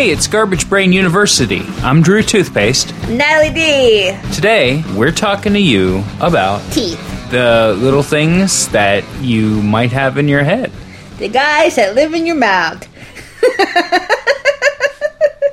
Hey, 0.00 0.12
it's 0.12 0.26
Garbage 0.28 0.66
Brain 0.66 0.94
University. 0.94 1.60
I'm 1.82 2.00
Drew 2.00 2.22
Toothpaste. 2.22 2.94
Natalie 3.10 3.52
D. 3.52 4.16
Today, 4.32 4.82
we're 4.96 5.12
talking 5.12 5.52
to 5.52 5.58
you 5.60 6.02
about 6.22 6.62
Teeth. 6.72 6.98
the 7.30 7.76
little 7.78 8.02
things 8.02 8.66
that 8.68 9.04
you 9.20 9.60
might 9.60 9.92
have 9.92 10.16
in 10.16 10.26
your 10.26 10.42
head. 10.42 10.72
The 11.18 11.28
guys 11.28 11.76
that 11.76 11.94
live 11.94 12.14
in 12.14 12.24
your 12.24 12.36
mouth. 12.36 12.88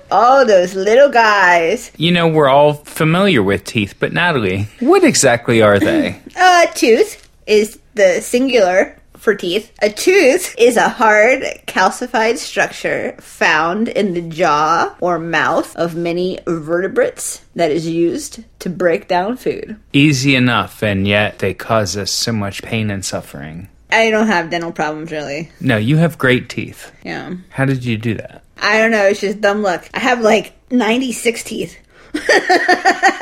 All 0.11 0.45
those 0.45 0.73
little 0.75 1.09
guys. 1.09 1.91
You 1.97 2.13
know, 2.13 2.29
we're 2.29 2.47
all 2.47 2.75
familiar 2.75 3.43
with 3.43 3.65
teeth, 3.65 3.95
but 3.99 4.13
Natalie, 4.13 4.69
what 4.79 5.03
exactly 5.03 5.61
are 5.61 5.77
they? 5.77 6.11
A 6.11 6.21
uh, 6.37 6.65
tooth 6.67 7.29
is 7.45 7.79
the 7.95 8.21
singular 8.21 8.97
for 9.27 9.35
teeth. 9.35 9.73
A 9.81 9.89
tooth 9.89 10.55
is 10.57 10.77
a 10.77 10.87
hard, 10.87 11.43
calcified 11.65 12.37
structure 12.37 13.13
found 13.19 13.89
in 13.89 14.13
the 14.13 14.21
jaw 14.21 14.95
or 15.01 15.19
mouth 15.19 15.75
of 15.75 15.97
many 15.97 16.39
vertebrates 16.47 17.41
that 17.53 17.69
is 17.69 17.85
used 17.85 18.45
to 18.59 18.69
break 18.69 19.09
down 19.09 19.35
food. 19.35 19.77
Easy 19.91 20.33
enough, 20.33 20.81
and 20.81 21.05
yet 21.05 21.39
they 21.39 21.53
cause 21.53 21.97
us 21.97 22.09
so 22.09 22.31
much 22.31 22.63
pain 22.63 22.89
and 22.89 23.03
suffering. 23.03 23.67
I 23.91 24.11
don't 24.11 24.27
have 24.27 24.49
dental 24.49 24.71
problems 24.71 25.11
really. 25.11 25.51
No, 25.59 25.75
you 25.75 25.97
have 25.97 26.17
great 26.17 26.47
teeth. 26.47 26.93
Yeah. 27.03 27.35
How 27.49 27.65
did 27.65 27.83
you 27.83 27.97
do 27.97 28.13
that? 28.13 28.45
I 28.61 28.79
don't 28.79 28.91
know, 28.91 29.07
it's 29.07 29.19
just 29.19 29.41
dumb 29.41 29.61
luck. 29.61 29.89
I 29.93 29.99
have 29.99 30.21
like 30.21 30.53
96 30.71 31.43
teeth. 31.43 31.77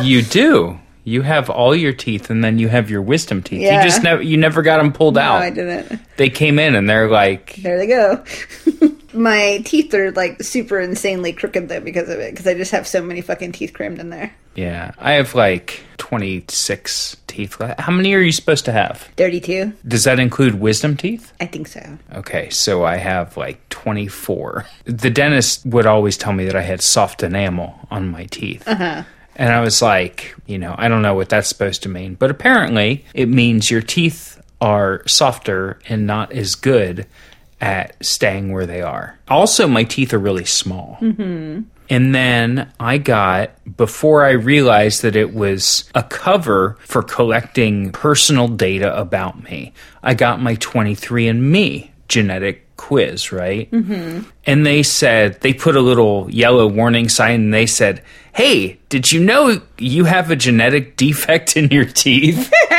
You 0.00 0.22
do. 0.22 0.80
You 1.04 1.22
have 1.22 1.50
all 1.50 1.74
your 1.74 1.92
teeth, 1.92 2.30
and 2.30 2.44
then 2.44 2.58
you 2.58 2.68
have 2.68 2.88
your 2.90 3.02
wisdom 3.02 3.42
teeth. 3.42 3.60
Yeah. 3.62 3.78
You 3.82 3.88
just 3.90 4.02
never, 4.02 4.22
you 4.22 4.36
never 4.36 4.62
got 4.62 4.78
them 4.78 4.92
pulled 4.92 5.16
No, 5.16 5.20
out. 5.22 5.42
I 5.42 5.50
didn't. 5.50 6.00
They 6.16 6.30
came 6.30 6.58
in, 6.58 6.74
and 6.76 6.88
they're 6.88 7.08
like, 7.10 7.56
There 7.56 7.76
they 7.78 7.86
go. 7.88 8.22
My 9.12 9.60
teeth 9.64 9.92
are 9.94 10.10
like 10.12 10.42
super 10.42 10.80
insanely 10.80 11.32
crooked 11.34 11.68
though 11.68 11.80
because 11.80 12.08
of 12.08 12.18
it, 12.18 12.30
because 12.32 12.46
I 12.46 12.54
just 12.54 12.70
have 12.70 12.86
so 12.88 13.02
many 13.02 13.20
fucking 13.20 13.52
teeth 13.52 13.74
crammed 13.74 13.98
in 13.98 14.08
there. 14.10 14.32
yeah. 14.54 14.92
I 14.98 15.12
have 15.12 15.34
like 15.34 15.80
twenty 15.98 16.44
six 16.48 17.16
teeth. 17.26 17.60
left. 17.60 17.78
How 17.80 17.92
many 17.92 18.14
are 18.14 18.20
you 18.20 18.32
supposed 18.32 18.64
to 18.66 18.72
have? 18.72 19.08
32? 19.16 19.72
Does 19.86 20.04
that 20.04 20.18
include 20.18 20.54
wisdom 20.60 20.96
teeth? 20.96 21.32
I 21.40 21.46
think 21.46 21.66
so. 21.68 21.98
Okay, 22.14 22.48
so 22.50 22.84
I 22.84 22.96
have 22.96 23.36
like 23.36 23.66
24. 23.70 24.66
The 24.84 25.10
dentist 25.10 25.64
would 25.66 25.86
always 25.86 26.16
tell 26.16 26.32
me 26.32 26.44
that 26.46 26.56
I 26.56 26.62
had 26.62 26.80
soft 26.82 27.22
enamel 27.22 27.78
on 27.90 28.10
my 28.10 28.24
teeth. 28.26 28.66
Uh-huh. 28.66 29.02
And 29.36 29.52
I 29.52 29.60
was 29.60 29.80
like, 29.80 30.34
you 30.46 30.58
know, 30.58 30.74
I 30.76 30.88
don't 30.88 31.02
know 31.02 31.14
what 31.14 31.28
that's 31.28 31.48
supposed 31.48 31.82
to 31.84 31.88
mean. 31.88 32.14
But 32.14 32.30
apparently, 32.30 33.04
it 33.14 33.28
means 33.28 33.70
your 33.70 33.82
teeth 33.82 34.40
are 34.60 35.02
softer 35.06 35.78
and 35.88 36.06
not 36.06 36.32
as 36.32 36.54
good 36.54 37.06
at 37.60 38.04
staying 38.04 38.52
where 38.52 38.66
they 38.66 38.82
are. 38.82 39.18
Also, 39.28 39.66
my 39.66 39.84
teeth 39.84 40.12
are 40.12 40.18
really 40.18 40.44
small. 40.44 40.98
Mm-hmm. 41.00 41.62
And 41.88 42.14
then 42.14 42.72
I 42.80 42.98
got, 42.98 43.50
before 43.76 44.24
I 44.24 44.30
realized 44.30 45.02
that 45.02 45.16
it 45.16 45.34
was 45.34 45.90
a 45.94 46.02
cover 46.02 46.76
for 46.80 47.02
collecting 47.02 47.92
personal 47.92 48.48
data 48.48 48.96
about 48.98 49.42
me, 49.42 49.72
I 50.02 50.14
got 50.14 50.40
my 50.40 50.56
23andMe 50.56 51.90
genetic 52.08 52.61
quiz, 52.82 53.30
right? 53.30 53.70
Mm-hmm. 53.70 54.28
And 54.44 54.66
they 54.66 54.82
said, 54.82 55.40
they 55.40 55.54
put 55.54 55.76
a 55.76 55.80
little 55.80 56.28
yellow 56.30 56.66
warning 56.66 57.08
sign 57.08 57.40
and 57.40 57.54
they 57.54 57.66
said, 57.66 58.02
Hey, 58.34 58.78
did 58.88 59.12
you 59.12 59.22
know 59.22 59.60
you 59.78 60.04
have 60.04 60.30
a 60.32 60.36
genetic 60.36 60.96
defect 61.04 61.56
in 61.56 61.70
your 61.70 61.84
teeth? 61.84 62.52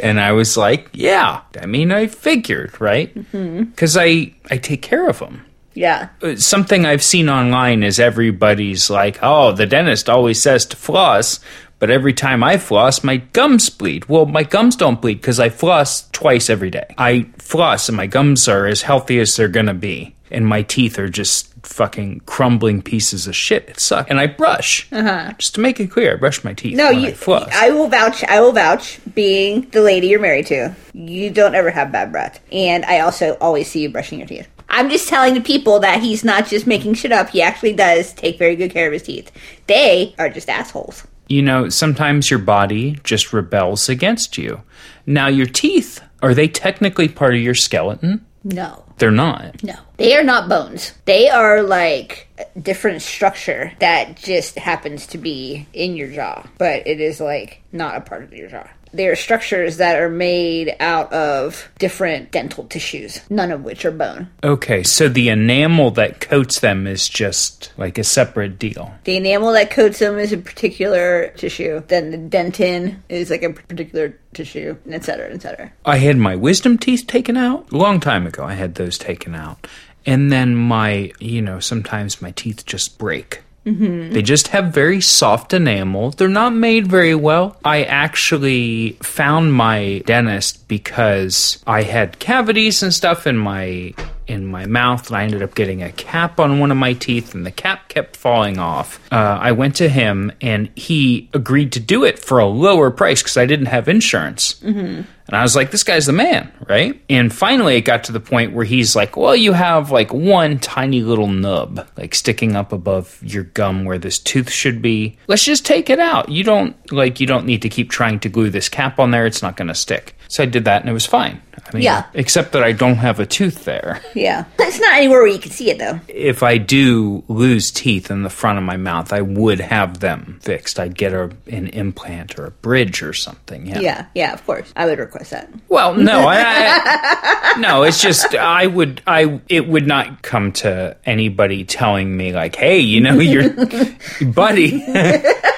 and 0.00 0.18
I 0.18 0.32
was 0.32 0.56
like, 0.56 0.88
Yeah. 0.94 1.42
I 1.60 1.66
mean, 1.66 1.92
I 1.92 2.06
figured, 2.06 2.80
right? 2.80 3.12
Because 3.32 3.96
I, 3.98 4.32
I 4.50 4.56
take 4.56 4.80
care 4.80 5.08
of 5.08 5.18
them 5.18 5.44
Yeah. 5.74 6.08
something 6.36 6.86
I've 6.86 7.02
seen 7.02 7.28
online 7.28 7.82
is 7.82 8.00
everybody's 8.00 8.88
like, 8.88 9.18
oh, 9.22 9.52
the 9.52 9.66
dentist 9.66 10.08
always 10.08 10.42
says 10.42 10.64
to 10.66 10.76
floss, 10.76 11.38
but 11.82 11.90
every 11.90 12.12
time 12.12 12.44
I 12.44 12.58
floss, 12.58 13.02
my 13.02 13.16
gums 13.16 13.68
bleed. 13.68 14.04
Well, 14.04 14.24
my 14.24 14.44
gums 14.44 14.76
don't 14.76 15.00
bleed 15.00 15.16
because 15.16 15.40
I 15.40 15.48
floss 15.48 16.08
twice 16.10 16.48
every 16.48 16.70
day. 16.70 16.94
I 16.96 17.26
floss 17.38 17.88
and 17.88 17.96
my 17.96 18.06
gums 18.06 18.46
are 18.46 18.68
as 18.68 18.82
healthy 18.82 19.18
as 19.18 19.34
they're 19.34 19.48
gonna 19.48 19.74
be, 19.74 20.14
and 20.30 20.46
my 20.46 20.62
teeth 20.62 20.96
are 21.00 21.08
just 21.08 21.52
fucking 21.66 22.20
crumbling 22.24 22.82
pieces 22.82 23.26
of 23.26 23.34
shit. 23.34 23.68
It 23.68 23.80
sucks. 23.80 24.08
And 24.08 24.20
I 24.20 24.28
brush. 24.28 24.86
Uh-huh. 24.92 25.32
Just 25.38 25.56
to 25.56 25.60
make 25.60 25.80
it 25.80 25.90
clear, 25.90 26.12
I 26.12 26.16
brush 26.20 26.44
my 26.44 26.54
teeth 26.54 26.76
No, 26.76 26.90
you. 26.90 27.08
I 27.08 27.12
floss. 27.14 27.50
I 27.52 27.70
will 27.70 27.88
vouch. 27.88 28.22
I 28.22 28.40
will 28.40 28.52
vouch. 28.52 29.00
Being 29.16 29.62
the 29.70 29.80
lady 29.80 30.06
you're 30.06 30.20
married 30.20 30.46
to, 30.46 30.76
you 30.92 31.30
don't 31.30 31.56
ever 31.56 31.70
have 31.70 31.90
bad 31.90 32.12
breath, 32.12 32.38
and 32.52 32.84
I 32.84 33.00
also 33.00 33.36
always 33.40 33.68
see 33.68 33.80
you 33.82 33.90
brushing 33.90 34.20
your 34.20 34.28
teeth. 34.28 34.46
I'm 34.72 34.88
just 34.90 35.08
telling 35.08 35.34
the 35.34 35.40
people 35.40 35.78
that 35.80 36.02
he's 36.02 36.24
not 36.24 36.46
just 36.48 36.66
making 36.66 36.94
shit 36.94 37.12
up. 37.12 37.28
He 37.30 37.42
actually 37.42 37.74
does 37.74 38.12
take 38.14 38.38
very 38.38 38.56
good 38.56 38.72
care 38.72 38.86
of 38.86 38.92
his 38.92 39.02
teeth. 39.02 39.30
They 39.66 40.14
are 40.18 40.28
just 40.30 40.48
assholes. 40.48 41.06
you 41.28 41.42
know, 41.42 41.68
sometimes 41.68 42.30
your 42.30 42.38
body 42.40 42.98
just 43.04 43.32
rebels 43.32 43.88
against 43.88 44.36
you. 44.36 44.62
Now, 45.06 45.28
your 45.28 45.46
teeth, 45.46 46.00
are 46.22 46.34
they 46.34 46.48
technically 46.48 47.08
part 47.08 47.34
of 47.34 47.40
your 47.40 47.54
skeleton? 47.54 48.24
No. 48.44 48.84
They're 48.98 49.10
not. 49.10 49.62
No. 49.62 49.74
They 49.96 50.16
are 50.16 50.22
not 50.22 50.48
bones. 50.48 50.92
They 51.06 51.28
are 51.28 51.62
like 51.62 52.28
a 52.38 52.58
different 52.58 53.02
structure 53.02 53.72
that 53.78 54.16
just 54.16 54.58
happens 54.58 55.06
to 55.08 55.18
be 55.18 55.66
in 55.72 55.96
your 55.96 56.08
jaw, 56.08 56.46
but 56.58 56.86
it 56.86 57.00
is 57.00 57.20
like 57.20 57.62
not 57.72 57.96
a 57.96 58.00
part 58.00 58.24
of 58.24 58.32
your 58.32 58.48
jaw. 58.48 58.68
They 58.92 59.08
are 59.08 59.16
structures 59.16 59.78
that 59.78 60.00
are 60.00 60.10
made 60.10 60.76
out 60.80 61.12
of 61.12 61.70
different 61.78 62.30
dental 62.30 62.64
tissues, 62.64 63.20
none 63.30 63.50
of 63.50 63.64
which 63.64 63.84
are 63.84 63.90
bone. 63.90 64.28
Okay, 64.44 64.82
so 64.82 65.08
the 65.08 65.30
enamel 65.30 65.90
that 65.92 66.20
coats 66.20 66.60
them 66.60 66.86
is 66.86 67.08
just 67.08 67.72
like 67.76 67.98
a 67.98 68.04
separate 68.04 68.58
deal. 68.58 68.94
The 69.04 69.16
enamel 69.16 69.52
that 69.52 69.70
coats 69.70 69.98
them 69.98 70.18
is 70.18 70.32
a 70.32 70.38
particular 70.38 71.28
tissue. 71.36 71.82
Then 71.88 72.10
the 72.10 72.18
dentin 72.18 72.98
is 73.08 73.30
like 73.30 73.42
a 73.42 73.52
particular 73.52 74.18
tissue, 74.34 74.76
and 74.84 74.94
et 74.94 75.04
cetera, 75.04 75.32
et 75.32 75.42
cetera. 75.42 75.72
I 75.84 75.96
had 75.96 76.16
my 76.16 76.36
wisdom 76.36 76.78
teeth 76.78 77.06
taken 77.06 77.36
out 77.36 77.70
a 77.72 77.76
long 77.76 78.00
time 78.00 78.26
ago. 78.26 78.44
I 78.44 78.54
had 78.54 78.74
those 78.74 78.98
taken 78.98 79.34
out. 79.34 79.66
And 80.04 80.32
then 80.32 80.56
my, 80.56 81.12
you 81.20 81.40
know, 81.40 81.60
sometimes 81.60 82.20
my 82.20 82.32
teeth 82.32 82.66
just 82.66 82.98
break. 82.98 83.42
Mm-hmm. 83.66 84.12
They 84.12 84.22
just 84.22 84.48
have 84.48 84.74
very 84.74 85.00
soft 85.00 85.52
enamel. 85.52 86.10
They're 86.10 86.28
not 86.28 86.52
made 86.52 86.88
very 86.88 87.14
well. 87.14 87.56
I 87.64 87.84
actually 87.84 88.96
found 89.02 89.54
my 89.54 90.02
dentist 90.04 90.66
because 90.66 91.62
I 91.66 91.82
had 91.82 92.18
cavities 92.18 92.82
and 92.82 92.92
stuff 92.92 93.26
in 93.26 93.38
my 93.38 93.94
in 94.32 94.46
my 94.46 94.66
mouth, 94.66 95.06
and 95.08 95.16
I 95.16 95.24
ended 95.24 95.42
up 95.42 95.54
getting 95.54 95.82
a 95.82 95.92
cap 95.92 96.40
on 96.40 96.58
one 96.58 96.70
of 96.70 96.76
my 96.76 96.94
teeth, 96.94 97.34
and 97.34 97.46
the 97.46 97.50
cap 97.50 97.88
kept 97.88 98.16
falling 98.16 98.58
off. 98.58 98.98
Uh, 99.12 99.38
I 99.40 99.52
went 99.52 99.76
to 99.76 99.88
him, 99.88 100.32
and 100.40 100.70
he 100.74 101.28
agreed 101.34 101.72
to 101.72 101.80
do 101.80 102.04
it 102.04 102.18
for 102.18 102.38
a 102.38 102.46
lower 102.46 102.90
price 102.90 103.22
because 103.22 103.36
I 103.36 103.46
didn't 103.46 103.66
have 103.66 103.88
insurance. 103.88 104.54
Mm-hmm. 104.54 105.02
And 105.28 105.38
I 105.38 105.42
was 105.42 105.54
like, 105.54 105.70
this 105.70 105.84
guy's 105.84 106.06
the 106.06 106.12
man, 106.12 106.52
right? 106.68 107.00
And 107.08 107.32
finally, 107.32 107.76
it 107.76 107.82
got 107.82 108.04
to 108.04 108.12
the 108.12 108.20
point 108.20 108.52
where 108.52 108.64
he's 108.64 108.96
like, 108.96 109.16
well, 109.16 109.36
you 109.36 109.52
have 109.52 109.90
like 109.90 110.12
one 110.12 110.58
tiny 110.58 111.00
little 111.02 111.28
nub, 111.28 111.88
like 111.96 112.14
sticking 112.14 112.56
up 112.56 112.72
above 112.72 113.18
your 113.22 113.44
gum 113.44 113.84
where 113.84 113.98
this 113.98 114.18
tooth 114.18 114.50
should 114.50 114.82
be. 114.82 115.16
Let's 115.28 115.44
just 115.44 115.64
take 115.64 115.88
it 115.88 116.00
out. 116.00 116.28
You 116.28 116.44
don't, 116.44 116.92
like, 116.92 117.20
you 117.20 117.26
don't 117.26 117.46
need 117.46 117.62
to 117.62 117.68
keep 117.68 117.88
trying 117.90 118.18
to 118.20 118.28
glue 118.28 118.50
this 118.50 118.68
cap 118.68 118.98
on 118.98 119.10
there. 119.10 119.24
It's 119.24 119.42
not 119.42 119.56
going 119.56 119.68
to 119.68 119.74
stick. 119.74 120.16
So 120.32 120.42
I 120.42 120.46
did 120.46 120.64
that 120.64 120.80
and 120.80 120.88
it 120.88 120.94
was 120.94 121.04
fine. 121.04 121.42
I 121.62 121.74
mean, 121.74 121.82
Yeah. 121.82 122.04
except 122.14 122.52
that 122.52 122.62
I 122.62 122.72
don't 122.72 122.94
have 122.96 123.20
a 123.20 123.26
tooth 123.26 123.66
there. 123.66 124.00
Yeah. 124.14 124.46
It's 124.58 124.80
not 124.80 124.94
anywhere 124.94 125.18
where 125.20 125.30
you 125.30 125.38
can 125.38 125.50
see 125.52 125.70
it 125.70 125.76
though. 125.78 126.00
If 126.08 126.42
I 126.42 126.56
do 126.56 127.22
lose 127.28 127.70
teeth 127.70 128.10
in 128.10 128.22
the 128.22 128.30
front 128.30 128.56
of 128.56 128.64
my 128.64 128.78
mouth, 128.78 129.12
I 129.12 129.20
would 129.20 129.60
have 129.60 130.00
them 130.00 130.38
fixed. 130.40 130.80
I'd 130.80 130.96
get 130.96 131.12
a, 131.12 131.24
an 131.48 131.66
implant 131.68 132.38
or 132.38 132.46
a 132.46 132.50
bridge 132.50 133.02
or 133.02 133.12
something. 133.12 133.66
Yeah. 133.66 133.80
Yeah, 133.80 134.06
yeah, 134.14 134.32
of 134.32 134.42
course. 134.46 134.72
I 134.74 134.86
would 134.86 134.98
request 134.98 135.32
that. 135.32 135.50
Well, 135.68 135.94
no, 135.96 136.20
I, 136.26 136.42
I, 136.46 137.54
no. 137.60 137.82
It's 137.82 138.00
just 138.00 138.34
I 138.34 138.66
would 138.66 139.02
I 139.06 139.38
it 139.50 139.68
would 139.68 139.86
not 139.86 140.22
come 140.22 140.52
to 140.64 140.96
anybody 141.04 141.64
telling 141.64 142.16
me 142.16 142.32
like, 142.32 142.56
hey, 142.56 142.78
you 142.78 143.02
know, 143.02 143.18
your 143.18 143.50
buddy. 144.32 144.82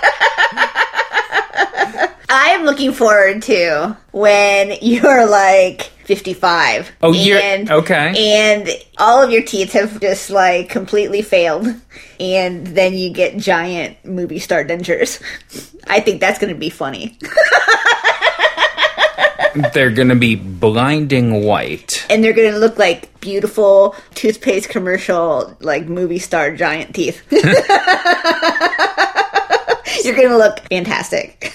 I 2.35 2.49
am 2.49 2.65
looking 2.65 2.93
forward 2.93 3.43
to 3.43 3.97
when 4.11 4.73
you're 4.83 5.25
like 5.25 5.83
55. 6.05 6.91
Oh, 7.01 7.13
you're- 7.13 7.65
okay. 7.71 8.13
And 8.17 8.69
all 8.99 9.23
of 9.23 9.31
your 9.31 9.43
teeth 9.43 9.73
have 9.75 10.01
just 10.01 10.31
like 10.31 10.69
completely 10.69 11.23
failed, 11.23 11.69
and 12.19 12.67
then 12.67 12.95
you 12.95 13.13
get 13.13 13.37
giant 13.37 14.05
movie 14.05 14.41
star 14.41 14.65
dentures. 14.65 15.23
I 15.87 16.01
think 16.01 16.21
that's 16.21 16.41
going 16.41 16.53
to 16.53 16.59
be 16.59 16.71
funny. 16.71 17.17
They're 19.73 19.93
gonna 19.93 20.17
be 20.17 20.35
blinding 20.35 21.45
white. 21.45 22.05
And 22.11 22.25
they're 22.25 22.33
going 22.33 22.51
to 22.53 22.59
look 22.59 22.77
like 22.77 23.21
beautiful 23.21 23.95
toothpaste 24.17 24.69
commercial, 24.69 25.57
like 25.61 25.87
movie 25.87 26.19
star 26.19 26.57
giant 26.57 26.93
teeth. 26.93 27.23
You're 30.05 30.17
going 30.17 30.29
to 30.29 30.39
look 30.39 30.61
fantastic. 30.71 31.53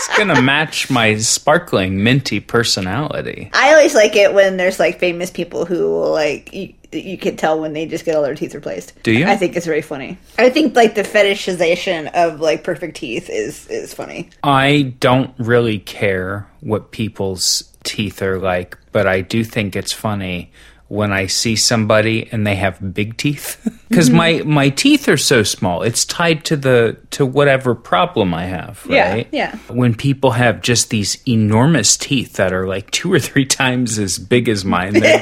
It's 0.00 0.16
gonna 0.16 0.40
match 0.40 0.90
my 0.90 1.16
sparkling 1.18 2.02
minty 2.02 2.40
personality. 2.40 3.50
I 3.52 3.74
always 3.74 3.94
like 3.94 4.16
it 4.16 4.32
when 4.32 4.56
there's 4.56 4.80
like 4.80 4.98
famous 4.98 5.30
people 5.30 5.66
who 5.66 6.06
like 6.08 6.54
you, 6.54 6.72
you 6.90 7.18
can 7.18 7.36
tell 7.36 7.60
when 7.60 7.74
they 7.74 7.84
just 7.84 8.06
get 8.06 8.16
all 8.16 8.22
their 8.22 8.34
teeth 8.34 8.54
replaced. 8.54 8.94
Do 9.02 9.12
you? 9.12 9.26
I 9.26 9.36
think 9.36 9.56
it's 9.56 9.66
very 9.66 9.82
funny. 9.82 10.16
I 10.38 10.48
think 10.48 10.74
like 10.74 10.94
the 10.94 11.02
fetishization 11.02 12.10
of 12.14 12.40
like 12.40 12.64
perfect 12.64 12.96
teeth 12.96 13.28
is 13.28 13.66
is 13.66 13.92
funny. 13.92 14.30
I 14.42 14.94
don't 15.00 15.34
really 15.38 15.78
care 15.78 16.48
what 16.60 16.92
people's 16.92 17.62
teeth 17.84 18.22
are 18.22 18.38
like, 18.38 18.78
but 18.92 19.06
I 19.06 19.20
do 19.20 19.44
think 19.44 19.76
it's 19.76 19.92
funny 19.92 20.50
when 20.90 21.12
I 21.12 21.26
see 21.26 21.54
somebody 21.54 22.28
and 22.32 22.44
they 22.44 22.56
have 22.56 22.92
big 22.92 23.16
teeth 23.16 23.60
because 23.88 24.08
mm-hmm. 24.08 24.16
my 24.18 24.42
my 24.44 24.68
teeth 24.70 25.08
are 25.08 25.16
so 25.16 25.44
small. 25.44 25.82
It's 25.82 26.04
tied 26.04 26.44
to 26.46 26.56
the 26.56 26.96
to 27.12 27.24
whatever 27.24 27.76
problem 27.76 28.34
I 28.34 28.46
have, 28.46 28.84
right? 28.86 29.28
yeah. 29.30 29.56
When 29.68 29.94
people 29.94 30.32
have 30.32 30.60
just 30.62 30.90
these 30.90 31.16
enormous 31.28 31.96
teeth 31.96 32.34
that 32.34 32.52
are 32.52 32.66
like 32.66 32.90
two 32.90 33.12
or 33.12 33.20
three 33.20 33.46
times 33.46 34.00
as 34.00 34.18
big 34.18 34.48
as 34.48 34.64
mine, 34.64 34.94
they're- 34.94 35.20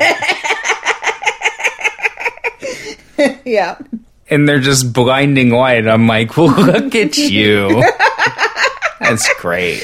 Yeah. 3.44 3.76
and 4.30 4.48
they're 4.48 4.60
just 4.60 4.92
blinding 4.94 5.50
white. 5.50 5.86
I'm 5.86 6.06
like, 6.06 6.34
well, 6.36 6.48
look 6.48 6.94
at 6.94 7.18
you. 7.18 7.82
That's 9.00 9.28
great. 9.34 9.82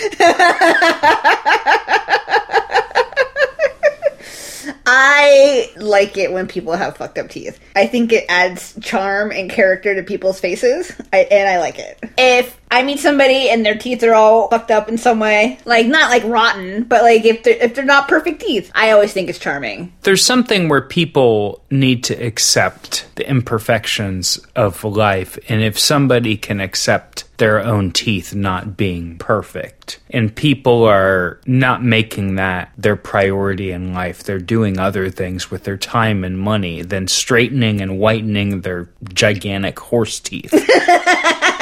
I 4.97 5.73
like 5.77 6.17
it 6.17 6.31
when 6.31 6.47
people 6.47 6.75
have 6.75 6.97
fucked 6.97 7.19
up 7.19 7.29
teeth. 7.29 7.59
I 7.75 7.89
think 7.89 8.13
it 8.13 8.27
adds 8.29 8.79
charm 8.81 9.33
and 9.33 9.51
character 9.51 9.93
to 9.97 10.05
people's 10.05 10.39
faces, 10.39 10.93
I, 11.13 11.19
and 11.33 11.49
I 11.49 11.59
like 11.59 11.81
it. 11.81 11.99
If 12.17 12.57
I 12.75 12.83
meet 12.83 12.99
somebody 12.99 13.49
and 13.51 13.65
their 13.65 13.77
teeth 13.77 14.03
are 14.03 14.15
all 14.15 14.49
fucked 14.49 14.73
up 14.73 14.89
in 14.89 14.99
some 14.99 15.21
way, 15.21 15.61
like 15.65 15.87
not 15.87 16.11
like 16.11 16.25
rotten, 16.25 16.83
but 16.83 17.03
like 17.03 17.25
if 17.25 17.45
they're 17.45 17.55
if 17.55 17.77
they're 17.77 17.85
not 17.85 18.09
perfect 18.09 18.41
teeth, 18.41 18.73
I 18.75 18.91
always 18.91 19.13
think 19.13 19.29
it's 19.29 19.39
charming. 19.39 19.93
There's 20.03 20.27
something 20.27 20.69
where 20.69 20.83
people 20.83 21.63
need 21.71 22.03
to 22.05 22.15
accept 22.15 23.07
the 23.15 23.31
imperfections 23.31 24.45
of 24.57 24.83
life, 24.83 25.39
and 25.49 25.63
if 25.63 25.79
somebody 25.79 26.37
can 26.37 26.61
accept 26.61 27.25
their 27.37 27.61
own 27.61 27.93
teeth 27.93 28.35
not 28.35 28.77
being 28.77 29.19
perfect, 29.19 30.01
and 30.11 30.35
people 30.35 30.83
are 30.83 31.41
not 31.47 31.85
making 31.85 32.35
that 32.37 32.73
their 32.77 32.97
priority 32.97 33.71
in 33.71 33.95
life, 33.95 34.25
they're 34.25 34.41
doing 34.41 34.81
other 34.81 35.11
things 35.11 35.49
with 35.49 35.63
their 35.63 35.77
time 35.77 36.25
and 36.25 36.41
money 36.41 36.83
than 36.83 37.07
straightening 37.07 37.81
and 37.81 38.01
whitening 38.01 38.63
their 38.63 38.89
gigantic 39.13 39.79
horse 39.79 40.19
teeth. 40.19 40.53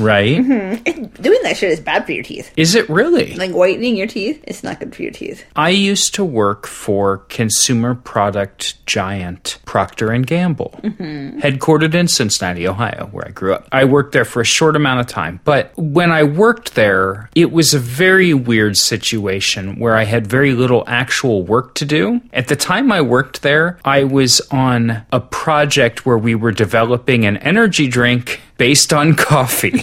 right? 0.00 0.38
Mm-hmm. 0.38 1.22
Doing 1.22 1.40
that 1.42 1.56
shit 1.56 1.70
is 1.70 1.80
bad 1.80 2.06
for 2.06 2.12
your 2.12 2.24
teeth. 2.24 2.52
Is 2.56 2.74
it 2.74 2.88
really? 2.88 3.34
Like 3.34 3.52
whitening 3.52 3.96
your 3.96 4.06
teeth, 4.06 4.42
it's 4.46 4.62
not 4.62 4.80
good 4.80 4.94
for 4.94 5.02
your 5.02 5.12
teeth. 5.12 5.44
I 5.56 5.70
used 5.70 6.14
to 6.14 6.24
work 6.24 6.66
for 6.66 7.18
consumer 7.28 7.94
product 7.94 8.84
giant 8.86 9.58
Procter 9.64 10.10
and 10.10 10.26
Gamble, 10.26 10.74
mm-hmm. 10.82 11.38
headquartered 11.40 11.94
in 11.94 12.08
Cincinnati, 12.08 12.66
Ohio, 12.66 13.08
where 13.12 13.26
I 13.26 13.30
grew 13.30 13.54
up. 13.54 13.68
I 13.72 13.84
worked 13.84 14.12
there 14.12 14.24
for 14.24 14.40
a 14.40 14.44
short 14.44 14.76
amount 14.76 15.00
of 15.00 15.06
time, 15.06 15.40
but 15.44 15.72
when 15.76 16.10
I 16.10 16.22
worked 16.22 16.74
there, 16.74 17.30
it 17.34 17.52
was 17.52 17.74
a 17.74 17.78
very 17.78 18.34
weird 18.34 18.76
situation 18.76 19.78
where 19.78 19.96
I 19.96 20.04
had 20.04 20.26
very 20.26 20.54
little 20.54 20.84
actual 20.86 21.42
work 21.44 21.74
to 21.76 21.84
do. 21.84 22.20
At 22.32 22.48
the 22.48 22.56
time 22.56 22.90
I 22.90 23.00
worked 23.00 23.42
there, 23.42 23.78
I 23.84 24.04
was 24.04 24.40
on 24.50 25.04
a 25.12 25.20
project 25.20 26.06
where 26.06 26.18
we 26.18 26.34
were 26.34 26.52
developing 26.52 27.24
an 27.24 27.36
energy 27.38 27.88
drink 27.88 28.40
based 28.60 28.92
on 28.92 29.14
coffee. 29.14 29.82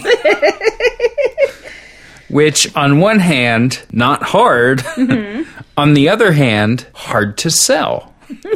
Which, 2.30 2.72
on 2.76 3.00
one 3.00 3.18
hand, 3.18 3.82
not 3.90 4.22
hard. 4.22 4.78
Mm-hmm. 4.78 5.50
on 5.76 5.94
the 5.94 6.08
other 6.08 6.30
hand, 6.30 6.86
hard 6.94 7.36
to 7.38 7.50
sell. 7.50 8.14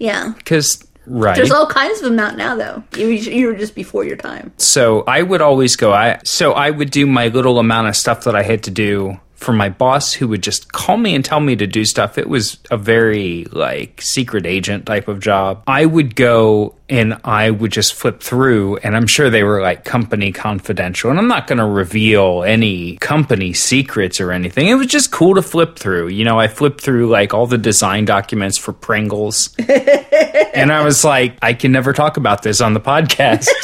Yeah. 0.00 0.32
Because, 0.38 0.82
right. 1.06 1.36
There's 1.36 1.50
all 1.50 1.66
kinds 1.66 1.98
of 2.00 2.04
them 2.08 2.18
out 2.18 2.36
now, 2.36 2.56
though. 2.56 2.82
You, 2.96 3.08
you 3.08 3.46
were 3.48 3.54
just 3.54 3.74
before 3.74 4.02
your 4.04 4.16
time. 4.16 4.50
so 4.56 5.04
I 5.06 5.20
would 5.20 5.42
always 5.42 5.76
go, 5.76 5.92
I, 5.92 6.20
so 6.24 6.52
I 6.52 6.70
would 6.70 6.90
do 6.90 7.06
my 7.06 7.28
little 7.28 7.58
amount 7.58 7.88
of 7.88 7.96
stuff 7.96 8.24
that 8.24 8.34
I 8.34 8.42
had 8.42 8.62
to 8.62 8.70
do 8.70 9.20
for 9.40 9.52
my 9.52 9.70
boss 9.70 10.12
who 10.12 10.28
would 10.28 10.42
just 10.42 10.72
call 10.72 10.96
me 10.96 11.14
and 11.14 11.24
tell 11.24 11.40
me 11.40 11.56
to 11.56 11.66
do 11.66 11.84
stuff. 11.84 12.18
It 12.18 12.28
was 12.28 12.58
a 12.70 12.76
very 12.76 13.44
like 13.50 14.00
secret 14.02 14.46
agent 14.46 14.86
type 14.86 15.08
of 15.08 15.20
job. 15.20 15.62
I 15.66 15.86
would 15.86 16.14
go 16.14 16.74
and 16.88 17.18
I 17.24 17.50
would 17.50 17.72
just 17.72 17.94
flip 17.94 18.22
through 18.22 18.76
and 18.78 18.96
I'm 18.96 19.06
sure 19.06 19.30
they 19.30 19.42
were 19.42 19.62
like 19.62 19.84
company 19.84 20.30
confidential 20.30 21.10
and 21.10 21.18
I'm 21.18 21.28
not 21.28 21.46
going 21.46 21.58
to 21.58 21.66
reveal 21.66 22.42
any 22.42 22.96
company 22.98 23.52
secrets 23.54 24.20
or 24.20 24.30
anything. 24.30 24.68
It 24.68 24.74
was 24.74 24.88
just 24.88 25.10
cool 25.10 25.34
to 25.36 25.42
flip 25.42 25.78
through. 25.78 26.08
You 26.08 26.24
know, 26.24 26.38
I 26.38 26.46
flipped 26.46 26.82
through 26.82 27.08
like 27.08 27.32
all 27.32 27.46
the 27.46 27.58
design 27.58 28.04
documents 28.04 28.58
for 28.58 28.72
Pringles. 28.72 29.54
and 29.58 30.70
I 30.70 30.84
was 30.84 31.02
like, 31.02 31.36
I 31.40 31.54
can 31.54 31.72
never 31.72 31.92
talk 31.92 32.18
about 32.18 32.42
this 32.42 32.60
on 32.60 32.74
the 32.74 32.80
podcast. 32.80 33.48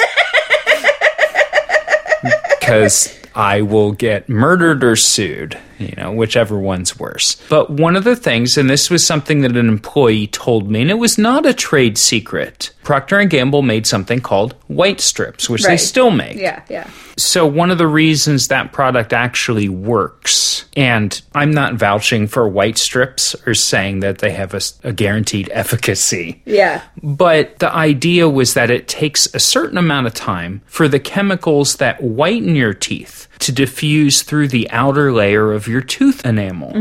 because 2.66 3.16
I 3.34 3.62
will 3.62 3.92
get 3.92 4.28
murdered 4.28 4.82
or 4.82 4.96
sued, 4.96 5.58
you 5.78 5.94
know, 5.96 6.12
whichever 6.12 6.58
one's 6.58 6.98
worse. 6.98 7.36
But 7.48 7.70
one 7.70 7.96
of 7.96 8.04
the 8.04 8.16
things, 8.16 8.56
and 8.56 8.68
this 8.68 8.90
was 8.90 9.06
something 9.06 9.40
that 9.40 9.56
an 9.56 9.68
employee 9.68 10.26
told 10.26 10.70
me, 10.70 10.82
and 10.82 10.90
it 10.90 10.94
was 10.94 11.18
not 11.18 11.46
a 11.46 11.54
trade 11.54 11.98
secret. 11.98 12.70
Procter 12.82 13.18
and 13.18 13.30
Gamble 13.30 13.62
made 13.62 13.86
something 13.86 14.20
called 14.20 14.54
white 14.68 15.00
strips, 15.00 15.50
which 15.50 15.64
they 15.64 15.76
still 15.76 16.10
make. 16.10 16.36
Yeah, 16.36 16.62
yeah. 16.68 16.88
So 17.18 17.46
one 17.46 17.70
of 17.70 17.78
the 17.78 17.86
reasons 17.86 18.48
that 18.48 18.72
product 18.72 19.12
actually 19.12 19.68
works, 19.68 20.66
and 20.76 21.20
I'm 21.34 21.50
not 21.50 21.74
vouching 21.74 22.26
for 22.26 22.46
white 22.46 22.78
strips 22.78 23.34
or 23.46 23.54
saying 23.54 24.00
that 24.00 24.18
they 24.18 24.30
have 24.32 24.54
a 24.84 24.92
guaranteed 24.92 25.48
efficacy. 25.52 26.42
Yeah. 26.44 26.82
But 27.02 27.58
the 27.58 27.74
idea 27.74 28.28
was 28.28 28.54
that 28.54 28.70
it 28.70 28.86
takes 28.86 29.34
a 29.34 29.40
certain 29.40 29.78
amount 29.78 30.06
of 30.06 30.14
time 30.14 30.60
for 30.66 30.88
the 30.88 31.00
chemicals 31.00 31.76
that 31.76 32.02
whiten 32.02 32.54
your 32.54 32.74
teeth 32.74 33.26
to 33.40 33.52
diffuse 33.52 34.22
through 34.22 34.48
the 34.48 34.70
outer 34.70 35.12
layer 35.12 35.52
of 35.52 35.68
your 35.68 35.80
tooth 35.80 36.24
enamel. 36.24 36.72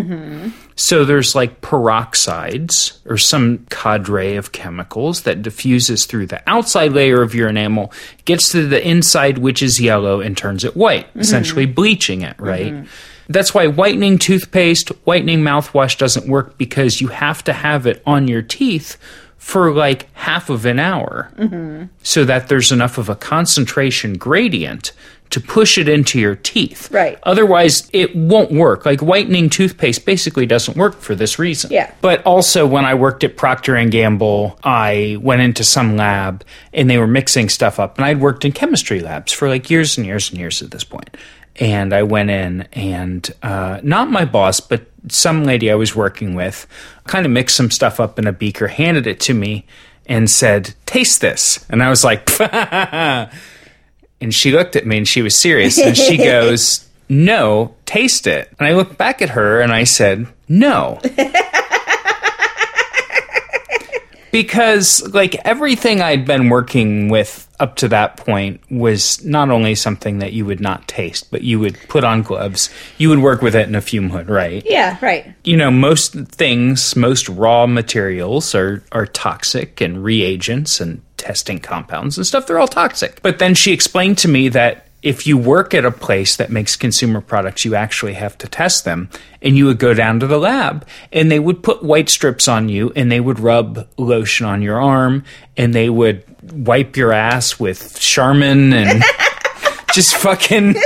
So 0.77 1.05
there's 1.05 1.35
like 1.35 1.61
peroxides 1.61 2.99
or 3.05 3.17
some 3.17 3.65
cadre 3.69 4.35
of 4.35 4.51
chemicals 4.51 5.21
that 5.21 5.41
diffuses 5.41 6.05
through 6.05 6.27
the 6.27 6.41
outside 6.47 6.91
layer 6.91 7.21
of 7.21 7.33
your 7.33 7.47
enamel, 7.49 7.93
gets 8.25 8.49
to 8.49 8.67
the 8.67 8.85
inside, 8.85 9.37
which 9.37 9.61
is 9.63 9.79
yellow, 9.79 10.19
and 10.19 10.37
turns 10.37 10.63
it 10.65 10.75
white, 10.75 11.07
essentially 11.15 11.65
bleaching 11.65 12.21
it, 12.23 12.37
right? 12.39 12.73
That's 13.27 13.53
why 13.53 13.67
whitening 13.67 14.17
toothpaste, 14.19 14.89
whitening 15.05 15.39
mouthwash 15.39 15.97
doesn't 15.97 16.27
work 16.27 16.57
because 16.57 17.01
you 17.01 17.07
have 17.07 17.43
to 17.45 17.53
have 17.53 17.87
it 17.87 18.03
on 18.05 18.27
your 18.27 18.41
teeth 18.41 18.97
for 19.37 19.71
like 19.71 20.11
half 20.13 20.49
of 20.49 20.65
an 20.65 20.79
hour 20.79 21.31
so 22.03 22.25
that 22.25 22.47
there's 22.49 22.71
enough 22.71 22.97
of 22.97 23.09
a 23.09 23.15
concentration 23.15 24.17
gradient 24.17 24.91
to 25.31 25.41
push 25.41 25.77
it 25.77 25.89
into 25.89 26.19
your 26.19 26.35
teeth. 26.35 26.91
Right. 26.91 27.19
Otherwise, 27.23 27.89
it 27.93 28.15
won't 28.15 28.51
work. 28.51 28.85
Like 28.85 29.01
whitening 29.01 29.49
toothpaste 29.49 30.05
basically 30.05 30.45
doesn't 30.45 30.77
work 30.77 30.95
for 30.95 31.15
this 31.15 31.39
reason. 31.39 31.71
Yeah. 31.71 31.93
But 32.01 32.23
also 32.23 32.65
when 32.65 32.85
I 32.85 32.93
worked 32.93 33.23
at 33.23 33.35
Procter 33.35 33.75
and 33.75 33.91
Gamble, 33.91 34.57
I 34.63 35.17
went 35.21 35.41
into 35.41 35.63
some 35.63 35.97
lab 35.97 36.43
and 36.73 36.89
they 36.89 36.97
were 36.97 37.07
mixing 37.07 37.49
stuff 37.49 37.79
up 37.79 37.97
and 37.97 38.05
I'd 38.05 38.21
worked 38.21 38.45
in 38.45 38.51
chemistry 38.51 38.99
labs 38.99 39.31
for 39.31 39.49
like 39.49 39.69
years 39.69 39.97
and 39.97 40.05
years 40.05 40.29
and 40.29 40.39
years 40.39 40.61
at 40.61 40.71
this 40.71 40.83
point. 40.83 41.17
And 41.57 41.93
I 41.93 42.03
went 42.03 42.29
in 42.29 42.63
and 42.73 43.29
uh, 43.41 43.79
not 43.81 44.11
my 44.11 44.25
boss, 44.25 44.59
but 44.59 44.85
some 45.07 45.43
lady 45.43 45.71
I 45.71 45.75
was 45.75 45.95
working 45.95 46.35
with 46.35 46.67
kind 47.05 47.25
of 47.25 47.31
mixed 47.31 47.55
some 47.55 47.71
stuff 47.71 47.99
up 47.99 48.19
in 48.19 48.27
a 48.27 48.33
beaker, 48.33 48.67
handed 48.67 49.07
it 49.07 49.19
to 49.21 49.33
me, 49.33 49.65
and 50.05 50.29
said, 50.29 50.73
Taste 50.85 51.21
this. 51.21 51.65
And 51.69 51.81
I 51.81 51.89
was 51.89 52.03
like, 52.03 52.25
and 54.25 54.33
she 54.33 54.51
looked 54.51 54.75
at 54.75 54.87
me 54.87 54.97
and 54.97 55.07
she 55.07 55.21
was 55.21 55.35
serious 55.35 55.79
and 55.79 55.95
she 55.95 56.17
goes, 56.31 56.89
No, 57.07 57.75
taste 57.85 58.25
it. 58.25 58.51
And 58.57 58.67
I 58.67 58.73
looked 58.73 58.97
back 58.97 59.21
at 59.21 59.29
her 59.29 59.61
and 59.61 59.71
I 59.71 59.83
said, 59.83 60.27
No. 60.49 60.99
because, 64.31 65.13
like, 65.13 65.35
everything 65.45 66.01
I'd 66.01 66.25
been 66.25 66.49
working 66.49 67.07
with 67.09 67.47
up 67.59 67.75
to 67.77 67.87
that 67.89 68.17
point 68.17 68.59
was 68.71 69.23
not 69.23 69.51
only 69.51 69.75
something 69.75 70.17
that 70.19 70.33
you 70.33 70.43
would 70.43 70.59
not 70.59 70.87
taste, 70.87 71.29
but 71.29 71.43
you 71.43 71.59
would 71.59 71.77
put 71.87 72.03
on 72.03 72.23
gloves. 72.23 72.71
You 72.97 73.09
would 73.09 73.19
work 73.19 73.43
with 73.43 73.55
it 73.55 73.67
in 73.67 73.75
a 73.75 73.81
fume 73.81 74.09
hood, 74.09 74.27
right? 74.27 74.63
Yeah, 74.65 74.97
right. 75.03 75.35
you 75.43 75.55
know 75.55 75.69
most 75.69 76.13
things 76.13 76.95
most 76.95 77.29
raw 77.29 77.67
materials 77.67 78.55
are 78.55 78.83
are 78.91 79.05
toxic 79.05 79.81
and 79.81 80.03
reagents 80.03 80.81
and 80.81 81.03
testing 81.17 81.59
compounds 81.59 82.17
and 82.17 82.25
stuff 82.25 82.47
they're 82.47 82.59
all 82.59 82.67
toxic 82.67 83.21
but 83.21 83.39
then 83.39 83.53
she 83.53 83.71
explained 83.71 84.17
to 84.17 84.27
me 84.27 84.49
that 84.49 84.87
if 85.01 85.27
you 85.27 85.37
work 85.37 85.75
at 85.75 85.85
a 85.85 85.91
place 85.91 86.35
that 86.35 86.49
makes 86.49 86.75
consumer 86.75 87.21
products 87.21 87.63
you 87.63 87.75
actually 87.75 88.13
have 88.13 88.37
to 88.37 88.47
test 88.47 88.85
them 88.85 89.09
and 89.41 89.57
you 89.57 89.65
would 89.65 89.77
go 89.77 89.93
down 89.93 90.19
to 90.19 90.27
the 90.27 90.37
lab 90.39 90.85
and 91.11 91.31
they 91.31 91.39
would 91.39 91.61
put 91.63 91.83
white 91.83 92.09
strips 92.09 92.47
on 92.47 92.69
you 92.69 92.91
and 92.95 93.11
they 93.11 93.19
would 93.19 93.39
rub 93.39 93.87
lotion 93.97 94.45
on 94.45 94.61
your 94.61 94.81
arm 94.81 95.23
and 95.55 95.73
they 95.73 95.89
would 95.89 96.23
wipe 96.51 96.97
your 96.97 97.11
ass 97.11 97.59
with 97.59 97.99
charmin 97.99 98.73
and 98.73 99.03
just 99.93 100.15
fucking 100.17 100.75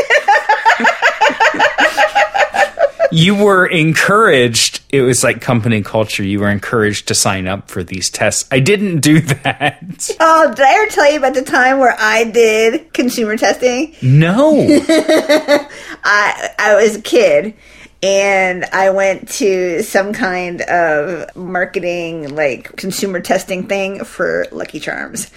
you 3.12 3.36
were 3.36 3.65
encouraged. 3.65 4.68
It 4.89 5.01
was 5.01 5.24
like 5.24 5.39
company 5.39 5.84
culture. 5.84 6.24
You 6.24 6.39
were 6.39 6.50
encouraged 6.50 7.08
to 7.10 7.15
sign 7.15 7.48
up 7.48 7.69
for 7.69 7.84
these 7.84 8.10
tests. 8.10 8.48
I 8.51 8.60
didn't 8.60 9.01
do 9.01 9.19
that. 9.43 10.10
Oh, 10.19 10.50
did 10.53 10.65
I 10.65 10.74
ever 10.81 10.91
tell 10.91 11.12
you 11.12 11.19
about 11.19 11.36
the 11.36 11.43
time 11.43 11.77
where 11.77 11.96
I 11.98 12.24
did 12.24 12.91
consumer 12.93 13.38
testing? 13.38 13.96
No. 14.01 14.65
I 16.03 16.50
I 16.58 16.75
was 16.81 16.96
a 16.96 17.01
kid 17.01 17.53
and 18.01 18.65
I 18.65 18.89
went 18.91 19.27
to 19.29 19.84
some 19.84 20.13
kind 20.13 20.62
of 20.62 21.36
marketing 21.36 22.34
like 22.34 22.75
consumer 22.77 23.19
testing 23.19 23.67
thing 23.67 24.03
for 24.05 24.48
Lucky 24.51 24.79
Charms. 24.79 25.29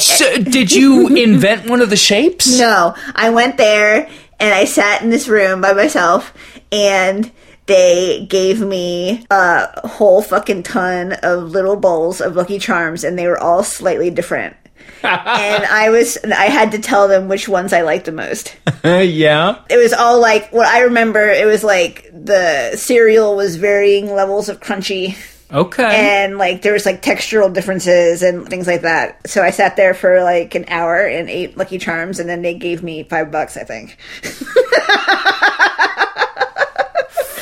so, 0.00 0.38
did 0.38 0.72
you 0.72 1.08
invent 1.08 1.68
one 1.68 1.82
of 1.82 1.90
the 1.90 1.96
shapes? 1.96 2.58
No, 2.58 2.94
I 3.14 3.30
went 3.30 3.56
there 3.58 4.08
and 4.38 4.54
I 4.54 4.64
sat 4.64 5.02
in 5.02 5.10
this 5.10 5.28
room 5.28 5.60
by 5.60 5.72
myself 5.72 6.32
and 6.72 7.30
they 7.70 8.26
gave 8.28 8.60
me 8.60 9.24
a 9.30 9.88
whole 9.88 10.22
fucking 10.22 10.64
ton 10.64 11.12
of 11.22 11.50
little 11.52 11.76
bowls 11.76 12.20
of 12.20 12.34
Lucky 12.34 12.58
Charms 12.58 13.04
and 13.04 13.16
they 13.16 13.28
were 13.28 13.38
all 13.38 13.62
slightly 13.62 14.10
different. 14.10 14.56
and 15.02 15.64
I 15.64 15.90
was 15.90 16.18
I 16.24 16.46
had 16.46 16.72
to 16.72 16.78
tell 16.78 17.06
them 17.06 17.28
which 17.28 17.48
ones 17.48 17.72
I 17.72 17.82
liked 17.82 18.06
the 18.06 18.12
most. 18.12 18.56
yeah. 18.84 19.62
It 19.70 19.76
was 19.76 19.92
all 19.92 20.20
like 20.20 20.52
what 20.52 20.66
I 20.66 20.80
remember 20.80 21.28
it 21.28 21.46
was 21.46 21.62
like 21.62 22.10
the 22.12 22.76
cereal 22.76 23.36
was 23.36 23.56
varying 23.56 24.12
levels 24.12 24.48
of 24.48 24.60
crunchy 24.60 25.16
Okay. 25.52 25.82
and 26.22 26.38
like 26.38 26.62
there 26.62 26.72
was 26.72 26.86
like 26.86 27.02
textural 27.02 27.52
differences 27.52 28.22
and 28.22 28.48
things 28.48 28.66
like 28.66 28.82
that. 28.82 29.28
So 29.28 29.42
I 29.42 29.50
sat 29.50 29.76
there 29.76 29.94
for 29.94 30.22
like 30.22 30.54
an 30.54 30.64
hour 30.68 31.06
and 31.06 31.28
ate 31.28 31.56
Lucky 31.56 31.78
Charms, 31.78 32.20
and 32.20 32.28
then 32.28 32.42
they 32.42 32.54
gave 32.54 32.82
me 32.82 33.02
five 33.04 33.30
bucks, 33.32 33.56
I 33.56 33.64
think. 33.64 33.96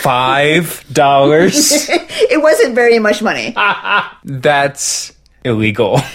Five 0.08 0.84
dollars. 0.90 1.86
it 1.90 2.40
wasn't 2.40 2.74
very 2.74 2.98
much 2.98 3.20
money. 3.20 3.54
That's 4.24 5.12
illegal. 5.44 6.00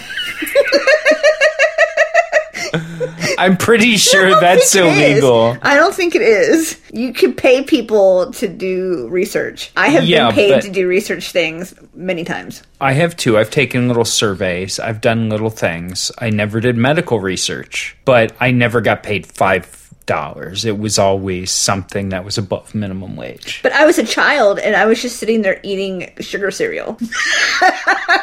I'm 3.38 3.56
pretty 3.56 3.96
sure 3.98 4.30
that's 4.40 4.72
think 4.72 4.86
it 4.96 4.98
is. 4.98 5.18
illegal. 5.18 5.56
I 5.62 5.74
don't 5.76 5.94
think 5.94 6.14
it 6.16 6.22
is. 6.22 6.80
You 6.92 7.12
could 7.12 7.36
pay 7.36 7.62
people 7.62 8.32
to 8.32 8.48
do 8.48 9.06
research. 9.08 9.70
I 9.76 9.88
have 9.88 10.04
Yeah, 10.04 10.26
been 10.28 10.34
paid 10.34 10.62
to 10.62 10.70
do 10.70 10.88
research 10.88 11.30
things 11.32 11.74
many 11.94 12.24
times. 12.24 12.62
I 12.80 12.92
have 12.92 13.16
too. 13.16 13.36
I've 13.38 13.50
taken 13.50 13.86
little 13.88 14.04
surveys. 14.04 14.78
I've 14.80 15.00
done 15.00 15.28
little 15.28 15.50
things. 15.50 16.10
I 16.18 16.30
never 16.30 16.60
did 16.60 16.76
medical 16.76 17.20
research, 17.20 17.96
but 18.04 18.34
I 18.40 18.50
never 18.50 18.80
got 18.80 19.02
paid 19.02 19.26
five 19.26 19.66
dollars. 20.06 20.64
It 20.64 20.78
was 20.78 20.98
always 20.98 21.50
something 21.50 22.10
that 22.10 22.24
was 22.24 22.38
above 22.38 22.74
minimum 22.74 23.16
wage. 23.16 23.60
But 23.62 23.72
I 23.72 23.84
was 23.86 23.98
a 23.98 24.04
child 24.04 24.58
and 24.58 24.76
I 24.76 24.86
was 24.86 25.00
just 25.00 25.16
sitting 25.16 25.42
there 25.42 25.60
eating 25.62 26.12
sugar 26.20 26.50
cereal. 26.50 26.98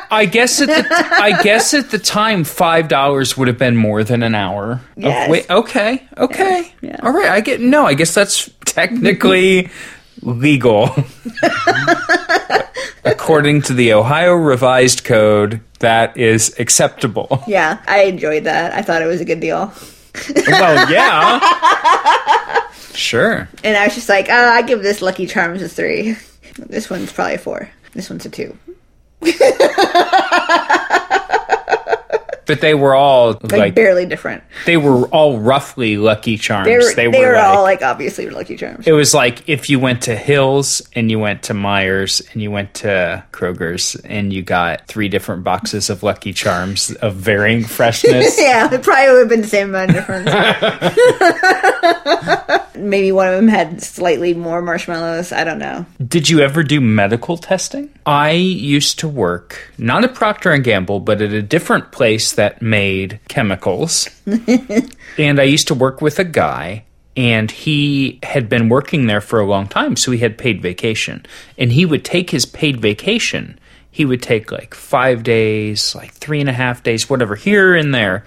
I 0.09 0.27
guess 0.31 0.61
at 0.61 0.67
the 0.67 0.87
I 0.91 1.41
guess 1.41 1.73
at 1.73 1.89
the 1.91 1.99
time 1.99 2.43
five 2.43 2.87
dollars 2.87 3.37
would 3.37 3.47
have 3.47 3.57
been 3.57 3.75
more 3.77 4.03
than 4.03 4.23
an 4.23 4.35
hour. 4.35 4.73
of 4.73 4.81
Yes. 4.97 5.29
wait, 5.29 5.49
okay, 5.49 6.07
okay, 6.17 6.73
yeah. 6.81 6.97
all 7.03 7.11
right. 7.11 7.29
I 7.29 7.41
get 7.41 7.61
no. 7.61 7.85
I 7.85 7.93
guess 7.93 8.13
that's 8.13 8.49
technically 8.65 9.69
legal, 10.21 10.89
according 13.05 13.63
to 13.63 13.73
the 13.73 13.93
Ohio 13.93 14.33
Revised 14.33 15.03
Code. 15.03 15.61
That 15.79 16.15
is 16.17 16.55
acceptable. 16.59 17.43
Yeah, 17.47 17.81
I 17.87 18.03
enjoyed 18.03 18.43
that. 18.43 18.73
I 18.73 18.83
thought 18.83 19.01
it 19.01 19.07
was 19.07 19.19
a 19.21 19.25
good 19.25 19.39
deal. 19.39 19.73
well, 20.47 20.91
yeah, 20.91 22.69
sure. 22.93 23.47
And 23.63 23.77
I 23.77 23.85
was 23.85 23.95
just 23.95 24.09
like, 24.09 24.27
ah, 24.29 24.53
I 24.53 24.61
give 24.61 24.83
this 24.83 25.01
Lucky 25.01 25.27
Charms 25.27 25.61
a 25.61 25.69
three. 25.69 26.17
This 26.57 26.89
one's 26.89 27.11
probably 27.11 27.35
a 27.35 27.39
four. 27.39 27.69
This 27.93 28.09
one's 28.09 28.25
a 28.25 28.29
two. 28.29 28.57
But 32.51 32.61
they 32.61 32.73
were 32.73 32.93
all 32.95 33.31
Like, 33.41 33.51
like, 33.51 33.75
barely 33.75 34.05
different. 34.05 34.43
they 34.65 34.77
were 34.77 35.05
all 35.07 35.39
roughly 35.39 35.97
Lucky 35.97 36.37
Charms. 36.37 36.65
They 36.67 36.77
were, 36.77 36.93
they 36.93 37.07
they 37.09 37.25
were 37.25 37.33
like, 37.33 37.43
all 37.45 37.63
like 37.63 37.81
obviously 37.81 38.29
Lucky 38.29 38.57
Charms. 38.57 38.85
It 38.85 38.91
was 38.91 39.13
like 39.13 39.47
if 39.47 39.69
you 39.69 39.79
went 39.79 40.01
to 40.03 40.15
Hills 40.15 40.81
and 40.93 41.09
you 41.09 41.17
went 41.19 41.43
to 41.43 41.53
Meijer's 41.53 42.21
and 42.33 42.41
you 42.41 42.51
went 42.51 42.73
to 42.75 43.23
Kroger's 43.31 43.95
and 43.95 44.33
you 44.33 44.41
got 44.43 44.87
three 44.87 45.07
different 45.07 45.43
boxes 45.43 45.89
of 45.89 46.03
Lucky 46.03 46.33
Charms 46.33 46.91
of 46.91 47.15
varying 47.15 47.63
freshness. 47.77 48.37
yeah, 48.39 48.71
it 48.73 48.83
probably 48.83 49.11
would 49.13 49.19
have 49.19 49.29
been 49.29 49.41
the 49.41 49.47
same 49.47 49.69
amount 49.69 49.91
of 49.91 49.95
difference. 49.95 50.29
Maybe 52.75 53.11
one 53.11 53.27
of 53.27 53.35
them 53.35 53.47
had 53.47 53.81
slightly 53.81 54.33
more 54.33 54.61
marshmallows. 54.61 55.31
I 55.31 55.43
don't 55.43 55.59
know. 55.59 55.85
Did 56.05 56.29
you 56.29 56.39
ever 56.39 56.63
do 56.63 56.81
medical 56.81 57.37
testing? 57.37 57.91
I 58.05 58.31
used 58.31 58.99
to 58.99 59.07
work 59.07 59.71
not 59.77 60.03
at 60.03 60.15
Procter 60.15 60.51
and 60.51 60.63
Gamble, 60.63 60.99
but 60.99 61.21
at 61.21 61.33
a 61.33 61.41
different 61.41 61.91
place 61.91 62.33
that 62.33 62.61
made 62.61 63.19
chemicals. 63.27 64.09
and 65.17 65.39
I 65.39 65.43
used 65.43 65.67
to 65.67 65.75
work 65.75 66.01
with 66.01 66.19
a 66.19 66.23
guy 66.23 66.85
and 67.17 67.51
he 67.51 68.19
had 68.23 68.47
been 68.47 68.69
working 68.69 69.07
there 69.07 69.21
for 69.21 69.39
a 69.39 69.45
long 69.45 69.67
time, 69.67 69.95
so 69.95 70.11
he 70.11 70.19
had 70.19 70.37
paid 70.37 70.61
vacation. 70.61 71.25
And 71.57 71.71
he 71.71 71.85
would 71.85 72.05
take 72.05 72.29
his 72.29 72.45
paid 72.45 72.79
vacation. 72.79 73.59
He 73.89 74.05
would 74.05 74.21
take 74.21 74.51
like 74.51 74.73
five 74.73 75.23
days, 75.23 75.93
like 75.93 76.13
three 76.13 76.39
and 76.39 76.49
a 76.49 76.53
half 76.53 76.83
days, 76.83 77.09
whatever, 77.09 77.35
here 77.35 77.75
and 77.75 77.93
there. 77.93 78.23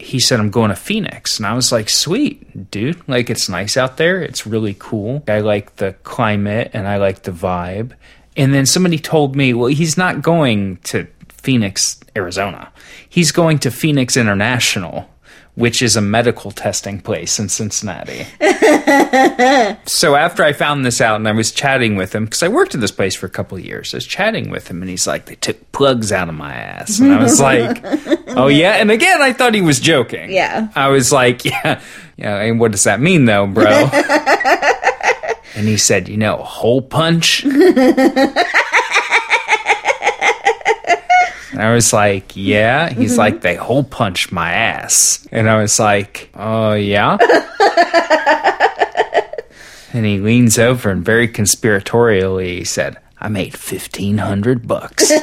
He 0.00 0.20
said, 0.20 0.38
I'm 0.40 0.50
going 0.50 0.70
to 0.70 0.76
Phoenix. 0.76 1.38
And 1.38 1.46
I 1.46 1.54
was 1.54 1.72
like, 1.72 1.88
sweet, 1.88 2.70
dude. 2.70 3.06
Like, 3.08 3.30
it's 3.30 3.48
nice 3.48 3.76
out 3.76 3.96
there. 3.96 4.22
It's 4.22 4.46
really 4.46 4.76
cool. 4.78 5.22
I 5.28 5.40
like 5.40 5.76
the 5.76 5.94
climate 6.04 6.70
and 6.72 6.86
I 6.86 6.96
like 6.96 7.22
the 7.22 7.32
vibe. 7.32 7.92
And 8.36 8.54
then 8.54 8.66
somebody 8.66 8.98
told 8.98 9.34
me, 9.34 9.52
well, 9.54 9.66
he's 9.68 9.96
not 9.96 10.22
going 10.22 10.76
to 10.84 11.08
Phoenix, 11.28 11.98
Arizona. 12.16 12.72
He's 13.08 13.32
going 13.32 13.58
to 13.60 13.70
Phoenix 13.70 14.16
International, 14.16 15.08
which 15.58 15.82
is 15.82 15.96
a 15.96 16.00
medical 16.00 16.52
testing 16.52 17.00
place 17.00 17.40
in 17.40 17.48
Cincinnati. 17.48 18.22
so 19.86 20.14
after 20.14 20.44
I 20.44 20.52
found 20.52 20.84
this 20.84 21.00
out 21.00 21.16
and 21.16 21.26
I 21.26 21.32
was 21.32 21.50
chatting 21.50 21.96
with 21.96 22.14
him, 22.14 22.26
because 22.26 22.44
I 22.44 22.48
worked 22.48 22.76
at 22.76 22.80
this 22.80 22.92
place 22.92 23.16
for 23.16 23.26
a 23.26 23.30
couple 23.30 23.58
of 23.58 23.64
years, 23.64 23.92
I 23.92 23.96
was 23.96 24.06
chatting 24.06 24.50
with 24.50 24.68
him 24.68 24.82
and 24.82 24.88
he's 24.88 25.08
like, 25.08 25.24
they 25.24 25.34
took 25.34 25.72
plugs 25.72 26.12
out 26.12 26.28
of 26.28 26.36
my 26.36 26.54
ass. 26.54 27.00
And 27.00 27.12
I 27.12 27.20
was 27.20 27.40
like, 27.40 27.80
oh 28.28 28.46
yeah? 28.46 28.74
And 28.74 28.92
again, 28.92 29.20
I 29.20 29.32
thought 29.32 29.52
he 29.52 29.60
was 29.60 29.80
joking. 29.80 30.30
Yeah. 30.30 30.68
I 30.76 30.90
was 30.90 31.10
like, 31.10 31.44
yeah, 31.44 31.80
yeah, 32.16 32.36
and 32.36 32.60
what 32.60 32.70
does 32.70 32.84
that 32.84 33.00
mean 33.00 33.24
though, 33.24 33.48
bro? 33.48 33.90
and 35.56 35.66
he 35.66 35.76
said, 35.76 36.08
you 36.08 36.18
know, 36.18 36.36
hole 36.36 36.82
punch? 36.82 37.44
And 41.58 41.66
I 41.66 41.74
was 41.74 41.92
like, 41.92 42.36
yeah. 42.36 42.88
He's 42.88 43.12
mm-hmm. 43.12 43.18
like, 43.18 43.40
they 43.40 43.56
hole 43.56 43.82
punched 43.82 44.30
my 44.30 44.52
ass. 44.52 45.26
And 45.32 45.50
I 45.50 45.60
was 45.60 45.80
like, 45.80 46.30
oh, 46.36 46.74
yeah? 46.74 47.16
and 49.92 50.06
he 50.06 50.20
leans 50.20 50.56
over 50.56 50.88
and 50.88 51.04
very 51.04 51.26
conspiratorially 51.26 52.64
said, 52.64 52.98
I 53.18 53.28
made 53.28 53.54
1500 53.54 54.68
bucks. 54.68 55.10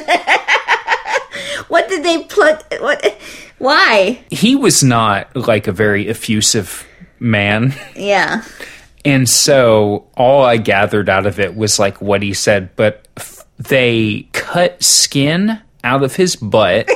What 1.68 1.88
did 1.88 2.04
they 2.04 2.22
plug? 2.24 2.62
What? 2.80 3.18
Why? 3.58 4.20
he 4.30 4.54
was 4.54 4.84
not 4.84 5.34
like 5.34 5.66
a 5.66 5.72
very 5.72 6.08
effusive 6.08 6.86
man. 7.18 7.74
Yeah. 7.96 8.44
And 9.04 9.28
so 9.28 10.06
all 10.16 10.44
I 10.44 10.58
gathered 10.58 11.08
out 11.08 11.26
of 11.26 11.40
it 11.40 11.56
was 11.56 11.78
like 11.78 12.00
what 12.00 12.22
he 12.22 12.34
said, 12.34 12.74
but 12.76 13.08
f- 13.16 13.44
they 13.58 14.28
cut 14.32 14.82
skin 14.82 15.60
out 15.86 16.02
of 16.02 16.16
his 16.16 16.34
butt 16.34 16.88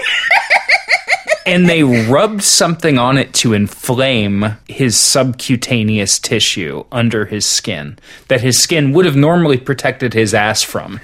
and 1.47 1.68
they 1.68 1.82
rubbed 1.85 2.42
something 2.42 2.99
on 2.99 3.16
it 3.16 3.32
to 3.35 3.52
inflame 3.52 4.56
his 4.68 4.97
subcutaneous 4.99 6.18
tissue 6.18 6.85
under 6.90 7.25
his 7.26 7.47
skin 7.47 7.97
that 8.28 8.40
his 8.40 8.61
skin 8.61 8.92
would 8.92 9.04
have 9.06 9.16
normally 9.16 9.56
protected 9.56 10.12
his 10.12 10.35
ass 10.35 10.62
from. 10.62 11.00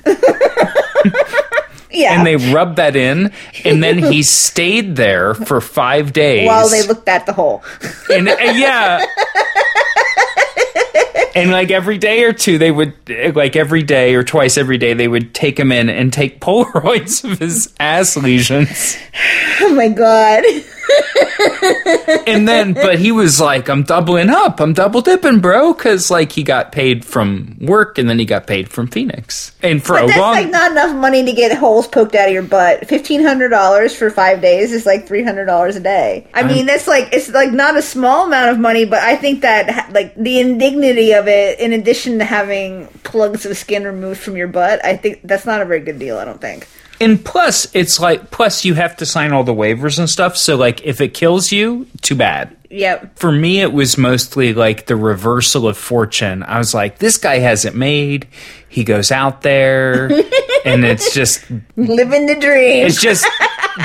Yeah. 1.88 2.18
And 2.18 2.26
they 2.26 2.36
rubbed 2.52 2.76
that 2.76 2.94
in 2.94 3.32
and 3.64 3.82
then 3.82 3.96
he 3.96 4.22
stayed 4.22 4.96
there 4.96 5.32
for 5.32 5.62
5 5.62 6.12
days. 6.12 6.46
while 6.46 6.68
they 6.68 6.82
looked 6.82 7.08
at 7.08 7.24
the 7.24 7.32
hole. 7.32 7.62
and 8.12 8.28
uh, 8.28 8.36
yeah 8.54 9.02
and 11.36 11.50
like 11.50 11.70
every 11.70 11.98
day 11.98 12.24
or 12.24 12.32
two 12.32 12.58
they 12.58 12.70
would 12.70 12.94
like 13.34 13.54
every 13.56 13.82
day 13.82 14.14
or 14.14 14.24
twice 14.24 14.56
every 14.56 14.78
day 14.78 14.94
they 14.94 15.08
would 15.08 15.34
take 15.34 15.58
him 15.58 15.70
in 15.70 15.88
and 15.88 16.12
take 16.12 16.40
polaroids 16.46 17.22
of 17.30 17.38
his 17.38 17.72
ass 17.78 18.16
lesions 18.16 18.96
Oh 19.60 19.74
my 19.74 19.88
god. 19.88 20.44
And 22.26 22.46
then, 22.48 22.74
but 22.74 22.98
he 22.98 23.12
was 23.12 23.40
like, 23.40 23.68
I'm 23.68 23.82
doubling 23.82 24.30
up. 24.30 24.60
I'm 24.60 24.72
double 24.72 25.00
dipping, 25.00 25.40
bro. 25.40 25.74
Cause 25.74 26.10
like 26.10 26.32
he 26.32 26.42
got 26.42 26.72
paid 26.72 27.04
from 27.04 27.56
work 27.60 27.98
and 27.98 28.08
then 28.08 28.18
he 28.18 28.24
got 28.24 28.46
paid 28.46 28.68
from 28.68 28.86
Phoenix. 28.86 29.52
And 29.62 29.82
for 29.82 29.94
But 29.94 30.04
a 30.04 30.06
that's 30.08 30.18
long, 30.18 30.34
like 30.34 30.50
not 30.50 30.72
enough 30.72 30.94
money 30.96 31.24
to 31.24 31.32
get 31.32 31.56
holes 31.56 31.86
poked 31.86 32.14
out 32.14 32.28
of 32.28 32.34
your 32.34 32.42
butt. 32.42 32.86
Fifteen 32.88 33.22
hundred 33.22 33.50
dollars 33.50 33.94
for 33.94 34.10
five 34.10 34.40
days 34.40 34.72
is 34.72 34.86
like 34.86 35.06
three 35.06 35.22
hundred 35.22 35.46
dollars 35.46 35.76
a 35.76 35.80
day. 35.80 36.28
I 36.34 36.42
mean, 36.42 36.66
that's 36.66 36.86
like 36.86 37.12
it's 37.12 37.28
like 37.30 37.52
not 37.52 37.76
a 37.76 37.82
small 37.82 38.26
amount 38.26 38.50
of 38.50 38.58
money, 38.58 38.84
but 38.84 39.00
I 39.00 39.16
think 39.16 39.42
that 39.42 39.92
like 39.92 40.14
the 40.14 40.38
indignity 40.40 41.12
of 41.12 41.28
it, 41.28 41.58
in 41.60 41.72
addition 41.72 42.18
to 42.18 42.24
having 42.24 42.86
plugs 43.04 43.46
of 43.46 43.56
skin 43.56 43.84
removed 43.84 44.20
from 44.20 44.36
your 44.36 44.48
butt, 44.48 44.84
I 44.84 44.96
think 44.96 45.20
that's 45.24 45.46
not 45.46 45.60
a 45.60 45.64
very 45.64 45.80
good 45.80 45.98
deal. 45.98 46.18
I 46.18 46.24
don't 46.24 46.40
think. 46.40 46.66
And 47.00 47.24
plus 47.24 47.68
it's 47.74 48.00
like, 48.00 48.30
plus 48.30 48.64
you 48.64 48.74
have 48.74 48.96
to 48.98 49.06
sign 49.06 49.32
all 49.32 49.44
the 49.44 49.54
waivers 49.54 49.98
and 49.98 50.08
stuff. 50.08 50.36
So 50.36 50.56
like 50.56 50.84
if 50.84 51.00
it 51.00 51.14
kills 51.14 51.52
you, 51.52 51.86
too 52.02 52.14
bad. 52.14 52.56
Yep. 52.70 53.18
For 53.18 53.30
me, 53.30 53.60
it 53.60 53.72
was 53.72 53.96
mostly 53.96 54.52
like 54.52 54.86
the 54.86 54.96
reversal 54.96 55.68
of 55.68 55.78
fortune. 55.78 56.42
I 56.42 56.58
was 56.58 56.74
like, 56.74 56.98
this 56.98 57.16
guy 57.16 57.38
has 57.38 57.64
it 57.64 57.74
made. 57.74 58.26
He 58.68 58.84
goes 58.84 59.12
out 59.12 59.42
there 59.42 60.06
and 60.64 60.84
it's 60.84 61.14
just 61.14 61.44
Living 61.76 62.26
the 62.26 62.36
dream. 62.36 62.86
It's 62.86 63.00
just 63.00 63.26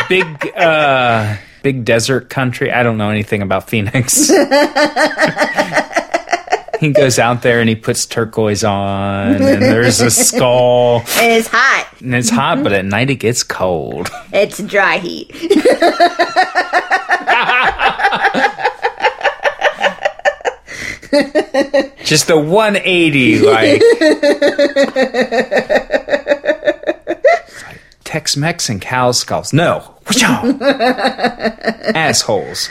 big, 0.10 0.26
uh, 0.58 1.36
big 1.64 1.86
desert 1.86 2.30
country. 2.30 2.72
I 2.72 2.84
don't 2.84 2.98
know 2.98 3.10
anything 3.10 3.42
about 3.42 3.70
Phoenix. 3.70 4.30
he 6.82 6.92
goes 6.92 7.18
out 7.20 7.42
there 7.44 7.62
and 7.62 7.70
he 7.70 7.76
puts 7.76 8.06
turquoise 8.06 8.66
on, 8.66 9.36
and 9.36 9.62
there's 9.62 10.02
a 10.02 10.12
skull, 10.26 11.00
and 11.18 11.32
it's 11.32 11.48
hot. 11.48 11.88
and 12.02 12.14
it's 12.14 12.30
hot, 12.30 12.62
but 12.64 12.74
at 12.74 12.84
night 12.84 13.10
it 13.10 13.16
gets 13.16 13.44
cold. 13.44 14.10
It's 14.34 14.60
dry 14.64 14.98
heat. 14.98 15.30
Just 22.04 22.30
a 22.30 22.38
180, 22.38 23.40
like. 23.40 23.82
Tex 28.04 28.36
Mex 28.36 28.68
and 28.70 28.82
cow 28.82 29.12
skulls. 29.12 29.54
No. 29.54 29.96
Assholes. 31.96 32.70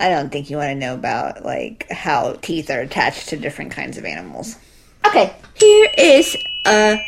I 0.00 0.08
don't 0.08 0.30
think 0.32 0.48
you 0.50 0.56
want 0.56 0.70
to 0.70 0.74
know 0.74 0.94
about 0.94 1.44
like 1.44 1.86
how 1.90 2.32
teeth 2.40 2.70
are 2.70 2.80
attached 2.80 3.28
to 3.28 3.36
different 3.36 3.70
kinds 3.72 3.98
of 3.98 4.04
animals. 4.04 4.56
Okay, 5.06 5.32
here 5.54 5.90
is 5.96 6.36
a 6.66 6.98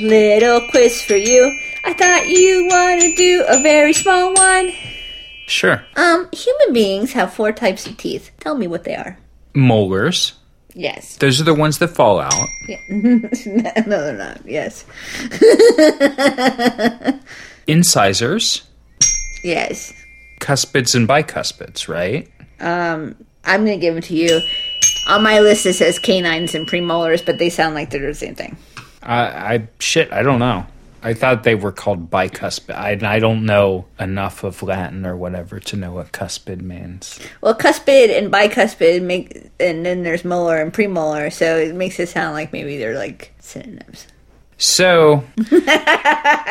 little 0.00 0.60
quiz 0.70 1.00
for 1.02 1.14
you. 1.14 1.56
I 1.84 1.92
thought 1.92 2.28
you 2.28 2.66
want 2.68 3.00
to 3.02 3.14
do 3.14 3.44
a 3.48 3.62
very 3.62 3.92
small 3.92 4.34
one. 4.34 4.72
Sure. 5.46 5.84
Um, 5.96 6.28
human 6.32 6.72
beings 6.72 7.12
have 7.12 7.32
four 7.32 7.52
types 7.52 7.86
of 7.86 7.96
teeth. 7.96 8.30
Tell 8.40 8.56
me 8.56 8.66
what 8.66 8.84
they 8.84 8.94
are. 8.94 9.18
Molars. 9.54 10.34
Yes. 10.74 11.16
Those 11.16 11.40
are 11.40 11.44
the 11.44 11.54
ones 11.54 11.78
that 11.78 11.88
fall 11.88 12.20
out. 12.20 12.32
Yeah. 12.68 12.78
no, 12.88 14.04
they're 14.04 14.16
not. 14.16 14.40
Yes. 14.46 14.84
Incisors. 17.66 18.62
Yes. 19.42 19.92
cuspids 20.40 20.94
and 20.94 21.08
bicuspids, 21.08 21.88
right? 21.88 22.28
Um, 22.60 23.16
I'm 23.44 23.64
gonna 23.64 23.78
give 23.78 23.94
them 23.94 24.02
to 24.04 24.14
you. 24.14 24.40
On 25.06 25.22
my 25.22 25.40
list 25.40 25.66
it 25.66 25.74
says 25.74 25.98
canines 25.98 26.54
and 26.54 26.68
premolars, 26.68 27.24
but 27.24 27.38
they 27.38 27.50
sound 27.50 27.74
like 27.74 27.90
they're 27.90 28.00
the 28.00 28.14
same 28.14 28.34
thing. 28.34 28.56
I, 29.02 29.54
I 29.54 29.68
shit, 29.78 30.12
I 30.12 30.22
don't 30.22 30.38
know. 30.38 30.66
I 31.02 31.14
thought 31.14 31.44
they 31.44 31.54
were 31.54 31.72
called 31.72 32.10
bicuspid. 32.10 32.74
I, 32.74 32.98
I 33.14 33.18
don't 33.20 33.46
know 33.46 33.86
enough 33.98 34.44
of 34.44 34.62
Latin 34.62 35.06
or 35.06 35.16
whatever 35.16 35.58
to 35.58 35.76
know 35.76 35.92
what 35.92 36.12
cuspid 36.12 36.60
means. 36.60 37.18
Well, 37.40 37.54
cuspid 37.54 38.16
and 38.16 38.30
bicuspid 38.30 39.02
make, 39.02 39.50
and 39.58 39.86
then 39.86 40.02
there's 40.02 40.24
molar 40.24 40.60
and 40.60 40.72
premolar, 40.72 41.32
so 41.32 41.56
it 41.56 41.74
makes 41.74 41.98
it 41.98 42.10
sound 42.10 42.34
like 42.34 42.52
maybe 42.52 42.76
they're 42.76 42.98
like 42.98 43.32
synonyms. 43.40 44.06
So 44.60 45.24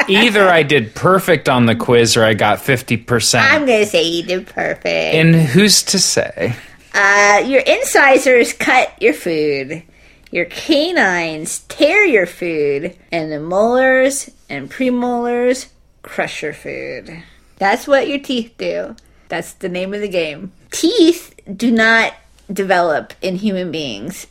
either 0.08 0.50
I 0.50 0.63
did 0.63 0.96
perfect 0.96 1.48
on 1.48 1.68
the 1.68 1.75
quiz 1.75 2.18
or 2.18 2.24
I 2.24 2.34
got 2.34 2.58
50%. 2.58 3.39
I'm 3.39 3.68
gonna 3.68 3.86
say 3.86 4.04
you 4.04 4.24
did 4.24 4.48
perfect. 4.48 4.86
And 4.88 5.36
who's 5.36 5.84
to 5.84 6.00
say? 6.00 6.55
Uh, 6.94 7.44
your 7.46 7.62
incisors 7.62 8.51
cut 8.53 9.00
your 9.00 9.14
food. 9.14 9.83
Your 10.31 10.46
canines 10.46 11.60
tear 11.70 12.03
your 12.03 12.25
food, 12.25 12.96
and 13.12 13.31
the 13.31 13.40
molars 13.40 14.29
and 14.50 14.72
premolars 14.72 15.70
crush 16.01 16.42
your 16.42 16.53
food. 16.53 17.24
That's 17.57 17.88
what 17.88 18.07
your 18.07 18.20
teeth 18.20 18.55
do. 18.57 18.96
That's 19.27 19.53
the 19.53 19.70
name 19.70 19.94
of 19.94 20.01
the 20.01 20.07
game. 20.07 20.51
Teeth 20.72 21.36
do 21.55 21.72
not 21.72 22.14
develop 22.51 23.14
in 23.22 23.36
human 23.36 23.72
beings. 23.72 24.25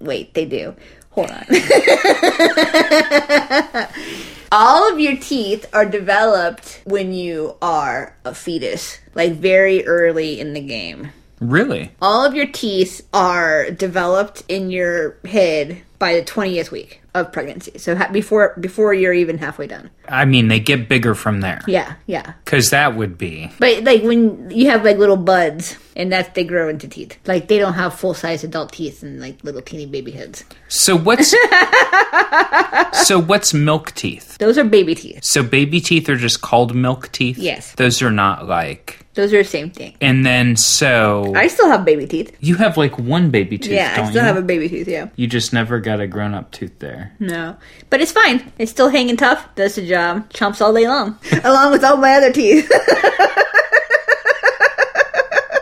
Wait, 0.00 0.32
they 0.34 0.46
do. 0.46 0.74
Hold 1.18 1.32
on. 1.32 1.46
All 4.52 4.92
of 4.92 5.00
your 5.00 5.16
teeth 5.16 5.66
are 5.72 5.84
developed 5.84 6.80
when 6.84 7.12
you 7.12 7.56
are 7.60 8.14
a 8.24 8.32
fetus, 8.34 9.00
like 9.16 9.32
very 9.32 9.84
early 9.84 10.38
in 10.38 10.54
the 10.54 10.60
game 10.60 11.10
Really? 11.40 11.90
all 12.00 12.24
of 12.24 12.34
your 12.34 12.46
teeth 12.46 13.06
are 13.12 13.70
developed 13.70 14.42
in 14.48 14.70
your 14.70 15.16
head 15.24 15.82
by 15.98 16.14
the 16.14 16.22
20th 16.22 16.70
week 16.70 17.00
of 17.14 17.32
pregnancy. 17.32 17.78
So 17.78 17.96
ha- 17.96 18.10
before 18.12 18.54
before 18.60 18.94
you're 18.94 19.12
even 19.12 19.38
halfway 19.38 19.66
done. 19.66 19.90
I 20.08 20.24
mean, 20.24 20.48
they 20.48 20.60
get 20.60 20.88
bigger 20.88 21.14
from 21.14 21.40
there. 21.40 21.60
Yeah, 21.66 21.94
yeah. 22.06 22.34
Because 22.44 22.70
that 22.70 22.96
would 22.96 23.18
be. 23.18 23.50
But 23.58 23.84
like 23.84 24.02
when 24.02 24.50
you 24.50 24.70
have 24.70 24.84
like 24.84 24.98
little 24.98 25.16
buds 25.16 25.76
and 25.98 26.12
that 26.12 26.34
they 26.34 26.44
grow 26.44 26.68
into 26.68 26.88
teeth. 26.88 27.18
Like 27.26 27.48
they 27.48 27.58
don't 27.58 27.74
have 27.74 27.92
full 27.92 28.14
size 28.14 28.44
adult 28.44 28.72
teeth 28.72 29.02
and 29.02 29.20
like 29.20 29.42
little 29.42 29.60
teeny 29.60 29.84
baby 29.84 30.12
heads. 30.12 30.44
So 30.68 30.96
what's. 30.96 31.30
so 33.06 33.20
what's 33.20 33.52
milk 33.52 33.92
teeth? 33.92 34.38
Those 34.38 34.56
are 34.56 34.64
baby 34.64 34.94
teeth. 34.94 35.24
So 35.24 35.42
baby 35.42 35.80
teeth 35.80 36.08
are 36.08 36.16
just 36.16 36.40
called 36.40 36.74
milk 36.74 37.10
teeth? 37.12 37.36
Yes. 37.36 37.74
Those 37.74 38.00
are 38.00 38.12
not 38.12 38.46
like. 38.46 39.04
Those 39.14 39.34
are 39.34 39.42
the 39.42 39.48
same 39.48 39.70
thing. 39.70 39.96
And 40.00 40.24
then 40.24 40.54
so. 40.54 41.32
I 41.34 41.48
still 41.48 41.68
have 41.68 41.84
baby 41.84 42.06
teeth. 42.06 42.36
You 42.38 42.54
have 42.54 42.76
like 42.76 42.96
one 43.00 43.30
baby 43.30 43.58
tooth, 43.58 43.72
yeah, 43.72 43.96
I 43.98 44.10
still 44.10 44.22
you? 44.22 44.28
have 44.28 44.36
a 44.36 44.42
baby 44.42 44.68
tooth, 44.68 44.86
yeah. 44.86 45.08
You 45.16 45.26
just 45.26 45.52
never 45.52 45.80
got 45.80 46.00
a 46.00 46.06
grown 46.06 46.34
up 46.34 46.52
tooth 46.52 46.78
there. 46.78 46.97
No. 47.18 47.56
But 47.90 48.00
it's 48.00 48.12
fine. 48.12 48.52
It's 48.58 48.70
still 48.70 48.88
hanging 48.88 49.16
tough, 49.16 49.54
does 49.54 49.74
the 49.76 49.86
job, 49.86 50.30
chomps 50.32 50.60
all 50.60 50.72
day 50.72 50.86
long. 50.86 51.18
along 51.44 51.72
with 51.72 51.84
all 51.84 51.96
my 51.96 52.12
other 52.14 52.32
teeth. 52.32 52.70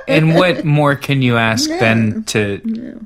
And 0.09 0.35
what 0.37 0.65
more 0.65 0.97
can 0.97 1.23
you 1.23 1.37
ask 1.37 1.69
than 1.69 2.25
to 2.25 2.59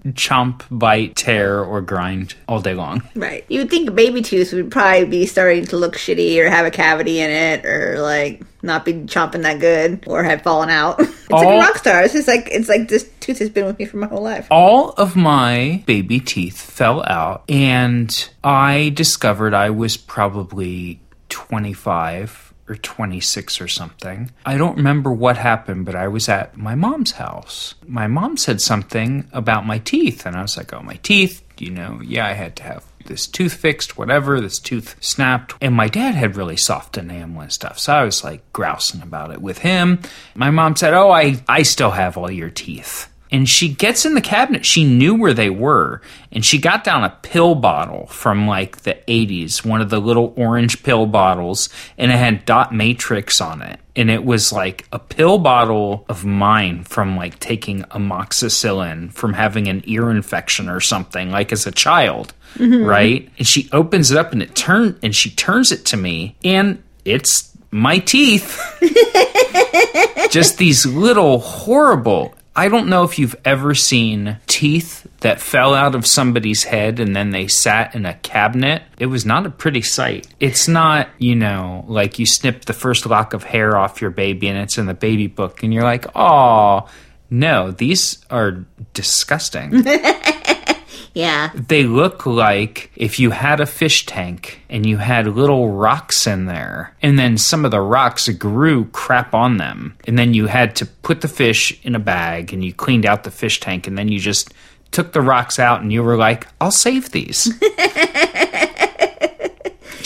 chomp, 0.08 0.62
bite, 0.70 1.16
tear, 1.16 1.62
or 1.62 1.80
grind 1.80 2.34
all 2.48 2.60
day 2.60 2.74
long? 2.74 3.02
Right. 3.14 3.44
You 3.48 3.60
would 3.60 3.70
think 3.70 3.88
a 3.88 3.92
baby 3.92 4.22
tooth 4.22 4.52
would 4.52 4.70
probably 4.70 5.06
be 5.06 5.26
starting 5.26 5.66
to 5.66 5.76
look 5.76 5.96
shitty 5.96 6.38
or 6.38 6.48
have 6.48 6.66
a 6.66 6.70
cavity 6.70 7.20
in 7.20 7.30
it 7.30 7.64
or 7.64 8.00
like 8.00 8.42
not 8.62 8.84
be 8.84 8.92
chomping 8.92 9.42
that 9.42 9.58
good 9.58 10.04
or 10.06 10.22
have 10.22 10.42
fallen 10.42 10.70
out. 10.70 11.00
It's 11.30 11.44
like 11.44 11.46
a 11.46 11.58
rock 11.60 11.78
star. 11.78 12.02
It's 12.02 12.12
just 12.12 12.26
like 12.26 12.48
it's 12.50 12.68
like 12.68 12.88
this 12.88 13.08
tooth 13.20 13.38
has 13.38 13.50
been 13.50 13.64
with 13.64 13.78
me 13.78 13.84
for 13.84 13.98
my 13.98 14.08
whole 14.08 14.20
life. 14.20 14.48
All 14.50 14.90
of 14.96 15.14
my 15.14 15.80
baby 15.86 16.18
teeth 16.18 16.60
fell 16.60 17.04
out, 17.06 17.44
and 17.48 18.30
I 18.42 18.90
discovered 18.96 19.54
I 19.54 19.70
was 19.70 19.96
probably 19.96 20.98
25 21.28 22.49
or 22.70 22.76
26 22.76 23.61
or 23.61 23.68
something. 23.68 24.30
I 24.46 24.56
don't 24.56 24.76
remember 24.76 25.12
what 25.12 25.37
happened, 25.37 25.85
but 25.85 25.96
I 25.96 26.06
was 26.06 26.28
at 26.28 26.56
my 26.56 26.76
mom's 26.76 27.12
house. 27.12 27.74
My 27.87 28.06
mom 28.06 28.37
said 28.37 28.61
something 28.61 29.28
about 29.33 29.66
my 29.66 29.78
teeth, 29.78 30.24
and 30.24 30.37
I 30.37 30.42
was 30.42 30.56
like, 30.56 30.72
oh, 30.72 30.83
my 30.83 30.94
teeth, 31.02 31.42
you 31.59 31.70
know, 31.70 32.00
yeah, 32.02 32.26
I 32.26 32.33
had 32.33 32.54
to 32.56 32.62
have 32.62 32.85
this 33.06 33.26
tooth 33.26 33.54
fixed, 33.54 33.98
whatever, 33.98 34.40
this 34.40 34.59
tooth 34.59 34.96
snapped. 35.00 35.54
And 35.61 35.74
my 35.74 35.88
dad 35.88 36.14
had 36.14 36.37
really 36.37 36.56
soft 36.56 36.96
enamel 36.96 37.42
and 37.42 37.52
stuff. 37.52 37.78
So 37.78 37.92
I 37.92 38.04
was 38.04 38.22
like 38.22 38.52
grousing 38.52 39.02
about 39.02 39.33
it 39.33 39.42
with 39.42 39.59
him. 39.59 40.00
My 40.35 40.50
mom 40.50 40.76
said, 40.76 40.94
Oh, 40.94 41.11
I, 41.11 41.42
I 41.48 41.62
still 41.62 41.90
have 41.90 42.16
all 42.16 42.30
your 42.30 42.50
teeth. 42.50 43.09
And 43.32 43.48
she 43.48 43.68
gets 43.68 44.04
in 44.04 44.14
the 44.14 44.20
cabinet. 44.20 44.66
She 44.66 44.84
knew 44.84 45.14
where 45.14 45.34
they 45.34 45.50
were. 45.50 46.02
And 46.32 46.44
she 46.44 46.58
got 46.58 46.84
down 46.84 47.04
a 47.04 47.16
pill 47.22 47.54
bottle 47.54 48.06
from 48.06 48.46
like 48.46 48.78
the 48.78 48.98
80s, 49.06 49.64
one 49.64 49.80
of 49.80 49.90
the 49.90 50.00
little 50.00 50.32
orange 50.36 50.82
pill 50.82 51.06
bottles, 51.06 51.68
and 51.96 52.10
it 52.10 52.18
had 52.18 52.44
dot 52.44 52.74
matrix 52.74 53.40
on 53.40 53.62
it. 53.62 53.78
And 53.94 54.10
it 54.10 54.24
was 54.24 54.52
like 54.52 54.86
a 54.92 54.98
pill 54.98 55.38
bottle 55.38 56.04
of 56.08 56.24
mine 56.24 56.84
from 56.84 57.16
like 57.16 57.38
taking 57.38 57.82
amoxicillin 57.84 59.12
from 59.12 59.34
having 59.34 59.68
an 59.68 59.82
ear 59.84 60.10
infection 60.10 60.68
or 60.68 60.80
something, 60.80 61.30
like 61.30 61.52
as 61.52 61.66
a 61.66 61.72
child, 61.72 62.32
mm-hmm. 62.54 62.84
right? 62.84 63.30
And 63.38 63.46
she 63.46 63.68
opens 63.72 64.10
it 64.10 64.16
up 64.16 64.32
and 64.32 64.42
it 64.42 64.54
turn 64.54 64.98
and 65.02 65.14
she 65.14 65.30
turns 65.30 65.70
it 65.70 65.84
to 65.86 65.96
me, 65.96 66.36
and 66.44 66.82
it's 67.04 67.50
my 67.70 67.98
teeth. 67.98 68.60
Just 70.30 70.58
these 70.58 70.86
little 70.86 71.40
horrible 71.40 72.34
I 72.56 72.68
don't 72.68 72.88
know 72.88 73.04
if 73.04 73.18
you've 73.18 73.36
ever 73.44 73.74
seen 73.74 74.38
teeth 74.46 75.06
that 75.20 75.40
fell 75.40 75.72
out 75.72 75.94
of 75.94 76.06
somebody's 76.06 76.64
head 76.64 76.98
and 76.98 77.14
then 77.14 77.30
they 77.30 77.46
sat 77.46 77.94
in 77.94 78.04
a 78.04 78.14
cabinet. 78.14 78.82
It 78.98 79.06
was 79.06 79.24
not 79.24 79.46
a 79.46 79.50
pretty 79.50 79.82
sight. 79.82 80.26
It's 80.40 80.66
not, 80.66 81.08
you 81.18 81.36
know, 81.36 81.84
like 81.86 82.18
you 82.18 82.26
snip 82.26 82.64
the 82.64 82.72
first 82.72 83.06
lock 83.06 83.34
of 83.34 83.44
hair 83.44 83.76
off 83.76 84.00
your 84.00 84.10
baby 84.10 84.48
and 84.48 84.58
it's 84.58 84.78
in 84.78 84.86
the 84.86 84.94
baby 84.94 85.28
book 85.28 85.62
and 85.62 85.72
you're 85.72 85.84
like, 85.84 86.06
oh, 86.16 86.88
no, 87.30 87.70
these 87.70 88.18
are 88.30 88.64
disgusting. 88.94 89.84
Yeah. 91.14 91.50
they 91.54 91.84
look 91.84 92.24
like 92.24 92.90
if 92.94 93.18
you 93.18 93.30
had 93.30 93.60
a 93.60 93.66
fish 93.66 94.06
tank 94.06 94.60
and 94.68 94.86
you 94.86 94.96
had 94.98 95.26
little 95.26 95.70
rocks 95.70 96.26
in 96.26 96.46
there, 96.46 96.94
and 97.02 97.18
then 97.18 97.36
some 97.36 97.64
of 97.64 97.70
the 97.70 97.80
rocks 97.80 98.28
grew 98.28 98.84
crap 98.86 99.34
on 99.34 99.56
them, 99.56 99.96
and 100.06 100.18
then 100.18 100.34
you 100.34 100.46
had 100.46 100.76
to 100.76 100.86
put 100.86 101.20
the 101.20 101.28
fish 101.28 101.78
in 101.84 101.94
a 101.94 101.98
bag 101.98 102.52
and 102.52 102.64
you 102.64 102.72
cleaned 102.72 103.06
out 103.06 103.24
the 103.24 103.30
fish 103.30 103.60
tank, 103.60 103.86
and 103.86 103.98
then 103.98 104.08
you 104.08 104.20
just 104.20 104.52
took 104.90 105.12
the 105.12 105.20
rocks 105.20 105.58
out 105.58 105.80
and 105.82 105.92
you 105.92 106.02
were 106.02 106.16
like, 106.16 106.46
I'll 106.60 106.70
save 106.70 107.10
these. 107.10 107.52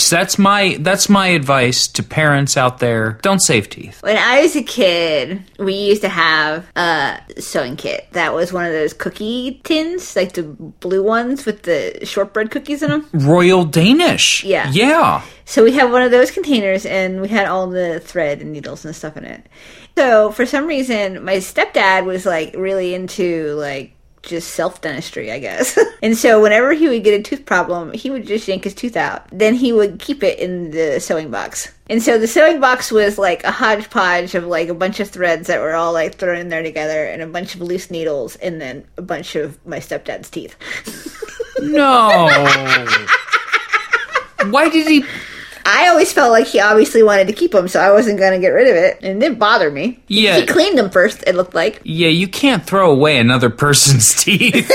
so 0.04 0.16
that's 0.16 0.38
my 0.38 0.76
that's 0.80 1.08
my 1.08 1.28
advice 1.28 1.88
to 1.88 2.02
parents 2.02 2.56
out 2.56 2.78
there. 2.78 3.18
Don't 3.22 3.40
save 3.40 3.70
teeth. 3.70 4.02
When 4.02 4.16
I 4.16 4.42
was 4.42 4.54
a 4.56 4.62
kid, 4.62 5.42
we 5.58 5.74
used 5.74 6.02
to 6.02 6.08
have 6.08 6.66
a 6.76 7.20
sewing 7.38 7.76
kit 7.76 8.08
that 8.12 8.34
was 8.34 8.52
one 8.52 8.66
of 8.66 8.72
those 8.72 8.92
cookie 8.92 9.60
tins, 9.64 10.14
like 10.14 10.34
the 10.34 10.42
blue 10.42 11.02
ones 11.02 11.46
with 11.46 11.62
the 11.62 12.00
shortbread 12.04 12.50
cookies 12.50 12.82
in 12.82 12.90
them. 12.90 13.08
Royal 13.12 13.64
Danish. 13.64 14.44
Yeah. 14.44 14.70
Yeah. 14.70 15.22
So 15.46 15.62
we 15.62 15.72
had 15.72 15.90
one 15.92 16.02
of 16.02 16.10
those 16.10 16.30
containers 16.30 16.86
and 16.86 17.20
we 17.20 17.28
had 17.28 17.46
all 17.46 17.68
the 17.68 18.00
thread 18.00 18.40
and 18.40 18.52
needles 18.52 18.84
and 18.84 18.94
stuff 18.94 19.16
in 19.16 19.24
it. 19.24 19.46
So 19.96 20.32
for 20.32 20.46
some 20.46 20.66
reason, 20.66 21.24
my 21.24 21.36
stepdad 21.36 22.04
was 22.04 22.26
like 22.26 22.54
really 22.56 22.94
into 22.94 23.54
like 23.54 23.93
just 24.26 24.50
self 24.50 24.80
dentistry, 24.80 25.30
I 25.30 25.38
guess. 25.38 25.78
and 26.02 26.16
so 26.16 26.40
whenever 26.40 26.72
he 26.72 26.88
would 26.88 27.04
get 27.04 27.18
a 27.18 27.22
tooth 27.22 27.46
problem, 27.46 27.92
he 27.92 28.10
would 28.10 28.26
just 28.26 28.48
yank 28.48 28.64
his 28.64 28.74
tooth 28.74 28.96
out. 28.96 29.26
Then 29.30 29.54
he 29.54 29.72
would 29.72 29.98
keep 29.98 30.22
it 30.22 30.38
in 30.38 30.70
the 30.70 31.00
sewing 31.00 31.30
box. 31.30 31.72
And 31.90 32.02
so 32.02 32.18
the 32.18 32.26
sewing 32.26 32.60
box 32.60 32.90
was 32.90 33.18
like 33.18 33.44
a 33.44 33.50
hodgepodge 33.50 34.34
of 34.34 34.46
like 34.46 34.68
a 34.68 34.74
bunch 34.74 35.00
of 35.00 35.10
threads 35.10 35.48
that 35.48 35.60
were 35.60 35.74
all 35.74 35.92
like 35.92 36.14
thrown 36.14 36.38
in 36.38 36.48
there 36.48 36.62
together 36.62 37.04
and 37.04 37.20
a 37.20 37.26
bunch 37.26 37.54
of 37.54 37.60
loose 37.60 37.90
needles 37.90 38.37
and 38.37 38.60
then 38.60 38.87
a 38.96 39.02
bunch 39.02 39.37
of 39.37 39.64
my 39.66 39.78
stepdad's 39.78 40.30
teeth. 40.30 40.56
No. 41.60 42.26
Why 44.50 44.68
did 44.68 44.87
he 44.87 45.04
I 45.66 45.88
always 45.88 46.12
felt 46.12 46.31
like 46.31 46.46
he 46.46 46.61
obviously 46.61 47.03
wanted 47.03 47.27
to 47.29 47.33
keep 47.33 47.53
them, 47.53 47.68
so 47.68 47.81
I 47.81 47.90
wasn't 47.90 48.18
going 48.18 48.33
to 48.33 48.38
get 48.38 48.48
rid 48.50 48.68
of 48.68 48.77
it. 48.77 48.98
And 49.03 49.16
it 49.16 49.27
didn't 49.27 49.38
bother 49.38 49.70
me. 49.70 50.03
Yeah. 50.09 50.37
He 50.37 50.46
cleaned 50.46 50.77
them 50.77 50.90
first, 50.90 51.24
it 51.27 51.35
looked 51.35 51.55
like. 51.55 51.81
Yeah, 51.85 52.09
you 52.09 52.29
can't 52.29 52.64
throw 52.64 52.90
away 52.90 53.18
another 53.18 53.50
person's 53.64 54.22
teeth. 54.22 54.70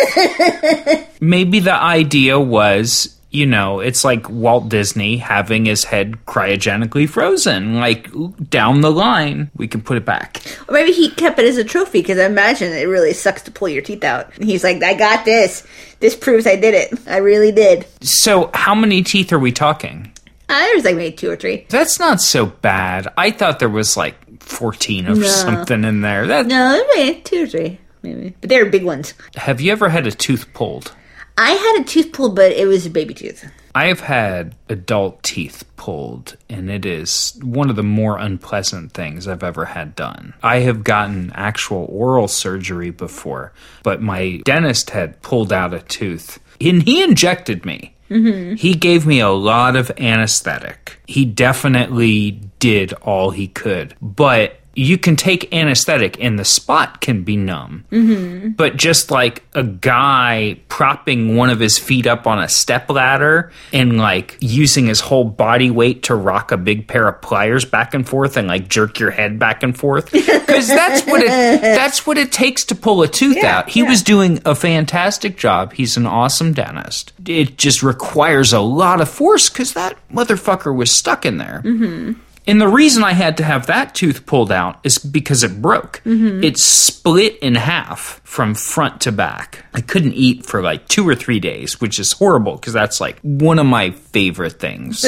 Maybe 1.22 1.60
the 1.60 1.76
idea 1.76 2.40
was, 2.40 3.20
you 3.30 3.46
know, 3.46 3.82
it's 3.82 4.04
like 4.04 4.28
Walt 4.30 4.70
Disney 4.70 5.18
having 5.18 5.66
his 5.66 5.84
head 5.84 6.26
cryogenically 6.26 7.08
frozen. 7.08 7.76
Like 7.76 8.10
down 8.50 8.82
the 8.82 8.92
line, 8.92 9.52
we 9.56 9.68
can 9.68 9.82
put 9.82 9.98
it 9.98 10.06
back. 10.06 10.42
Or 10.68 10.74
maybe 10.74 10.92
he 10.92 11.12
kept 11.12 11.38
it 11.38 11.46
as 11.46 11.58
a 11.58 11.64
trophy 11.64 12.02
because 12.02 12.18
I 12.18 12.26
imagine 12.26 12.74
it 12.74 12.86
really 12.86 13.14
sucks 13.14 13.44
to 13.44 13.52
pull 13.52 13.70
your 13.70 13.84
teeth 13.84 14.04
out. 14.04 14.36
And 14.36 14.46
he's 14.46 14.64
like, 14.64 14.82
I 14.82 14.96
got 14.96 15.26
this. 15.26 15.68
This 16.00 16.16
proves 16.16 16.48
I 16.48 16.56
did 16.56 16.74
it. 16.74 17.00
I 17.08 17.18
really 17.18 17.52
did. 17.52 17.86
So, 18.02 18.50
how 18.54 18.74
many 18.74 19.04
teeth 19.04 19.34
are 19.34 19.40
we 19.40 19.52
talking? 19.52 20.12
Uh, 20.50 20.58
there 20.60 20.76
was 20.76 20.84
like 20.86 20.96
maybe 20.96 21.16
two 21.16 21.30
or 21.30 21.36
three. 21.36 21.66
That's 21.70 22.00
not 22.00 22.20
so 22.22 22.48
bad. 22.48 23.08
I 23.18 23.32
thought 23.32 23.60
there 23.60 23.70
was 23.70 23.96
like 23.96 24.16
14 24.42 25.06
of 25.08 25.20
No. 25.20 25.28
something 25.28 25.84
in 25.84 26.02
there. 26.02 26.26
That 26.28 26.48
No, 26.48 26.84
maybe 26.96 27.22
two 27.22 27.44
or 27.44 27.48
three, 27.48 27.80
maybe. 28.02 28.34
But 28.42 28.50
they're 28.50 28.66
big 28.66 28.84
ones. 28.84 29.14
Have 29.36 29.62
you 29.62 29.72
ever 29.72 29.90
had 29.90 30.08
a 30.08 30.12
tooth 30.12 30.52
pulled? 30.54 30.94
I 31.38 31.52
had 31.52 31.82
a 31.82 31.84
tooth 31.86 32.12
pulled, 32.12 32.36
but 32.36 32.52
it 32.52 32.68
was 32.68 32.86
a 32.86 32.90
baby 32.90 33.14
tooth. 33.14 33.46
I 33.76 33.86
have 33.86 34.00
had 34.02 34.56
adult 34.68 35.22
teeth 35.24 35.64
pulled, 35.78 36.36
and 36.50 36.70
it 36.72 36.86
is 36.86 37.40
one 37.44 37.70
of 37.70 37.76
the 37.76 37.84
more 37.84 38.18
unpleasant 38.18 38.92
things 38.94 39.28
I've 39.28 39.44
ever 39.44 39.64
had 39.66 39.96
done. 39.96 40.34
I 40.42 40.62
have 40.62 40.84
gotten 40.84 41.32
actual 41.36 41.86
oral 41.90 42.28
surgery 42.28 42.90
before, 42.90 43.54
but 43.84 44.02
my 44.02 44.42
dentist 44.44 44.90
had 44.90 45.22
pulled 45.22 45.54
out 45.54 45.74
a 45.76 45.80
tooth, 45.82 46.40
and 46.60 46.82
he 46.82 47.04
injected 47.04 47.64
me. 47.64 47.96
Mm-hmm. 48.10 48.56
He 48.56 48.74
gave 48.74 49.06
me 49.06 49.20
a 49.20 49.30
lot 49.30 49.76
of 49.76 49.92
anesthetic. 50.00 51.00
He 51.06 51.26
definitely 51.26 52.42
did 52.60 52.94
all 52.94 53.32
he 53.32 53.48
could, 53.48 53.96
but 54.02 54.59
you 54.80 54.98
can 54.98 55.18
take 55.18 55.54
anesthetic 55.54 56.22
and 56.24 56.40
the 56.40 56.46
spot 56.46 57.02
can 57.02 57.24
be 57.24 57.36
numb. 57.36 57.84
Mm-hmm. 57.92 58.50
But 58.52 58.78
just 58.78 59.12
like 59.12 59.44
a 59.54 59.64
guy 59.64 60.60
propping 60.70 61.36
one 61.36 61.50
of 61.50 61.60
his 61.60 61.78
feet 61.78 62.08
up 62.08 62.26
on 62.26 62.40
a 62.40 62.48
step 62.48 62.90
ladder 62.90 63.52
and 63.74 63.98
like 63.98 64.38
using 64.40 64.88
his 64.88 65.02
whole 65.02 65.26
body 65.26 65.70
weight 65.70 66.04
to 66.04 66.16
rock 66.16 66.54
a 66.54 66.58
big 66.58 66.88
pair 66.88 67.10
of 67.10 67.22
pliers 67.22 67.66
back 67.66 67.94
and 67.94 68.08
forth 68.08 68.38
and 68.38 68.48
like 68.48 68.70
jerk 68.70 69.00
your 69.00 69.12
head 69.12 69.38
back 69.38 69.64
and 69.64 69.78
forth 69.78 70.12
because 70.12 70.68
that's 70.70 71.06
what 71.06 71.22
it 71.22 71.28
that's 71.62 72.08
what 72.08 72.18
it 72.18 72.32
takes 72.32 72.64
to 72.66 72.76
pull 72.76 73.02
a 73.02 73.08
tooth 73.08 73.36
Yeah, 73.36 73.58
out. 73.60 73.70
He 73.70 73.82
yeah. 73.82 73.90
was 73.90 74.02
doing 74.02 74.40
a 74.46 74.56
fantastic 74.56 75.38
job. 75.38 75.74
He's 75.74 75.98
an 75.98 76.06
awesome 76.06 76.54
dentist. 76.54 77.12
It 77.28 77.58
just 77.58 77.84
requires 77.84 78.54
a 78.54 78.62
lot 78.62 79.02
of 79.02 79.10
force 79.10 79.50
because 79.50 79.74
that 79.74 79.98
motherfucker 80.10 80.74
was 80.74 80.90
stuck 80.96 81.26
in 81.26 81.38
there. 81.38 81.62
Mm-hmm. 81.66 82.14
And 82.50 82.60
the 82.60 82.68
reason 82.68 83.04
I 83.04 83.14
had 83.14 83.38
to 83.38 83.44
have 83.44 83.68
that 83.68 83.94
tooth 83.94 84.26
pulled 84.26 84.52
out 84.52 84.80
is 84.84 84.98
because 84.98 85.44
it 85.44 85.62
broke. 85.62 86.02
Mm-hmm. 86.04 86.44
It 86.44 86.58
split 86.58 87.38
in 87.44 87.54
half 87.54 88.22
from 88.24 88.56
front 88.56 89.02
to 89.02 89.12
back. 89.12 89.66
I 89.76 89.82
couldn't 89.82 90.14
eat 90.14 90.48
for 90.48 90.64
like 90.64 90.88
two 90.88 91.08
or 91.08 91.14
three 91.14 91.40
days, 91.40 91.80
which 91.80 92.00
is 92.00 92.14
horrible 92.14 92.56
because 92.56 92.74
that's 92.74 93.00
like 93.00 93.20
one 93.22 93.60
of 93.60 93.68
my 93.68 93.92
favorite 93.92 94.60
things. 94.60 95.06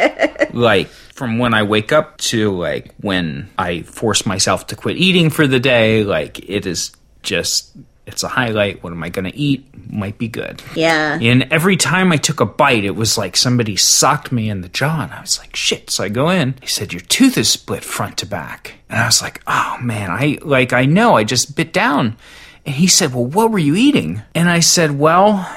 like 0.52 0.86
from 0.86 1.38
when 1.38 1.54
I 1.54 1.64
wake 1.64 1.90
up 1.90 2.18
to 2.18 2.56
like 2.56 2.94
when 2.98 3.50
I 3.58 3.82
force 3.82 4.24
myself 4.24 4.68
to 4.68 4.76
quit 4.76 4.96
eating 4.96 5.30
for 5.30 5.48
the 5.48 5.58
day, 5.58 6.04
like 6.04 6.38
it 6.48 6.66
is 6.66 6.92
just. 7.22 7.76
It's 8.06 8.22
a 8.22 8.28
highlight. 8.28 8.82
What 8.82 8.92
am 8.92 9.02
I 9.02 9.08
going 9.08 9.24
to 9.24 9.36
eat? 9.36 9.66
Might 9.92 10.16
be 10.16 10.28
good. 10.28 10.62
Yeah. 10.74 11.18
And 11.20 11.52
every 11.52 11.76
time 11.76 12.12
I 12.12 12.16
took 12.16 12.40
a 12.40 12.46
bite, 12.46 12.84
it 12.84 12.94
was 12.94 13.18
like 13.18 13.36
somebody 13.36 13.74
socked 13.76 14.30
me 14.30 14.48
in 14.48 14.60
the 14.60 14.68
jaw, 14.68 15.02
and 15.02 15.12
I 15.12 15.20
was 15.20 15.38
like, 15.38 15.56
"Shit!" 15.56 15.90
So 15.90 16.04
I 16.04 16.08
go 16.08 16.30
in. 16.30 16.54
He 16.60 16.68
said, 16.68 16.92
"Your 16.92 17.02
tooth 17.02 17.36
is 17.36 17.48
split 17.48 17.82
front 17.84 18.18
to 18.18 18.26
back," 18.26 18.74
and 18.88 19.00
I 19.00 19.06
was 19.06 19.20
like, 19.20 19.42
"Oh 19.46 19.76
man, 19.82 20.10
I 20.10 20.38
like 20.42 20.72
I 20.72 20.84
know. 20.84 21.16
I 21.16 21.24
just 21.24 21.56
bit 21.56 21.72
down." 21.72 22.16
And 22.64 22.74
he 22.76 22.86
said, 22.86 23.12
"Well, 23.12 23.26
what 23.26 23.50
were 23.50 23.58
you 23.58 23.74
eating?" 23.74 24.22
And 24.34 24.48
I 24.48 24.60
said, 24.60 24.98
"Well, 24.98 25.48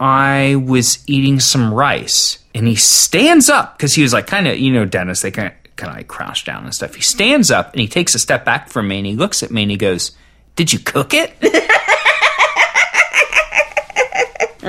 I 0.00 0.56
was 0.56 1.04
eating 1.06 1.38
some 1.40 1.72
rice." 1.72 2.38
And 2.54 2.66
he 2.66 2.74
stands 2.74 3.48
up 3.48 3.76
because 3.76 3.94
he 3.94 4.02
was 4.02 4.12
like, 4.12 4.26
kind 4.26 4.48
of, 4.48 4.58
you 4.58 4.72
know, 4.72 4.84
dentists 4.84 5.22
they 5.22 5.30
kind 5.30 5.48
of 5.48 5.54
kind 5.76 5.90
of 5.90 5.96
like 5.96 6.08
crouch 6.08 6.44
down 6.44 6.64
and 6.64 6.74
stuff. 6.74 6.94
He 6.94 7.02
stands 7.02 7.50
up 7.50 7.72
and 7.72 7.80
he 7.80 7.86
takes 7.86 8.14
a 8.14 8.18
step 8.18 8.44
back 8.44 8.68
from 8.68 8.88
me 8.88 8.98
and 8.98 9.06
he 9.06 9.14
looks 9.14 9.42
at 9.42 9.50
me 9.50 9.62
and 9.62 9.70
he 9.70 9.76
goes, 9.76 10.10
"Did 10.58 10.72
you 10.72 10.80
cook 10.80 11.14
it?" 11.14 11.32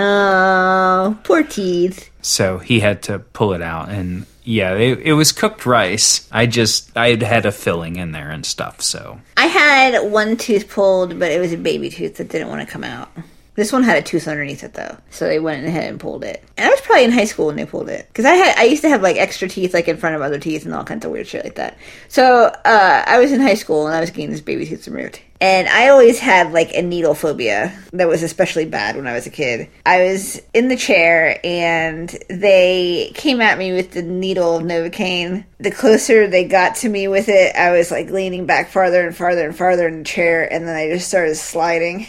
Oh, 0.02 1.18
poor 1.24 1.44
teeth. 1.44 2.10
So 2.22 2.60
he 2.60 2.80
had 2.80 3.02
to 3.04 3.20
pull 3.20 3.54
it 3.54 3.62
out, 3.62 3.90
and 3.90 4.26
yeah, 4.44 4.76
it, 4.76 5.00
it 5.00 5.14
was 5.14 5.34
cooked 5.34 5.66
rice. 5.66 6.30
I 6.32 6.46
just 6.46 6.96
I 6.96 7.10
had 7.10 7.22
had 7.22 7.46
a 7.46 7.52
filling 7.52 7.98
in 7.98 8.14
there 8.14 8.30
and 8.30 8.46
stuff. 8.46 8.82
So 8.82 9.20
I 9.36 9.48
had 9.48 10.10
one 10.10 10.38
tooth 10.38 10.70
pulled, 10.70 11.20
but 11.20 11.32
it 11.32 11.40
was 11.42 11.52
a 11.52 11.58
baby 11.58 11.90
tooth 11.90 12.16
that 12.16 12.30
didn't 12.30 12.48
want 12.48 12.66
to 12.66 12.72
come 12.72 12.86
out. 12.86 13.10
This 13.56 13.74
one 13.74 13.84
had 13.84 13.98
a 13.98 14.02
tooth 14.02 14.28
underneath 14.28 14.64
it 14.64 14.74
though, 14.74 14.96
so 15.10 15.28
they 15.28 15.40
went 15.40 15.66
ahead 15.66 15.90
and 15.90 16.00
pulled 16.00 16.24
it. 16.24 16.46
And 16.56 16.66
I 16.66 16.70
was 16.70 16.80
probably 16.80 17.04
in 17.04 17.12
high 17.12 17.26
school 17.26 17.48
when 17.48 17.58
they 17.58 17.66
pulled 17.66 17.90
it, 17.90 18.08
because 18.08 18.24
I 18.24 18.36
had 18.36 18.58
I 18.58 18.64
used 18.64 18.84
to 18.84 18.90
have 18.90 19.02
like 19.02 19.18
extra 19.18 19.50
teeth 19.50 19.74
like 19.74 19.90
in 19.90 19.98
front 19.98 20.16
of 20.16 20.22
other 20.22 20.40
teeth 20.40 20.64
and 20.64 20.74
all 20.74 20.86
kinds 20.86 21.04
of 21.04 21.12
weird 21.12 21.28
shit 21.28 21.44
like 21.44 21.56
that. 21.56 21.78
So 22.08 22.46
uh, 22.46 23.04
I 23.06 23.20
was 23.20 23.34
in 23.34 23.42
high 23.42 23.56
school 23.56 23.86
and 23.86 23.96
I 23.96 24.00
was 24.00 24.12
getting 24.12 24.32
this 24.32 24.40
baby 24.40 24.66
tooth 24.66 24.88
removed. 24.88 25.20
And 25.42 25.70
I 25.70 25.88
always 25.88 26.20
had 26.20 26.52
like 26.52 26.74
a 26.74 26.82
needle 26.82 27.16
phobia 27.16 27.74
that 27.94 28.10
was 28.10 28.24
especially 28.24 28.66
bad 28.66 28.98
when 28.98 29.08
I 29.08 29.14
was 29.14 29.26
a 29.26 29.30
kid. 29.30 29.70
I 29.86 30.04
was 30.04 30.42
in 30.54 30.68
the 30.68 30.76
chair 30.76 31.40
and 31.46 32.10
they 32.30 33.14
came 33.16 33.40
at 33.40 33.58
me 33.58 33.72
with 33.72 33.92
the 33.92 34.02
needle 34.02 34.58
of 34.58 34.64
Novocaine. 34.64 35.46
The 35.60 35.72
closer 35.72 36.28
they 36.28 36.44
got 36.44 36.76
to 36.78 36.90
me 36.90 37.08
with 37.08 37.30
it, 37.30 37.56
I 37.56 37.72
was 37.72 37.90
like 37.90 38.10
leaning 38.10 38.46
back 38.46 38.70
farther 38.70 39.06
and 39.06 39.16
farther 39.16 39.48
and 39.48 39.56
farther 39.56 39.88
in 39.88 40.00
the 40.00 40.04
chair, 40.06 40.52
and 40.52 40.68
then 40.68 40.76
I 40.76 40.90
just 40.90 41.08
started 41.08 41.36
sliding. 41.36 42.08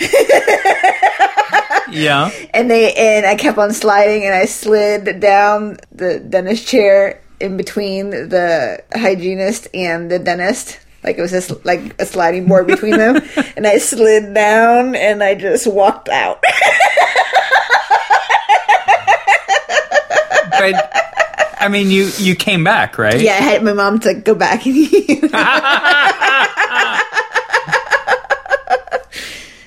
yeah, 1.90 2.30
And 2.54 2.70
they 2.70 2.94
and 2.94 3.26
I 3.26 3.36
kept 3.36 3.58
on 3.58 3.72
sliding, 3.72 4.24
and 4.24 4.34
I 4.34 4.44
slid 4.44 5.20
down 5.20 5.78
the 5.92 6.20
dentist 6.20 6.66
chair 6.66 7.22
in 7.40 7.56
between 7.56 8.10
the 8.10 8.82
hygienist 8.94 9.68
and 9.74 10.10
the 10.10 10.18
dentist. 10.18 10.78
Like 11.02 11.16
it 11.18 11.22
was 11.22 11.30
just 11.30 11.64
like 11.64 11.94
a 12.00 12.04
sliding 12.06 12.46
board 12.46 12.66
between 12.66 12.96
them, 12.98 13.22
and 13.56 13.66
I 13.66 13.78
slid 13.78 14.34
down, 14.34 14.94
and 14.94 15.22
I 15.22 15.34
just 15.34 15.66
walked 15.66 16.08
out. 16.10 16.42
but 20.50 20.90
I 21.58 21.68
mean, 21.70 21.90
you 21.90 22.10
you 22.18 22.34
came 22.34 22.64
back, 22.64 22.98
right? 22.98 23.20
yeah, 23.20 23.32
I 23.32 23.42
had 23.42 23.62
my 23.62 23.72
mom 23.72 23.98
to 24.00 24.14
go 24.14 24.34
back 24.34 24.66
and 24.66 24.76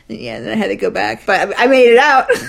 Yeah, 0.10 0.40
then 0.42 0.50
I 0.52 0.56
had 0.56 0.68
to 0.68 0.76
go 0.76 0.92
back, 0.92 1.26
but 1.26 1.56
I, 1.58 1.64
I 1.64 1.68
made 1.68 1.90
it 1.92 1.98
out. 1.98 2.28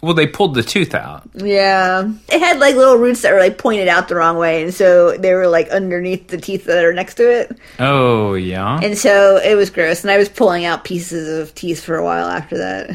Well, 0.00 0.14
they 0.14 0.28
pulled 0.28 0.54
the 0.54 0.62
tooth 0.62 0.94
out. 0.94 1.28
yeah, 1.34 2.08
it 2.42 2.44
had 2.44 2.58
like 2.60 2.74
little 2.76 2.96
roots 2.96 3.22
that 3.22 3.32
were 3.32 3.40
like 3.40 3.58
pointed 3.58 3.88
out 3.88 4.08
the 4.08 4.14
wrong 4.16 4.36
way, 4.38 4.62
and 4.62 4.72
so 4.72 5.16
they 5.16 5.34
were 5.34 5.48
like 5.48 5.68
underneath 5.70 6.28
the 6.28 6.38
teeth 6.38 6.64
that 6.64 6.84
are 6.84 6.92
next 6.92 7.14
to 7.16 7.30
it, 7.30 7.58
Oh, 7.78 8.34
yeah. 8.34 8.78
and 8.82 8.96
so 8.96 9.36
it 9.38 9.54
was 9.54 9.70
gross. 9.70 10.02
And 10.02 10.10
I 10.10 10.16
was 10.18 10.28
pulling 10.28 10.64
out 10.64 10.84
pieces 10.84 11.38
of 11.40 11.54
teeth 11.54 11.82
for 11.82 11.96
a 11.96 12.04
while 12.04 12.26
after 12.28 12.58
that 12.58 12.90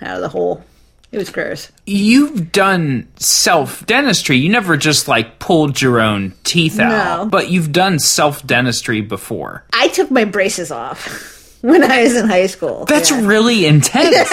out 0.00 0.16
of 0.16 0.22
the 0.22 0.28
hole. 0.28 0.64
It 1.12 1.18
was 1.18 1.30
gross. 1.30 1.70
You've 1.86 2.50
done 2.52 3.08
self 3.16 3.86
dentistry. 3.86 4.36
You 4.38 4.50
never 4.50 4.76
just 4.76 5.08
like 5.08 5.38
pulled 5.38 5.80
your 5.80 6.00
own 6.00 6.34
teeth 6.44 6.78
out, 6.80 7.18
No. 7.24 7.26
but 7.30 7.48
you've 7.48 7.72
done 7.72 7.98
self 8.00 8.44
dentistry 8.46 9.00
before. 9.02 9.64
I 9.72 9.88
took 9.88 10.10
my 10.10 10.24
braces 10.24 10.70
off 10.70 11.58
when 11.62 11.82
I 11.84 12.02
was 12.02 12.16
in 12.16 12.28
high 12.28 12.48
school. 12.48 12.84
That's 12.86 13.10
Yeah. 13.10 13.24
really 13.26 13.66
intense. 13.66 14.16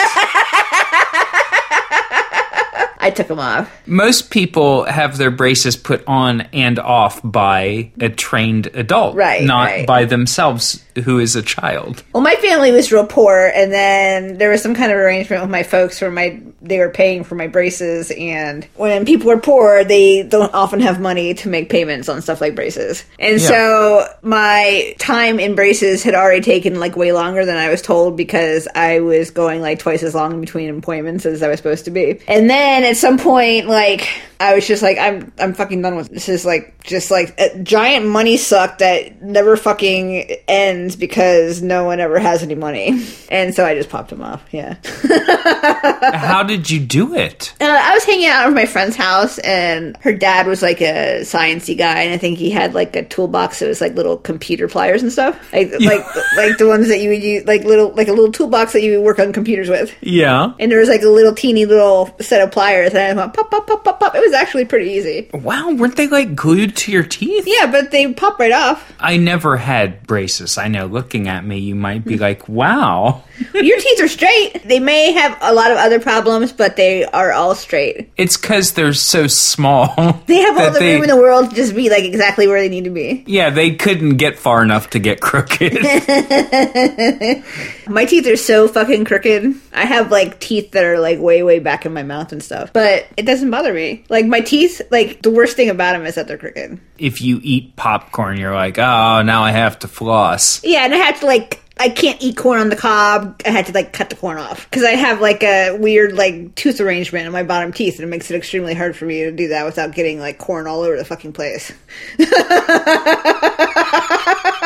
I 3.03 3.09
took 3.11 3.27
them 3.27 3.39
off. 3.39 3.69
Most 3.85 4.29
people 4.31 4.85
have 4.85 5.17
their 5.17 5.31
braces 5.31 5.75
put 5.77 6.03
on 6.07 6.41
and 6.53 6.79
off 6.79 7.19
by 7.23 7.91
a 7.99 8.09
trained 8.09 8.67
adult, 8.75 9.15
Right, 9.15 9.43
Not 9.43 9.65
right. 9.65 9.87
by 9.87 10.05
themselves, 10.05 10.83
who 11.03 11.19
is 11.19 11.35
a 11.35 11.41
child. 11.41 12.03
Well, 12.13 12.23
my 12.23 12.35
family 12.35 12.71
was 12.71 12.91
real 12.91 13.05
poor, 13.05 13.51
and 13.55 13.71
then 13.71 14.37
there 14.37 14.49
was 14.49 14.61
some 14.61 14.75
kind 14.75 14.91
of 14.91 14.97
arrangement 14.97 15.41
with 15.41 15.51
my 15.51 15.63
folks 15.63 15.99
where 16.01 16.11
my 16.11 16.39
they 16.65 16.79
were 16.79 16.89
paying 16.89 17.25
for 17.25 17.35
my 17.35 17.47
braces. 17.47 18.09
And 18.17 18.65
when 18.75 19.03
people 19.05 19.29
are 19.31 19.37
poor, 19.37 19.83
they 19.83 20.23
don't 20.23 20.53
often 20.53 20.79
have 20.79 20.97
money 21.01 21.33
to 21.33 21.49
make 21.49 21.69
payments 21.69 22.07
on 22.07 22.21
stuff 22.21 22.39
like 22.39 22.55
braces. 22.55 23.03
And 23.19 23.41
Yeah. 23.41 23.47
so 23.49 24.07
my 24.21 24.95
time 24.97 25.41
in 25.41 25.55
braces 25.55 26.03
had 26.03 26.15
already 26.15 26.39
taken 26.39 26.79
like 26.79 26.95
way 26.95 27.11
longer 27.11 27.43
than 27.43 27.57
I 27.57 27.67
was 27.69 27.81
told 27.81 28.15
because 28.15 28.67
I 28.75 29.01
was 29.01 29.29
going 29.29 29.59
like 29.61 29.79
twice 29.79 30.03
as 30.03 30.15
long 30.15 30.39
between 30.39 30.69
appointments 30.77 31.25
as 31.25 31.43
I 31.43 31.49
was 31.49 31.57
supposed 31.57 31.83
to 31.85 31.91
be. 31.91 32.19
And 32.29 32.49
then 32.49 32.83
at 32.93 32.97
some 32.97 33.17
point, 33.17 33.67
like 33.67 34.07
I 34.39 34.53
was 34.53 34.67
just 34.67 34.83
like, 34.83 34.97
I'm 34.99 35.31
I'm 35.39 35.53
fucking 35.53 35.81
done 35.81 35.95
with 35.95 36.09
this. 36.09 36.29
Is 36.29 36.45
like 36.45 36.83
just 36.83 37.09
like 37.09 37.39
a 37.39 37.57
giant 37.63 38.05
money 38.05 38.37
suck 38.37 38.79
that 38.79 39.21
never 39.21 39.55
fucking 39.55 40.35
ends 40.47 40.95
because 40.95 41.61
no 41.61 41.85
one 41.85 41.99
ever 41.99 42.19
has 42.19 42.43
any 42.43 42.55
money. 42.55 43.03
And 43.33 43.55
so 43.55 43.65
I 43.65 43.73
just 43.73 43.89
popped 43.89 44.11
him 44.11 44.21
off. 44.21 44.43
Yeah. 44.51 44.75
How 46.15 46.43
did 46.43 46.69
you 46.69 46.79
do 46.79 47.15
it? 47.15 47.51
Uh, 47.59 47.65
I 47.65 47.95
was 47.95 48.03
hanging 48.03 48.27
out 48.27 48.45
at 48.45 48.53
my 48.53 48.67
friend's 48.67 48.95
house, 48.95 49.39
and 49.39 49.97
her 50.01 50.13
dad 50.13 50.45
was 50.45 50.61
like 50.61 50.81
a 50.81 51.21
sciency 51.21 51.75
guy, 51.75 52.03
and 52.03 52.13
I 52.13 52.19
think 52.19 52.37
he 52.37 52.51
had 52.51 52.75
like 52.75 52.95
a 52.95 53.03
toolbox 53.03 53.57
that 53.57 53.67
was 53.67 53.81
like 53.81 53.95
little 53.95 54.17
computer 54.17 54.67
pliers 54.67 55.01
and 55.01 55.11
stuff, 55.11 55.51
like 55.51 55.71
like 55.79 56.05
like 56.37 56.59
the 56.59 56.67
ones 56.67 56.89
that 56.89 56.99
you 56.99 57.09
would 57.09 57.23
use, 57.23 57.45
like 57.45 57.63
little 57.63 57.91
like 57.95 58.07
a 58.07 58.13
little 58.13 58.31
toolbox 58.31 58.73
that 58.73 58.83
you 58.83 58.99
would 58.99 59.03
work 59.03 59.17
on 59.17 59.33
computers 59.33 59.67
with. 59.67 59.91
Yeah. 60.01 60.53
And 60.59 60.71
there 60.71 60.79
was 60.79 60.89
like 60.89 61.01
a 61.01 61.09
little 61.09 61.33
teeny 61.33 61.65
little 61.65 62.15
set 62.21 62.39
of 62.39 62.51
pliers, 62.51 62.82
and 62.91 63.19
I 63.19 63.23
went 63.23 63.33
pop 63.33 63.49
pop 63.49 63.67
pop 63.67 63.83
pop 63.83 63.99
pop. 63.99 64.15
It 64.15 64.21
was 64.21 64.33
actually 64.33 64.65
pretty 64.65 64.91
easy. 64.91 65.29
Wow, 65.33 65.71
weren't 65.71 65.95
they 65.95 66.07
like 66.07 66.35
glued 66.35 66.75
to 66.77 66.91
your 66.91 67.03
teeth? 67.03 67.45
Yeah, 67.47 67.71
but 67.71 67.91
they 67.91 68.11
pop 68.13 68.39
right 68.39 68.51
off. 68.51 68.93
I 68.99 69.17
never 69.17 69.57
had 69.57 70.05
braces. 70.05 70.57
I 70.57 70.67
know 70.67 70.85
looking 70.85 71.27
at 71.27 71.45
me, 71.45 71.59
you 71.59 71.75
might 71.75 72.03
be 72.03 72.15
hmm. 72.15 72.21
like, 72.21 72.49
wow. 72.49 73.23
Your 73.53 73.79
teeth 73.79 74.01
are 74.01 74.07
straight. 74.07 74.61
They 74.63 74.79
may 74.79 75.11
have 75.11 75.37
a 75.41 75.53
lot 75.53 75.71
of 75.71 75.77
other 75.77 75.99
problems, 75.99 76.51
but 76.51 76.75
they 76.75 77.05
are 77.05 77.31
all 77.31 77.55
straight. 77.55 78.11
It's 78.15 78.37
because 78.37 78.73
they're 78.73 78.93
so 78.93 79.27
small. 79.27 80.21
They 80.33 80.37
have 80.37 80.57
all 80.57 80.71
the 80.71 80.79
they- 80.79 80.93
room 80.93 81.03
in 81.03 81.09
the 81.09 81.17
world 81.17 81.49
to 81.49 81.55
just 81.55 81.75
be 81.75 81.89
like 81.89 82.03
exactly 82.03 82.47
where 82.47 82.61
they 82.61 82.69
need 82.69 82.85
to 82.85 82.89
be. 82.89 83.23
Yeah, 83.27 83.49
they 83.49 83.75
couldn't 83.75 84.17
get 84.17 84.37
far 84.37 84.63
enough 84.63 84.91
to 84.91 84.99
get 84.99 85.21
crooked. 85.21 85.73
My 87.87 88.05
teeth 88.05 88.27
are 88.27 88.35
so 88.37 88.67
fucking 88.67 89.05
crooked. 89.05 89.53
I 89.73 89.85
have 89.85 90.11
like 90.11 90.39
teeth 90.39 90.71
that 90.71 90.83
are 90.83 90.99
like 90.99 91.19
way, 91.19 91.43
way 91.43 91.59
back 91.59 91.85
in 91.85 91.93
my 91.93 92.03
mouth 92.03 92.31
and 92.31 92.43
stuff. 92.43 92.71
But 92.73 93.07
it 93.17 93.25
doesn't 93.25 93.49
bother 93.51 93.73
me. 93.73 94.03
Like 94.09 94.25
my 94.25 94.41
teeth, 94.41 94.81
like 94.91 95.21
the 95.21 95.31
worst 95.31 95.55
thing 95.55 95.69
about 95.69 95.93
them 95.93 96.05
is 96.05 96.15
that 96.15 96.27
they're 96.27 96.37
crooked. 96.37 96.79
if 96.97 97.21
you 97.21 97.39
eat 97.43 97.75
popcorn, 97.75 98.37
you're 98.37 98.53
like, 98.53 98.77
oh, 98.77 99.21
now 99.23 99.43
I 99.43 99.51
have 99.51 99.79
to 99.79 99.87
floss. 99.87 100.63
Yeah, 100.63 100.85
and 100.85 100.93
I 100.93 100.97
have 100.97 101.19
to 101.21 101.25
like. 101.25 101.59
I 101.75 101.89
can't 101.89 102.21
eat 102.21 102.37
corn 102.37 102.59
on 102.59 102.69
the 102.69 102.75
cob. 102.75 103.41
I 103.47 103.49
had 103.49 103.65
to 103.65 103.73
like 103.73 103.93
cut 103.93 104.11
the 104.11 104.15
corn 104.15 104.37
off 104.37 104.69
because 104.69 104.83
I 104.83 104.91
have 104.91 105.21
like 105.21 105.41
a 105.41 105.75
weird 105.75 106.13
like 106.13 106.53
tooth 106.53 106.79
arrangement 106.79 107.25
in 107.25 107.31
my 107.31 107.41
bottom 107.41 107.73
teeth, 107.73 107.95
and 107.95 108.03
it 108.03 108.09
makes 108.09 108.29
it 108.29 108.35
extremely 108.35 108.75
hard 108.75 108.95
for 108.95 109.05
me 109.05 109.23
to 109.23 109.31
do 109.31 109.47
that 109.47 109.65
without 109.65 109.95
getting 109.95 110.19
like 110.19 110.37
corn 110.37 110.67
all 110.67 110.81
over 110.81 110.95
the 110.95 111.03
fucking 111.03 111.33
place. 111.33 111.73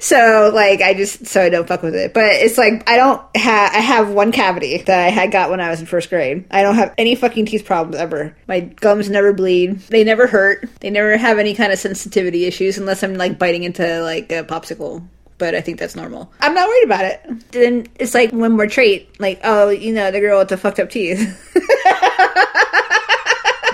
so 0.00 0.50
like 0.54 0.80
I 0.80 0.94
just 0.94 1.26
so 1.26 1.42
I 1.42 1.48
don't 1.48 1.66
fuck 1.66 1.82
with 1.82 1.94
it. 1.94 2.14
But 2.14 2.26
it's 2.26 2.58
like 2.58 2.88
I 2.88 2.96
don't 2.96 3.22
have 3.36 3.74
I 3.74 3.78
have 3.78 4.10
one 4.10 4.32
cavity 4.32 4.78
that 4.78 5.06
I 5.06 5.10
had 5.10 5.30
got 5.30 5.50
when 5.50 5.60
I 5.60 5.70
was 5.70 5.80
in 5.80 5.86
first 5.86 6.10
grade. 6.10 6.44
I 6.50 6.62
don't 6.62 6.76
have 6.76 6.94
any 6.98 7.14
fucking 7.14 7.46
teeth 7.46 7.64
problems 7.64 7.96
ever. 7.96 8.36
My 8.48 8.60
gums 8.60 9.10
never 9.10 9.32
bleed. 9.32 9.80
They 9.80 10.04
never 10.04 10.26
hurt. 10.26 10.68
They 10.80 10.90
never 10.90 11.16
have 11.16 11.38
any 11.38 11.54
kind 11.54 11.72
of 11.72 11.78
sensitivity 11.78 12.44
issues 12.44 12.78
unless 12.78 13.02
I'm 13.02 13.14
like 13.14 13.38
biting 13.38 13.64
into 13.64 14.02
like 14.02 14.30
a 14.32 14.44
popsicle. 14.44 15.06
But 15.38 15.54
I 15.54 15.62
think 15.62 15.78
that's 15.78 15.96
normal. 15.96 16.30
I'm 16.40 16.52
not 16.52 16.68
worried 16.68 16.84
about 16.84 17.04
it. 17.06 17.50
Then 17.52 17.86
it's 17.98 18.12
like 18.12 18.30
one 18.30 18.52
more 18.52 18.66
trait, 18.66 19.18
like 19.18 19.40
oh, 19.42 19.70
you 19.70 19.94
know, 19.94 20.10
the 20.10 20.20
girl 20.20 20.38
with 20.38 20.48
the 20.48 20.58
fucked 20.58 20.80
up 20.80 20.90
teeth. 20.90 21.18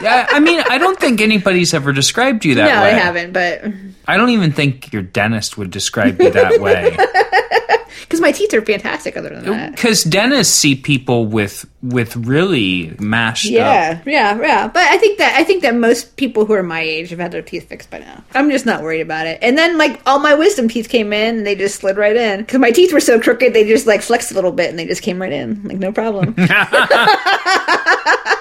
Yeah, 0.03 0.27
I 0.29 0.41
mean, 0.41 0.63
I 0.69 0.79
don't 0.79 0.99
think 0.99 1.21
anybody's 1.21 1.75
ever 1.75 1.93
described 1.93 2.45
you 2.45 2.57
that 2.57 2.69
no, 2.69 2.83
way. 2.83 2.89
I 2.89 2.99
haven't, 2.99 3.33
but 3.33 3.63
I 4.07 4.17
don't 4.17 4.31
even 4.31 4.53
think 4.53 4.93
your 4.93 5.03
dentist 5.03 5.59
would 5.59 5.71
describe 5.71 6.21
you 6.21 6.31
that 6.31 6.61
way. 6.61 6.97
because 8.07 8.21
my 8.21 8.31
teeth 8.31 8.55
are 8.55 8.63
fantastic. 8.63 9.17
Other 9.17 9.31
than 9.31 9.45
that. 9.47 9.73
Because 9.73 10.05
dentists 10.05 10.55
see 10.55 10.77
people 10.77 11.27
with 11.27 11.69
with 11.83 12.17
really 12.17 12.95
mashed 12.99 13.47
up. 13.47 13.53
Yeah, 13.53 14.03
yeah, 14.07 14.41
yeah. 14.41 14.69
But 14.69 14.85
I 14.85 14.99
think 14.99 15.19
that 15.19 15.35
I 15.37 15.45
think 15.45 15.63
that 15.63 15.75
most 15.75 16.17
people 16.17 16.47
who 16.47 16.53
are 16.53 16.63
my 16.63 16.81
age 16.81 17.11
have 17.11 17.19
had 17.19 17.33
their 17.33 17.43
teeth 17.43 17.69
fixed 17.69 17.91
by 17.91 17.99
now. 17.99 18.25
I'm 18.35 18.51
just 18.51 18.67
not 18.67 18.83
worried 18.83 19.01
about 19.01 19.27
it. 19.27 19.39
And 19.43 19.59
then 19.59 19.79
like 19.79 20.01
all 20.07 20.19
my 20.19 20.35
wisdom 20.35 20.69
teeth 20.69 20.89
came 20.89 21.13
in, 21.13 21.39
and 21.39 21.47
they 21.47 21.55
just 21.55 21.81
slid 21.81 21.97
right 21.97 22.17
in 22.17 22.41
because 22.41 22.61
my 22.61 22.71
teeth 22.71 22.93
were 22.93 23.01
so 23.01 23.21
crooked. 23.21 23.55
They 23.55 23.67
just 23.67 23.87
like 23.87 24.03
flexed 24.03 24.31
a 24.31 24.35
little 24.35 24.53
bit, 24.53 24.71
and 24.71 24.79
they 24.79 24.87
just 24.87 25.03
came 25.03 25.21
right 25.21 25.33
in, 25.33 25.63
like 25.65 25.79
no 25.79 25.93
problem. 25.93 26.35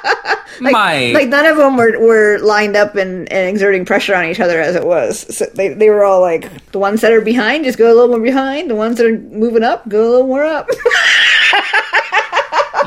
My 0.61 1.11
like 1.13 1.29
none 1.29 1.45
of 1.45 1.57
them 1.57 1.77
were, 1.77 1.99
were 1.99 2.39
lined 2.39 2.75
up 2.75 2.95
and, 2.95 3.31
and 3.31 3.49
exerting 3.49 3.85
pressure 3.85 4.15
on 4.15 4.25
each 4.25 4.39
other 4.39 4.59
as 4.61 4.75
it 4.75 4.85
was. 4.85 5.35
So 5.35 5.45
they 5.53 5.69
they 5.69 5.89
were 5.89 6.03
all 6.03 6.21
like 6.21 6.71
the 6.71 6.79
ones 6.79 7.01
that 7.01 7.11
are 7.11 7.21
behind 7.21 7.65
just 7.65 7.77
go 7.77 7.87
a 7.87 7.93
little 7.93 8.09
more 8.09 8.19
behind. 8.19 8.69
The 8.69 8.75
ones 8.75 8.97
that 8.97 9.05
are 9.05 9.17
moving 9.17 9.63
up 9.63 9.87
go 9.87 10.01
a 10.01 10.09
little 10.09 10.27
more 10.27 10.43
up. 10.43 10.69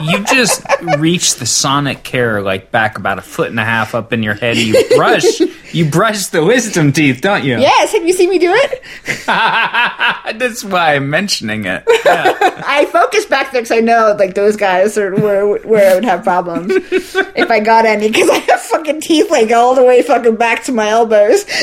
you 0.01 0.25
just 0.25 0.65
reach 0.99 1.37
the 1.37 1.45
Sonicare 1.45 2.43
like 2.43 2.71
back 2.71 2.99
about 2.99 3.19
a 3.19 3.23
foot 3.23 3.51
and 3.51 3.59
a 3.59 3.65
half 3.65 3.95
up 3.95 4.13
in 4.13 4.23
your 4.23 4.35
head. 4.35 4.57
You 4.57 4.75
brush 4.97 5.41
you 5.73 5.91
brush 5.91 6.27
the 6.27 6.45
wisdom 6.45 6.93
teeth, 6.93 7.21
don't 7.21 7.45
you? 7.45 7.59
yes, 7.59 7.93
have 7.93 8.07
you 8.07 8.13
seen 8.13 8.31
me 8.31 8.39
do 8.39 8.53
it? 8.53 8.83
That's 9.27 10.65
why 10.65 10.95
I'm 10.95 11.11
mentioning 11.11 11.65
it. 11.65 11.85
I 11.89 12.89
focus 12.93 13.27
back 13.27 13.53
there 13.53 13.63
because 13.63 13.77
I 13.77 13.81
know 13.81 14.15
like 14.19 14.35
those 14.35 14.57
guys 14.57 14.97
are 14.99 15.15
where 15.15 15.47
where 15.59 15.93
I 15.93 15.95
would 15.95 16.05
have 16.05 16.25
problems 16.25 16.73
if 16.73 17.51
I 17.51 17.61
got 17.61 17.85
any 17.85 18.09
because 18.09 18.31
I 18.31 18.39
have 18.39 18.61
fucking 18.61 19.01
teeth 19.01 19.31
like 19.31 19.51
all 19.51 19.75
the 19.75 19.85
way 19.85 20.03
fucking 20.03 20.37
back 20.37 20.65
to 20.65 20.73
my 20.73 20.89
elbows. 20.89 21.45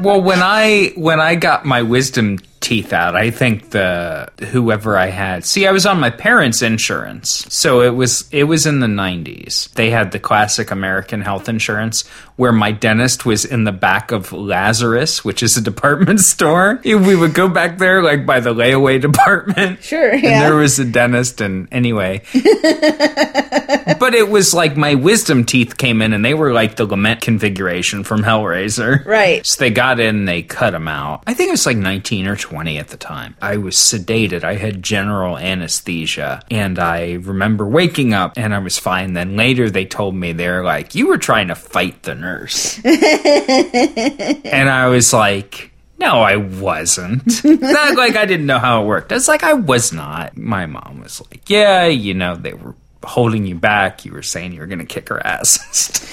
Well, 0.00 0.22
when 0.22 0.40
I 0.40 0.92
when 0.96 1.18
I 1.18 1.34
got 1.34 1.64
my 1.64 1.82
wisdom 1.82 2.38
teeth 2.60 2.92
out, 2.92 3.16
I 3.16 3.30
think 3.30 3.70
the 3.70 4.28
whoever 4.50 4.96
I 4.96 5.06
had. 5.06 5.44
See, 5.44 5.66
I 5.66 5.72
was 5.72 5.86
on 5.86 6.00
my 6.00 6.10
parents' 6.10 6.62
insurance, 6.62 7.46
so 7.48 7.80
it 7.80 7.94
was 7.94 8.28
it 8.32 8.44
was 8.44 8.66
in 8.66 8.80
the 8.80 8.86
'90s. 8.86 9.72
They 9.74 9.90
had 9.90 10.12
the 10.12 10.18
classic 10.18 10.70
American 10.70 11.20
health 11.20 11.48
insurance, 11.48 12.06
where 12.36 12.52
my 12.52 12.72
dentist 12.72 13.24
was 13.24 13.44
in 13.44 13.64
the 13.64 13.72
back 13.72 14.12
of 14.12 14.32
Lazarus, 14.32 15.24
which 15.24 15.42
is 15.42 15.56
a 15.56 15.60
department 15.60 16.20
store. 16.34 16.80
We 16.84 17.16
would 17.16 17.34
go 17.34 17.48
back 17.48 17.78
there 17.78 18.02
like 18.02 18.26
by 18.26 18.40
the 18.40 18.54
layaway 18.54 19.00
department. 19.00 19.78
Sure, 19.88 20.10
And 20.10 20.22
there 20.22 20.54
was 20.56 20.78
a 20.78 20.84
dentist, 20.84 21.40
and 21.40 21.66
anyway. 21.72 22.20
but 22.34 24.14
it 24.14 24.28
was 24.28 24.52
like 24.52 24.76
my 24.76 24.94
wisdom 24.94 25.44
teeth 25.44 25.78
came 25.78 26.02
in, 26.02 26.12
and 26.12 26.24
they 26.24 26.34
were 26.34 26.52
like 26.52 26.76
the 26.76 26.84
lament 26.84 27.22
configuration 27.22 28.04
from 28.04 28.22
Hellraiser. 28.22 29.04
Right. 29.06 29.46
So 29.46 29.60
they 29.60 29.70
got 29.70 30.00
in, 30.00 30.24
they 30.26 30.42
cut 30.42 30.72
them 30.72 30.88
out. 30.88 31.22
I 31.26 31.34
think 31.34 31.48
it 31.48 31.52
was 31.52 31.64
like 31.64 31.76
19 31.76 32.26
or 32.26 32.36
20 32.36 32.47
at 32.78 32.88
the 32.88 32.96
time. 32.96 33.36
I 33.40 33.56
was 33.56 33.76
sedated. 33.76 34.44
I 34.44 34.54
had 34.54 34.82
general 34.82 35.38
anesthesia. 35.38 36.42
And 36.50 36.78
I 36.78 37.14
remember 37.14 37.66
waking 37.66 38.14
up 38.14 38.34
and 38.36 38.54
I 38.54 38.58
was 38.58 38.78
fine. 38.78 39.12
Then 39.12 39.36
later 39.36 39.70
they 39.70 39.84
told 39.84 40.14
me 40.14 40.32
they're 40.32 40.64
like, 40.64 40.94
you 40.94 41.08
were 41.08 41.18
trying 41.18 41.48
to 41.48 41.54
fight 41.54 42.02
the 42.02 42.14
nurse. 42.14 42.78
and 42.84 44.68
I 44.68 44.88
was 44.88 45.12
like, 45.12 45.72
no, 45.98 46.20
I 46.20 46.36
wasn't. 46.36 47.44
Not 47.44 47.96
like 47.96 48.16
I 48.16 48.24
didn't 48.24 48.46
know 48.46 48.58
how 48.58 48.82
it 48.82 48.86
worked. 48.86 49.12
I 49.12 49.16
was 49.16 49.28
like, 49.28 49.42
I 49.42 49.54
was 49.54 49.92
not. 49.92 50.36
My 50.36 50.66
mom 50.66 51.00
was 51.00 51.20
like, 51.20 51.50
yeah, 51.50 51.86
you 51.86 52.14
know, 52.14 52.36
they 52.36 52.54
were 52.54 52.74
holding 53.04 53.46
you 53.46 53.54
back. 53.54 54.04
You 54.04 54.12
were 54.12 54.22
saying 54.22 54.52
you 54.52 54.60
were 54.60 54.66
going 54.66 54.78
to 54.78 54.84
kick 54.84 55.08
her 55.08 55.24
ass. 55.24 55.58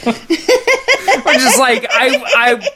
I'm 0.08 1.40
just 1.40 1.60
like, 1.60 1.86
I, 1.90 2.22
I, 2.36 2.70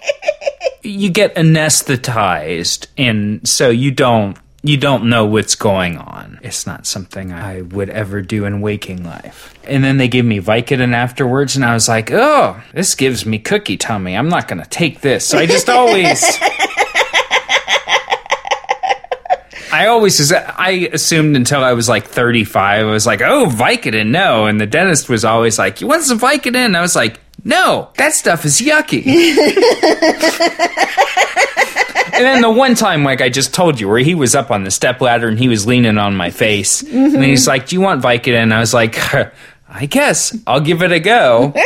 you 0.81 1.09
get 1.09 1.35
anesthetized, 1.35 2.87
and 2.97 3.47
so 3.47 3.69
you 3.69 3.91
don't 3.91 4.37
you 4.61 4.77
don't 4.77 5.09
know 5.09 5.25
what's 5.25 5.55
going 5.55 5.97
on. 5.97 6.39
It's 6.43 6.67
not 6.67 6.85
something 6.85 7.31
I 7.31 7.61
would 7.61 7.89
ever 7.89 8.21
do 8.21 8.43
in 8.45 8.59
waking 8.59 9.05
life. 9.05 9.53
And 9.63 9.83
then 9.83 9.97
they 9.97 10.09
gave 10.09 10.25
me 10.25 10.41
Vicodin 10.41 10.93
afterwards, 10.93 11.55
and 11.55 11.63
I 11.63 11.73
was 11.73 11.87
like, 11.87 12.11
oh, 12.11 12.61
this 12.73 12.95
gives 12.95 13.25
me 13.25 13.39
cookie 13.39 13.77
tummy. 13.77 14.17
I'm 14.17 14.27
not 14.29 14.47
going 14.47 14.61
to 14.61 14.69
take 14.69 15.01
this. 15.01 15.25
So 15.25 15.37
I 15.37 15.45
just 15.45 15.69
always. 15.69 16.21
I 19.79 19.87
always, 19.87 20.31
I 20.33 20.89
assumed 20.91 21.37
until 21.37 21.63
I 21.63 21.71
was 21.71 21.87
like 21.87 22.03
35, 22.03 22.85
I 22.85 22.91
was 22.91 23.05
like, 23.05 23.21
oh, 23.21 23.45
Vicodin, 23.45 24.09
no. 24.09 24.45
And 24.45 24.59
the 24.59 24.65
dentist 24.65 25.07
was 25.07 25.23
always 25.23 25.57
like, 25.57 25.79
you 25.79 25.87
want 25.87 26.03
some 26.03 26.19
Vicodin? 26.19 26.75
I 26.75 26.81
was 26.81 26.97
like, 26.97 27.17
no, 27.45 27.87
that 27.95 28.11
stuff 28.11 28.43
is 28.43 28.59
yucky. 28.59 29.05
and 32.13 32.25
then 32.25 32.41
the 32.41 32.51
one 32.51 32.75
time, 32.75 33.05
like 33.05 33.21
I 33.21 33.29
just 33.29 33.53
told 33.53 33.79
you, 33.79 33.87
where 33.87 33.99
he 33.99 34.15
was 34.15 34.35
up 34.35 34.51
on 34.51 34.65
the 34.65 34.71
step 34.71 34.99
ladder 34.99 35.29
and 35.29 35.39
he 35.39 35.47
was 35.47 35.65
leaning 35.65 35.97
on 35.97 36.13
my 36.13 36.29
face, 36.29 36.83
mm-hmm. 36.83 37.15
and 37.15 37.23
he's 37.23 37.47
like, 37.47 37.67
"Do 37.67 37.77
you 37.77 37.81
want 37.81 38.03
Vicodin?" 38.03 38.43
And 38.43 38.53
I 38.53 38.59
was 38.59 38.73
like, 38.73 38.97
"I 39.69 39.85
guess 39.85 40.37
I'll 40.45 40.59
give 40.59 40.83
it 40.83 40.91
a 40.91 40.99
go." 40.99 41.43
and, 41.55 41.63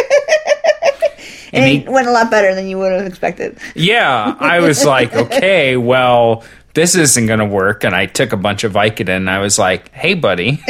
and 1.54 1.65
he, 1.65 1.78
it 1.78 1.89
went 1.89 2.08
a 2.08 2.12
lot 2.12 2.30
better 2.30 2.54
than 2.54 2.67
you 2.67 2.78
would 2.78 2.91
have 2.91 3.08
expected. 3.08 3.58
Yeah, 3.73 4.36
I 4.39 4.60
was 4.60 4.86
like, 4.86 5.15
"Okay, 5.15 5.78
well." 5.78 6.43
This 6.74 6.96
isn't 6.96 7.28
going 7.28 7.40
to 7.40 7.46
work. 7.46 7.84
And 7.84 7.94
I 7.96 8.08
took 8.08 8.34
a 8.34 8.38
bunch 8.38 8.64
of 8.64 8.74
Vicodin 8.74 9.10
and 9.10 9.30
I 9.30 9.40
was 9.40 9.60
like, 9.60 9.92
hey, 9.92 10.14
buddy. 10.16 10.62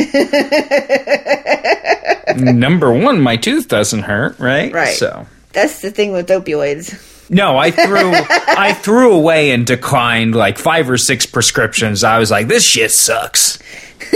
Number 2.35 2.91
one, 2.91 3.21
my 3.21 3.37
tooth 3.37 3.67
doesn't 3.67 4.03
hurt, 4.03 4.39
right? 4.39 4.73
Right. 4.73 4.95
So 4.95 5.27
that's 5.53 5.81
the 5.81 5.91
thing 5.91 6.11
with 6.11 6.27
opioids. 6.29 7.11
No, 7.29 7.57
I 7.57 7.71
threw 7.71 8.11
I 8.27 8.73
threw 8.73 9.13
away 9.13 9.51
and 9.51 9.65
declined 9.65 10.35
like 10.35 10.57
five 10.57 10.89
or 10.89 10.97
six 10.97 11.25
prescriptions. 11.25 12.03
I 12.03 12.19
was 12.19 12.29
like, 12.31 12.47
this 12.47 12.65
shit 12.65 12.91
sucks. 12.91 13.59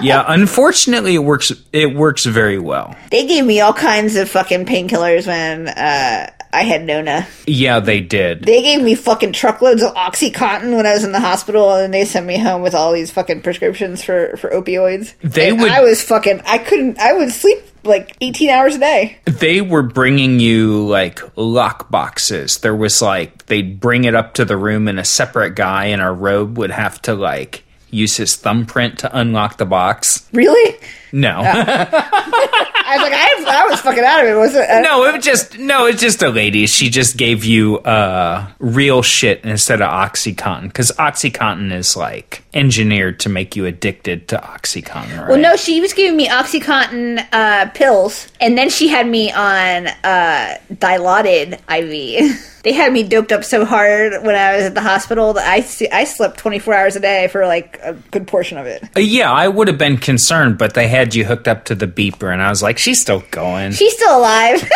yeah, 0.00 0.24
unfortunately, 0.26 1.14
it 1.14 1.18
works. 1.18 1.52
It 1.72 1.94
works 1.94 2.24
very 2.24 2.58
well. 2.58 2.96
They 3.10 3.26
gave 3.26 3.44
me 3.44 3.60
all 3.60 3.72
kinds 3.72 4.16
of 4.16 4.28
fucking 4.30 4.64
painkillers 4.66 5.26
when 5.26 5.68
uh, 5.68 6.30
I 6.54 6.62
had 6.62 6.84
Nona. 6.84 7.26
Yeah, 7.46 7.80
they 7.80 8.00
did. 8.00 8.44
They 8.44 8.62
gave 8.62 8.80
me 8.80 8.94
fucking 8.94 9.32
truckloads 9.32 9.82
of 9.82 9.92
OxyContin 9.94 10.76
when 10.76 10.86
I 10.86 10.94
was 10.94 11.02
in 11.02 11.10
the 11.10 11.20
hospital, 11.20 11.74
and 11.74 11.92
they 11.92 12.04
sent 12.04 12.26
me 12.26 12.38
home 12.38 12.62
with 12.62 12.74
all 12.74 12.92
these 12.92 13.10
fucking 13.10 13.42
prescriptions 13.42 14.04
for 14.04 14.36
for 14.36 14.50
opioids. 14.50 15.14
They 15.20 15.50
and 15.50 15.60
would. 15.60 15.70
I 15.70 15.80
was 15.80 16.00
fucking. 16.02 16.42
I 16.46 16.58
couldn't. 16.58 17.00
I 17.00 17.12
would 17.12 17.32
sleep 17.32 17.58
like 17.82 18.16
18 18.20 18.50
hours 18.50 18.76
a 18.76 18.78
day. 18.78 19.18
They 19.24 19.60
were 19.60 19.82
bringing 19.82 20.40
you 20.40 20.86
like 20.86 21.20
lock 21.36 21.90
boxes. 21.90 22.58
There 22.58 22.76
was 22.76 23.02
like 23.02 23.46
they'd 23.46 23.80
bring 23.80 24.04
it 24.04 24.14
up 24.14 24.34
to 24.34 24.44
the 24.44 24.56
room 24.56 24.88
and 24.88 24.98
a 24.98 25.04
separate 25.04 25.54
guy 25.56 25.86
in 25.86 26.00
a 26.00 26.12
robe 26.12 26.56
would 26.56 26.70
have 26.70 27.02
to 27.02 27.14
like 27.14 27.64
use 27.90 28.16
his 28.16 28.36
thumbprint 28.36 28.98
to 29.00 29.18
unlock 29.18 29.56
the 29.56 29.66
box. 29.66 30.28
Really? 30.32 30.78
No. 31.12 31.40
Uh. 31.40 32.70
I 32.94 33.02
was 33.02 33.10
like, 33.10 33.56
I, 33.56 33.62
I 33.62 33.66
was 33.66 33.80
fucking 33.80 34.04
out 34.04 34.20
of 34.20 34.26
it. 34.26 34.34
Was 34.34 34.54
it? 34.54 34.82
No, 34.82 35.04
it 35.04 35.14
was 35.14 35.24
just 35.24 35.58
no. 35.58 35.86
It's 35.86 36.00
just 36.00 36.22
a 36.22 36.28
lady. 36.28 36.66
She 36.66 36.90
just 36.90 37.16
gave 37.16 37.44
you 37.44 37.78
uh, 37.78 38.46
real 38.58 39.02
shit 39.02 39.44
instead 39.44 39.82
of 39.82 39.90
OxyContin 39.90 40.68
because 40.68 40.92
OxyContin 40.92 41.72
is 41.72 41.96
like 41.96 42.44
engineered 42.54 43.20
to 43.20 43.28
make 43.28 43.56
you 43.56 43.66
addicted 43.66 44.28
to 44.28 44.36
OxyContin. 44.36 45.18
Right? 45.18 45.28
Well, 45.28 45.38
no, 45.38 45.56
she 45.56 45.80
was 45.80 45.92
giving 45.92 46.16
me 46.16 46.28
OxyContin 46.28 47.26
uh, 47.32 47.70
pills, 47.70 48.28
and 48.40 48.56
then 48.56 48.70
she 48.70 48.88
had 48.88 49.06
me 49.06 49.32
on 49.32 49.88
uh, 49.88 50.58
Dilaudid 50.72 51.54
IV. 51.68 52.50
they 52.64 52.72
had 52.72 52.92
me 52.92 53.02
doped 53.02 53.30
up 53.30 53.44
so 53.44 53.64
hard 53.64 54.24
when 54.24 54.34
I 54.34 54.56
was 54.56 54.64
at 54.64 54.74
the 54.74 54.80
hospital 54.80 55.34
that 55.34 55.46
I 55.46 55.56
I 55.92 56.04
slept 56.04 56.38
24 56.38 56.74
hours 56.74 56.96
a 56.96 57.00
day 57.00 57.28
for 57.28 57.46
like 57.46 57.78
a 57.82 57.92
good 58.10 58.26
portion 58.26 58.58
of 58.58 58.66
it. 58.66 58.82
Uh, 58.96 59.00
yeah, 59.00 59.30
I 59.30 59.48
would 59.48 59.68
have 59.68 59.78
been 59.78 59.98
concerned, 59.98 60.58
but 60.58 60.74
they 60.74 60.88
had 60.88 61.14
you 61.14 61.24
hooked 61.24 61.46
up 61.46 61.64
to 61.66 61.74
the 61.74 61.86
beeper, 61.86 62.32
and 62.32 62.42
I 62.42 62.48
was 62.48 62.62
like, 62.62 62.78
she's 62.84 63.00
still 63.00 63.24
going. 63.30 63.72
She's 63.72 63.94
still 63.94 64.18
alive. 64.18 64.62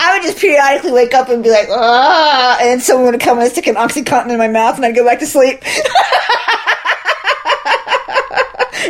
I 0.00 0.12
would 0.12 0.22
just 0.22 0.38
periodically 0.38 0.90
wake 0.92 1.14
up 1.14 1.28
and 1.28 1.42
be 1.42 1.50
like, 1.50 1.68
ah, 1.70 2.58
and 2.60 2.82
someone 2.82 3.12
would 3.12 3.20
come 3.20 3.38
and 3.38 3.50
stick 3.50 3.68
an 3.68 3.76
OxyContin 3.76 4.30
in 4.30 4.38
my 4.38 4.48
mouth, 4.48 4.76
and 4.76 4.84
I'd 4.84 4.96
go 4.96 5.04
back 5.04 5.20
to 5.20 5.26
sleep. 5.26 5.60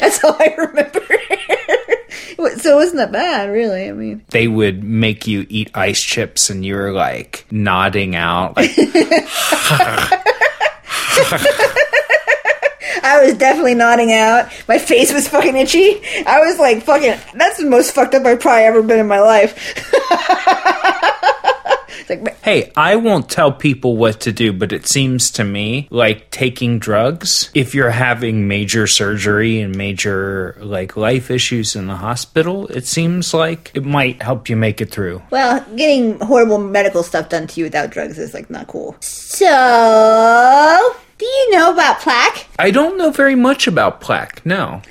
That's 0.00 0.24
all 0.24 0.36
I 0.38 0.54
remember. 0.56 1.00
so 2.60 2.72
it 2.72 2.76
wasn't 2.76 2.96
that 2.96 3.12
bad, 3.12 3.50
really. 3.50 3.88
I 3.88 3.92
mean, 3.92 4.24
they 4.30 4.48
would 4.48 4.82
make 4.82 5.26
you 5.26 5.46
eat 5.48 5.70
ice 5.74 6.02
chips, 6.02 6.48
and 6.50 6.64
you 6.64 6.76
were 6.76 6.92
like 6.92 7.46
nodding 7.50 8.16
out, 8.16 8.56
like. 8.56 8.74
I 13.02 13.24
was 13.24 13.34
definitely 13.34 13.74
nodding 13.74 14.12
out. 14.12 14.50
My 14.68 14.78
face 14.78 15.12
was 15.12 15.28
fucking 15.28 15.56
itchy. 15.56 16.00
I 16.26 16.40
was 16.40 16.58
like, 16.58 16.82
fucking, 16.82 17.18
that's 17.34 17.58
the 17.58 17.66
most 17.66 17.94
fucked 17.94 18.14
up 18.14 18.24
I've 18.24 18.40
probably 18.40 18.64
ever 18.64 18.82
been 18.82 19.00
in 19.00 19.06
my 19.06 19.20
life. 19.20 19.54
like, 22.08 22.40
hey, 22.42 22.72
I 22.76 22.96
won't 22.96 23.28
tell 23.28 23.52
people 23.52 23.96
what 23.96 24.20
to 24.20 24.32
do, 24.32 24.52
but 24.52 24.72
it 24.72 24.86
seems 24.86 25.30
to 25.32 25.44
me 25.44 25.88
like 25.90 26.30
taking 26.30 26.78
drugs, 26.78 27.50
if 27.54 27.74
you're 27.74 27.90
having 27.90 28.48
major 28.48 28.86
surgery 28.86 29.60
and 29.60 29.76
major 29.76 30.56
like 30.60 30.96
life 30.96 31.30
issues 31.30 31.76
in 31.76 31.86
the 31.86 31.96
hospital, 31.96 32.66
it 32.68 32.86
seems 32.86 33.34
like 33.34 33.70
it 33.74 33.84
might 33.84 34.22
help 34.22 34.48
you 34.48 34.56
make 34.56 34.80
it 34.80 34.90
through. 34.90 35.22
Well, 35.30 35.64
getting 35.76 36.18
horrible 36.20 36.58
medical 36.58 37.02
stuff 37.02 37.28
done 37.28 37.46
to 37.48 37.60
you 37.60 37.64
without 37.64 37.90
drugs 37.90 38.18
is 38.18 38.34
like 38.34 38.50
not 38.50 38.66
cool. 38.66 38.96
So, 39.00 39.46
do 41.18 41.26
you 41.26 41.50
know 41.52 41.72
about 41.72 42.00
plaque? 42.00 42.46
I 42.58 42.70
don't 42.70 42.98
know 42.98 43.10
very 43.10 43.34
much 43.34 43.66
about 43.66 44.00
plaque, 44.00 44.44
no. 44.44 44.82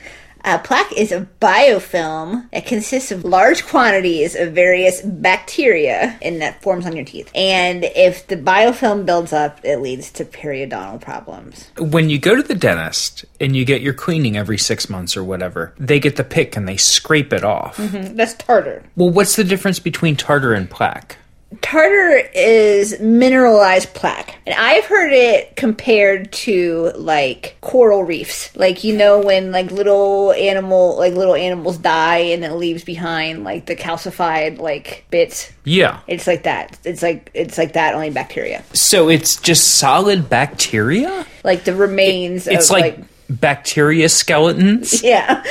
Uh, 0.44 0.58
plaque 0.60 0.92
is 0.94 1.12
a 1.12 1.28
biofilm 1.42 2.50
that 2.52 2.66
consists 2.66 3.12
of 3.12 3.24
large 3.24 3.66
quantities 3.66 4.36
of 4.36 4.54
various 4.54 5.02
bacteria 5.02 6.18
and 6.22 6.42
that 6.42 6.62
forms 6.62 6.86
on 6.86 6.96
your 6.96 7.06
teeth. 7.06 7.30
And 7.36 7.84
if 7.84 8.28
the 8.28 8.38
biofilm 8.38 9.06
builds 9.06 9.34
up, 9.34 9.60
it 9.64 9.80
leads 9.80 10.12
to 10.14 10.26
periodontal 10.26 11.02
problems. 11.02 11.70
When 11.78 12.10
you 12.10 12.20
go 12.20 12.36
to 12.36 12.44
the 12.44 12.56
dentist 12.56 13.26
and 13.40 13.56
you 13.56 13.66
get 13.66 13.82
your 13.82 13.94
cleaning 13.94 14.38
every 14.38 14.58
six 14.58 14.90
months 14.90 15.18
or 15.18 15.24
whatever, 15.24 15.74
they 15.78 16.00
get 16.00 16.16
the 16.16 16.24
pick 16.24 16.56
and 16.56 16.68
they 16.68 16.78
scrape 16.78 17.34
it 17.34 17.44
off. 17.44 17.78
Mm-hmm. 17.78 18.16
That's 18.16 18.34
tartar. 18.36 18.84
Well, 18.96 19.10
what's 19.10 19.36
the 19.36 19.44
difference 19.44 19.80
between 19.80 20.16
tartar 20.16 20.54
and 20.54 20.70
plaque? 20.70 21.18
Tartar 21.62 22.30
is 22.34 23.00
mineralized 23.00 23.94
plaque 23.94 24.36
and 24.46 24.54
i've 24.60 24.84
heard 24.84 25.14
it 25.14 25.56
compared 25.56 26.30
to 26.34 26.92
like 26.96 27.56
coral 27.62 28.04
reefs 28.04 28.54
like 28.58 28.84
you 28.84 28.96
know 28.96 29.22
when 29.22 29.52
like 29.54 29.72
little 29.72 30.34
animal 30.34 30.98
like 30.98 31.14
little 31.14 31.36
animals 31.36 31.78
die 31.78 32.18
and 32.18 32.44
it 32.44 32.52
leaves 32.52 32.84
behind 32.84 33.46
like 33.46 33.66
the 33.66 33.78
calcified 33.78 34.60
like 34.60 35.06
bits 35.10 35.50
yeah 35.64 36.02
it's 36.06 36.28
like 36.28 36.44
that 36.44 36.78
it's 36.84 37.02
like 37.02 37.32
it's 37.34 37.58
like 37.58 37.74
that 37.74 37.96
only 37.96 38.10
bacteria 38.10 38.62
so 38.74 39.08
it's 39.08 39.40
just 39.40 39.76
solid 39.76 40.30
bacteria 40.30 41.26
like 41.46 41.64
the 41.64 41.74
remains 41.74 42.46
it, 42.46 42.56
it's 42.56 42.70
of, 42.70 42.74
like, 42.74 42.98
like 42.98 43.08
bacteria 43.30 44.10
skeletons. 44.10 45.04
Yeah. 45.08 45.44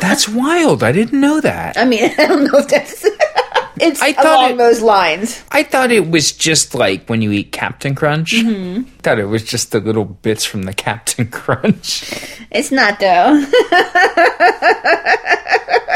that's 0.00 0.28
wild. 0.28 0.82
I 0.82 0.92
didn't 0.92 1.20
know 1.20 1.40
that. 1.40 1.76
I 1.76 1.84
mean, 1.84 2.10
I 2.18 2.26
don't 2.26 2.44
know 2.44 2.58
if 2.58 2.68
that's 2.68 3.04
it's 3.80 4.02
I 4.02 4.08
along 4.10 4.52
it, 4.52 4.58
those 4.58 4.80
lines. 4.80 5.42
I 5.50 5.62
thought 5.62 5.90
it 5.90 6.10
was 6.10 6.32
just 6.32 6.74
like 6.74 7.08
when 7.08 7.22
you 7.22 7.32
eat 7.32 7.52
Captain 7.52 7.94
Crunch. 7.94 8.32
Mm-hmm. 8.32 8.82
I 8.86 9.02
thought 9.02 9.18
it 9.18 9.26
was 9.26 9.44
just 9.44 9.72
the 9.72 9.80
little 9.80 10.04
bits 10.04 10.44
from 10.44 10.64
the 10.64 10.74
Captain 10.74 11.26
Crunch. 11.30 12.12
It's 12.50 12.70
not 12.70 13.00
though. 13.00 13.44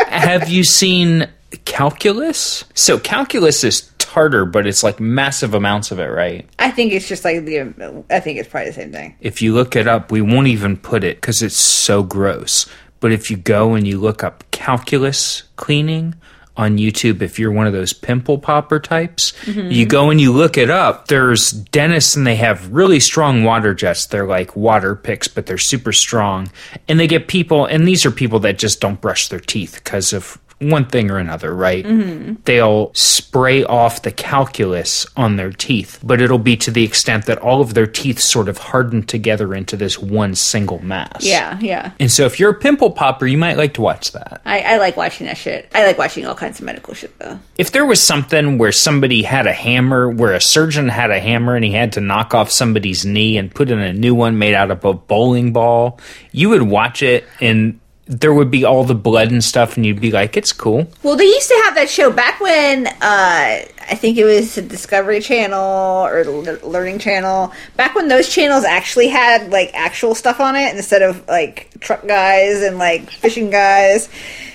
Have 0.09 0.49
you 0.49 0.65
seen 0.65 1.29
calculus? 1.65 2.65
So 2.75 2.99
calculus 2.99 3.65
is 3.65 3.91
tartar, 3.99 4.45
but 4.45 4.67
it's 4.67 4.83
like 4.83 5.01
massive 5.01 5.55
amounts 5.55 5.91
of 5.91 5.99
it, 5.99 6.07
right? 6.07 6.49
I 6.59 6.71
think 6.71 6.93
it's 6.93 7.09
just 7.09 7.25
like 7.25 7.45
the. 7.45 8.05
I 8.11 8.21
think 8.21 8.39
it's 8.39 8.49
probably 8.49 8.71
the 8.71 8.75
same 8.75 8.93
thing. 8.93 9.17
If 9.21 9.43
you 9.43 9.55
look 9.55 9.75
it 9.77 9.89
up, 9.89 10.13
we 10.13 10.21
won't 10.21 10.49
even 10.49 10.77
put 10.77 11.05
it 11.05 11.17
because 11.17 11.43
it's 11.43 11.57
so 11.57 12.03
gross. 12.03 12.67
But 13.01 13.11
if 13.11 13.31
you 13.31 13.37
go 13.37 13.75
and 13.75 13.87
you 13.87 13.99
look 13.99 14.23
up 14.23 14.45
calculus 14.53 15.43
cleaning, 15.57 16.15
on 16.57 16.77
YouTube 16.77 17.23
if 17.23 17.39
you're 17.39 17.53
one 17.53 17.67
of 17.67 17.73
those 17.73 17.93
pimple 17.93 18.39
popper 18.39 18.79
types. 18.79 19.33
Mm-hmm. 19.45 19.71
You 19.71 19.87
go 19.87 20.11
and 20.11 20.21
you 20.21 20.33
look 20.33 20.59
it 20.59 20.69
up. 20.69 21.09
There's 21.09 21.51
dentists 21.51 22.15
and 22.15 22.27
they 22.27 22.37
have 22.37 22.71
really 22.71 23.01
strong 23.01 23.45
water 23.45 23.73
jets. 23.73 24.07
They're 24.07 24.27
like 24.27 24.55
water 24.55 24.95
picks, 24.95 25.29
but 25.29 25.47
they're 25.47 25.57
super 25.57 25.93
strong. 25.93 26.51
And 26.89 27.01
they 27.01 27.07
get 27.07 27.29
people, 27.29 27.65
and 27.65 27.89
these 27.89 28.05
are 28.05 28.11
people 28.11 28.39
that 28.41 28.59
just 28.59 28.81
don't 28.81 29.01
brush 29.01 29.29
their 29.29 29.41
teeth 29.41 29.81
because 29.83 30.13
of 30.13 30.39
one 30.71 30.87
thing 30.87 31.11
or 31.11 31.19
another, 31.19 31.55
right? 31.55 31.85
Mm-hmm. 31.85 32.35
They'll 32.45 32.93
spray 32.95 33.65
off 33.65 34.03
the 34.03 34.13
calculus 34.13 35.07
on 35.17 35.37
their 35.37 35.51
teeth, 35.51 35.99
but 36.03 36.21
it'll 36.21 36.39
be 36.39 36.57
to 36.59 36.71
the 36.71 36.85
extent 36.85 37.27
that 37.27 37.39
all 37.39 37.61
of 37.61 37.75
their 37.75 37.87
teeth 37.87 38.21
sort 38.21 38.49
of 38.49 38.59
harden 38.59 39.03
together 39.03 39.55
into 39.55 39.77
this 39.77 39.99
one 39.99 40.35
single 40.35 40.83
mass. 40.85 41.25
Yeah, 41.25 41.59
yeah. 41.61 41.93
And 41.99 42.11
so 42.11 42.25
if 42.25 42.39
you're 42.39 42.51
a 42.51 42.55
pimple 42.55 42.91
popper, 42.91 43.27
you 43.27 43.39
might 43.39 43.57
like 43.57 43.75
to 43.75 43.81
watch 43.81 44.13
that. 44.13 44.43
I, 44.45 44.61
I 44.61 44.77
like 44.79 44.97
watching 44.97 45.27
that 45.27 45.37
shit. 45.37 45.71
I 45.75 45.85
like 45.87 45.99
watching 45.99 46.27
all 46.27 46.35
kinds 46.35 46.61
of 46.61 46.67
medical 46.67 46.95
shit 46.95 47.19
though. 47.19 47.39
If 47.59 47.73
there 47.73 47.87
was 47.87 48.01
something 48.01 48.59
where 48.59 48.73
somebody 48.73 49.23
had 49.23 49.47
a 49.47 49.53
hammer, 49.53 50.09
where 50.09 50.33
a 50.33 50.41
surgeon 50.41 50.89
had 50.89 51.11
a 51.11 51.21
hammer 51.21 51.55
and 51.55 51.65
he 51.65 51.73
had 51.73 51.93
to 51.95 52.01
knock 52.01 52.35
off 52.35 52.51
somebody's 52.51 53.05
knee 53.05 53.37
and 53.37 53.55
put 53.55 53.71
in 53.71 53.79
a 53.79 53.93
new 53.93 54.15
one 54.15 54.39
made 54.39 54.55
out 54.55 54.71
of 54.71 54.85
a 54.85 54.95
bowling 54.95 55.53
ball, 55.53 55.99
you 56.33 56.49
would 56.51 56.63
watch 56.63 57.03
it 57.03 57.25
and 57.41 57.79
there 58.21 58.35
would 58.35 58.51
be 58.51 58.65
all 58.65 58.85
the 58.85 58.95
blood 58.95 59.31
and 59.31 59.43
stuff, 59.43 59.77
and 59.77 59.87
you'd 59.87 60.01
be 60.01 60.11
like, 60.11 60.37
"It's 60.37 60.53
cool." 60.53 60.87
Well, 61.03 61.17
they 61.17 61.25
used 61.25 61.49
to 61.49 61.63
have 61.65 61.75
that 61.77 61.89
show 61.89 62.11
back 62.11 62.41
when 62.41 62.87
uh, 62.87 62.93
I 63.01 63.95
think 63.95 64.19
it 64.19 64.25
was 64.25 64.55
the 64.55 64.63
Discovery 64.63 65.21
Channel 65.21 66.07
or 66.07 66.25
the 66.25 66.61
Learning 66.65 66.99
Channel. 66.99 67.53
Back 67.77 67.95
when 67.95 68.09
those 68.09 68.29
channels 68.29 68.65
actually 68.65 69.09
had 69.09 69.51
like 69.51 69.71
actual 69.75 70.15
stuff 70.15 70.41
on 70.41 70.57
it 70.57 70.75
instead 70.77 71.03
of 71.03 71.27
like 71.27 71.69
truck 71.81 72.07
guys 72.07 72.63
and 72.63 72.79
like 72.79 73.11
fishing 73.11 73.51
guys 73.51 74.09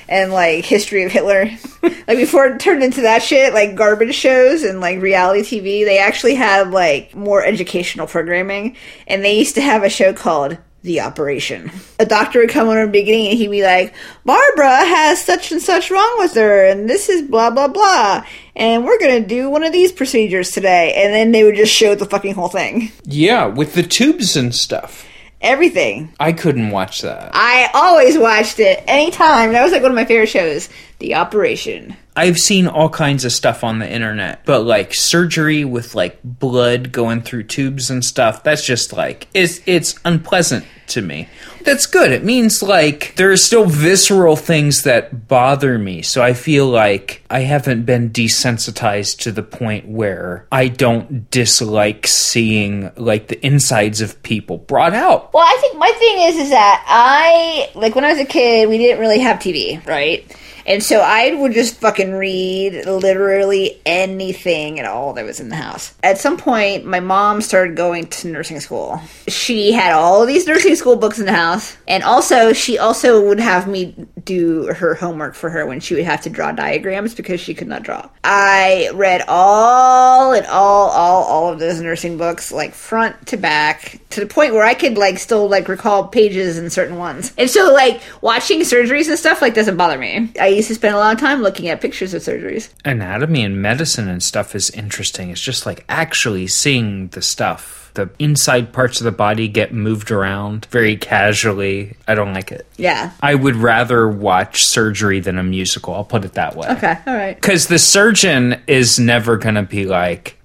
and 0.09 0.31
like 0.31 0.65
history 0.65 1.03
of 1.03 1.11
Hitler. 1.11 1.49
like 1.81 2.17
before 2.17 2.47
it 2.47 2.59
turned 2.59 2.83
into 2.83 3.01
that 3.01 3.23
shit, 3.23 3.53
like 3.53 3.75
garbage 3.75 4.15
shows 4.15 4.63
and 4.63 4.79
like 4.79 5.01
reality 5.01 5.41
TV, 5.41 5.83
they 5.83 5.97
actually 5.97 6.35
had 6.35 6.71
like 6.71 7.15
more 7.15 7.43
educational 7.43 8.07
programming, 8.07 8.75
and 9.07 9.23
they 9.23 9.37
used 9.37 9.55
to 9.55 9.61
have 9.61 9.83
a 9.83 9.89
show 9.89 10.13
called 10.13 10.57
the 10.83 11.01
operation. 11.01 11.71
A 11.99 12.05
doctor 12.05 12.39
would 12.39 12.49
come 12.49 12.69
on 12.69 12.77
in 12.77 12.85
the 12.85 12.91
beginning 12.91 13.29
and 13.29 13.37
he'd 13.37 13.49
be 13.49 13.63
like, 13.63 13.93
Barbara 14.25 14.77
has 14.85 15.23
such 15.23 15.51
and 15.51 15.61
such 15.61 15.91
wrong 15.91 16.15
with 16.19 16.33
her, 16.35 16.65
and 16.65 16.89
this 16.89 17.09
is 17.09 17.23
blah 17.23 17.49
blah 17.49 17.67
blah, 17.67 18.23
and 18.55 18.85
we're 18.85 18.99
gonna 18.99 19.25
do 19.25 19.49
one 19.49 19.63
of 19.63 19.73
these 19.73 19.91
procedures 19.91 20.51
today. 20.51 20.93
And 20.93 21.13
then 21.13 21.31
they 21.31 21.43
would 21.43 21.55
just 21.55 21.73
show 21.73 21.95
the 21.95 22.05
fucking 22.05 22.35
whole 22.35 22.49
thing. 22.49 22.91
Yeah, 23.03 23.47
with 23.47 23.73
the 23.73 23.83
tubes 23.83 24.35
and 24.35 24.53
stuff. 24.53 25.05
Everything. 25.39 26.13
I 26.19 26.33
couldn't 26.33 26.71
watch 26.71 27.01
that. 27.03 27.29
I 27.33 27.69
always 27.73 28.17
watched 28.17 28.59
it 28.59 28.83
anytime. 28.87 29.53
That 29.53 29.63
was 29.63 29.71
like 29.71 29.83
one 29.83 29.91
of 29.91 29.95
my 29.95 30.05
favorite 30.05 30.29
shows. 30.29 30.67
The 30.99 31.15
Operation. 31.15 31.95
I've 32.15 32.39
seen 32.39 32.67
all 32.67 32.89
kinds 32.89 33.25
of 33.25 33.31
stuff 33.31 33.63
on 33.63 33.77
the 33.77 33.91
internet, 33.91 34.43
but 34.43 34.61
like 34.61 34.95
surgery 34.95 35.63
with 35.63 35.93
like 35.93 36.17
blood 36.23 36.91
going 36.91 37.21
through 37.21 37.43
tubes 37.43 37.91
and 37.91 38.03
stuff, 38.03 38.43
that's 38.43 38.65
just 38.65 38.91
like 38.93 39.27
it's 39.35 39.61
it's 39.67 39.99
unpleasant 40.03 40.65
to 40.87 41.01
me. 41.03 41.29
That's 41.63 41.85
good. 41.85 42.11
It 42.11 42.23
means 42.23 42.63
like 42.63 43.13
there 43.17 43.31
are 43.31 43.37
still 43.37 43.65
visceral 43.65 44.35
things 44.35 44.81
that 44.83 45.27
bother 45.27 45.77
me. 45.77 46.01
So 46.01 46.23
I 46.23 46.33
feel 46.33 46.65
like 46.65 47.21
I 47.29 47.41
haven't 47.41 47.85
been 47.85 48.09
desensitized 48.09 49.19
to 49.19 49.31
the 49.31 49.43
point 49.43 49.87
where 49.87 50.47
I 50.51 50.69
don't 50.69 51.29
dislike 51.29 52.07
seeing 52.07 52.89
like 52.95 53.27
the 53.27 53.45
insides 53.45 54.01
of 54.01 54.23
people 54.23 54.57
brought 54.57 54.93
out. 54.93 55.33
Well, 55.33 55.45
I 55.45 55.57
think 55.61 55.77
my 55.77 55.91
thing 55.91 56.21
is 56.29 56.37
is 56.37 56.49
that 56.49 56.83
I 56.87 57.69
like 57.75 57.93
when 57.93 58.05
I 58.05 58.13
was 58.13 58.21
a 58.21 58.25
kid, 58.25 58.69
we 58.69 58.79
didn't 58.79 58.99
really 58.99 59.19
have 59.19 59.37
TV, 59.37 59.85
right? 59.85 60.25
And 60.67 60.83
so 60.83 60.99
I 60.99 61.33
would 61.33 61.53
just 61.53 61.77
fucking 61.77 62.11
read 62.11 62.85
literally 62.85 63.79
anything 63.85 64.79
at 64.79 64.85
all 64.85 65.13
that 65.13 65.25
was 65.25 65.39
in 65.39 65.47
the 65.47 65.55
house. 65.55 65.95
At 66.03 66.17
some 66.17 66.35
point, 66.37 66.85
my 66.85 66.99
mom 66.99 67.41
started 67.41 67.77
going 67.77 68.07
to 68.07 68.27
nursing 68.27 68.59
school. 68.59 69.01
She 69.29 69.71
had 69.71 69.93
all 69.93 70.25
these 70.25 70.45
nursing 70.45 70.75
school 70.75 70.97
books 70.97 71.19
in 71.19 71.25
the 71.25 71.33
house. 71.33 71.77
And 71.87 72.03
also, 72.03 72.51
she 72.51 72.77
also 72.77 73.25
would 73.27 73.39
have 73.39 73.67
me 73.67 73.95
do 74.25 74.67
her 74.73 74.93
homework 74.93 75.35
for 75.35 75.49
her 75.49 75.65
when 75.65 75.79
she 75.79 75.95
would 75.95 76.03
have 76.03 76.21
to 76.21 76.29
draw 76.29 76.51
diagrams 76.51 77.15
because 77.15 77.39
she 77.39 77.53
could 77.53 77.67
not 77.67 77.83
draw. 77.83 78.09
I 78.25 78.91
read 78.93 79.23
all 79.27 80.33
and 80.33 80.45
all, 80.47 80.89
all, 80.89 81.23
all 81.23 81.53
of 81.53 81.59
those 81.59 81.79
nursing 81.79 82.17
books, 82.17 82.51
like 82.51 82.73
front 82.73 83.27
to 83.27 83.37
back, 83.37 84.01
to 84.09 84.19
the 84.19 84.27
point 84.27 84.53
where 84.53 84.65
I 84.65 84.73
could 84.73 84.97
like 84.97 85.17
still 85.17 85.47
like 85.47 85.69
recall 85.69 86.09
pages 86.09 86.57
in 86.57 86.69
certain 86.69 86.97
ones. 86.97 87.33
And 87.37 87.49
so 87.49 87.71
like 87.71 88.01
watching 88.21 88.59
surgeries 88.61 89.07
and 89.07 89.17
stuff 89.17 89.41
like 89.41 89.53
doesn't 89.53 89.77
bother 89.77 89.97
me. 89.97 90.29
I 90.39 90.56
used 90.57 90.67
to 90.67 90.75
spend 90.75 90.95
a 90.95 90.97
lot 90.97 91.13
of 91.13 91.19
time 91.19 91.41
looking 91.41 91.67
at 91.69 91.81
pictures 91.81 92.13
of 92.13 92.21
surgeries. 92.21 92.69
Anatomy 92.85 93.43
and 93.43 93.61
medicine 93.61 94.07
and 94.07 94.21
stuff 94.21 94.55
is 94.55 94.69
interesting. 94.71 95.29
It's 95.29 95.41
just 95.41 95.65
like 95.65 95.85
actually 95.89 96.47
seeing 96.47 97.07
the 97.09 97.21
stuff. 97.21 97.91
The 97.93 98.09
inside 98.19 98.73
parts 98.73 98.99
of 99.01 99.05
the 99.05 99.11
body 99.11 99.47
get 99.47 99.73
moved 99.73 100.11
around 100.11 100.65
very 100.65 100.95
casually. 100.97 101.95
I 102.07 102.13
don't 102.13 102.31
like 102.31 102.51
it. 102.51 102.67
Yeah. 102.77 103.11
I 103.21 103.33
would 103.33 103.55
rather 103.55 104.07
watch 104.07 104.63
surgery 104.65 105.19
than 105.19 105.39
a 105.39 105.43
musical. 105.43 105.95
I'll 105.95 106.03
put 106.03 106.23
it 106.23 106.33
that 106.33 106.55
way. 106.55 106.67
Okay. 106.69 106.95
All 107.07 107.15
right. 107.15 107.35
Because 107.35 107.67
the 107.67 107.79
surgeon 107.79 108.61
is 108.67 108.99
never 108.99 109.35
going 109.37 109.55
to 109.55 109.63
be 109.63 109.85
like, 109.85 110.36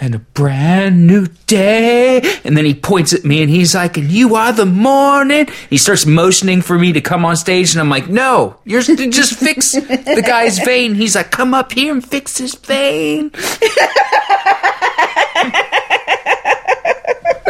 and 0.00 0.14
a 0.14 0.18
brand 0.18 1.06
new 1.06 1.26
day. 1.46 2.20
And 2.44 2.56
then 2.56 2.64
he 2.64 2.74
points 2.74 3.12
at 3.12 3.24
me 3.24 3.42
and 3.42 3.50
he's 3.50 3.74
like, 3.74 3.96
and 3.96 4.10
you 4.10 4.34
are 4.34 4.52
the 4.52 4.66
morning. 4.66 5.48
He 5.70 5.76
starts 5.76 6.06
motioning 6.06 6.62
for 6.62 6.78
me 6.78 6.92
to 6.92 7.00
come 7.00 7.24
on 7.24 7.36
stage. 7.36 7.72
And 7.72 7.80
I'm 7.80 7.88
like, 7.88 8.08
no, 8.08 8.56
you're 8.64 8.82
just 8.82 9.38
fix 9.38 9.72
the 9.72 10.24
guy's 10.26 10.58
vein. 10.58 10.94
He's 10.94 11.14
like, 11.14 11.30
come 11.30 11.54
up 11.54 11.72
here 11.72 11.92
and 11.92 12.04
fix 12.04 12.38
his 12.38 12.54
vein. 12.54 13.30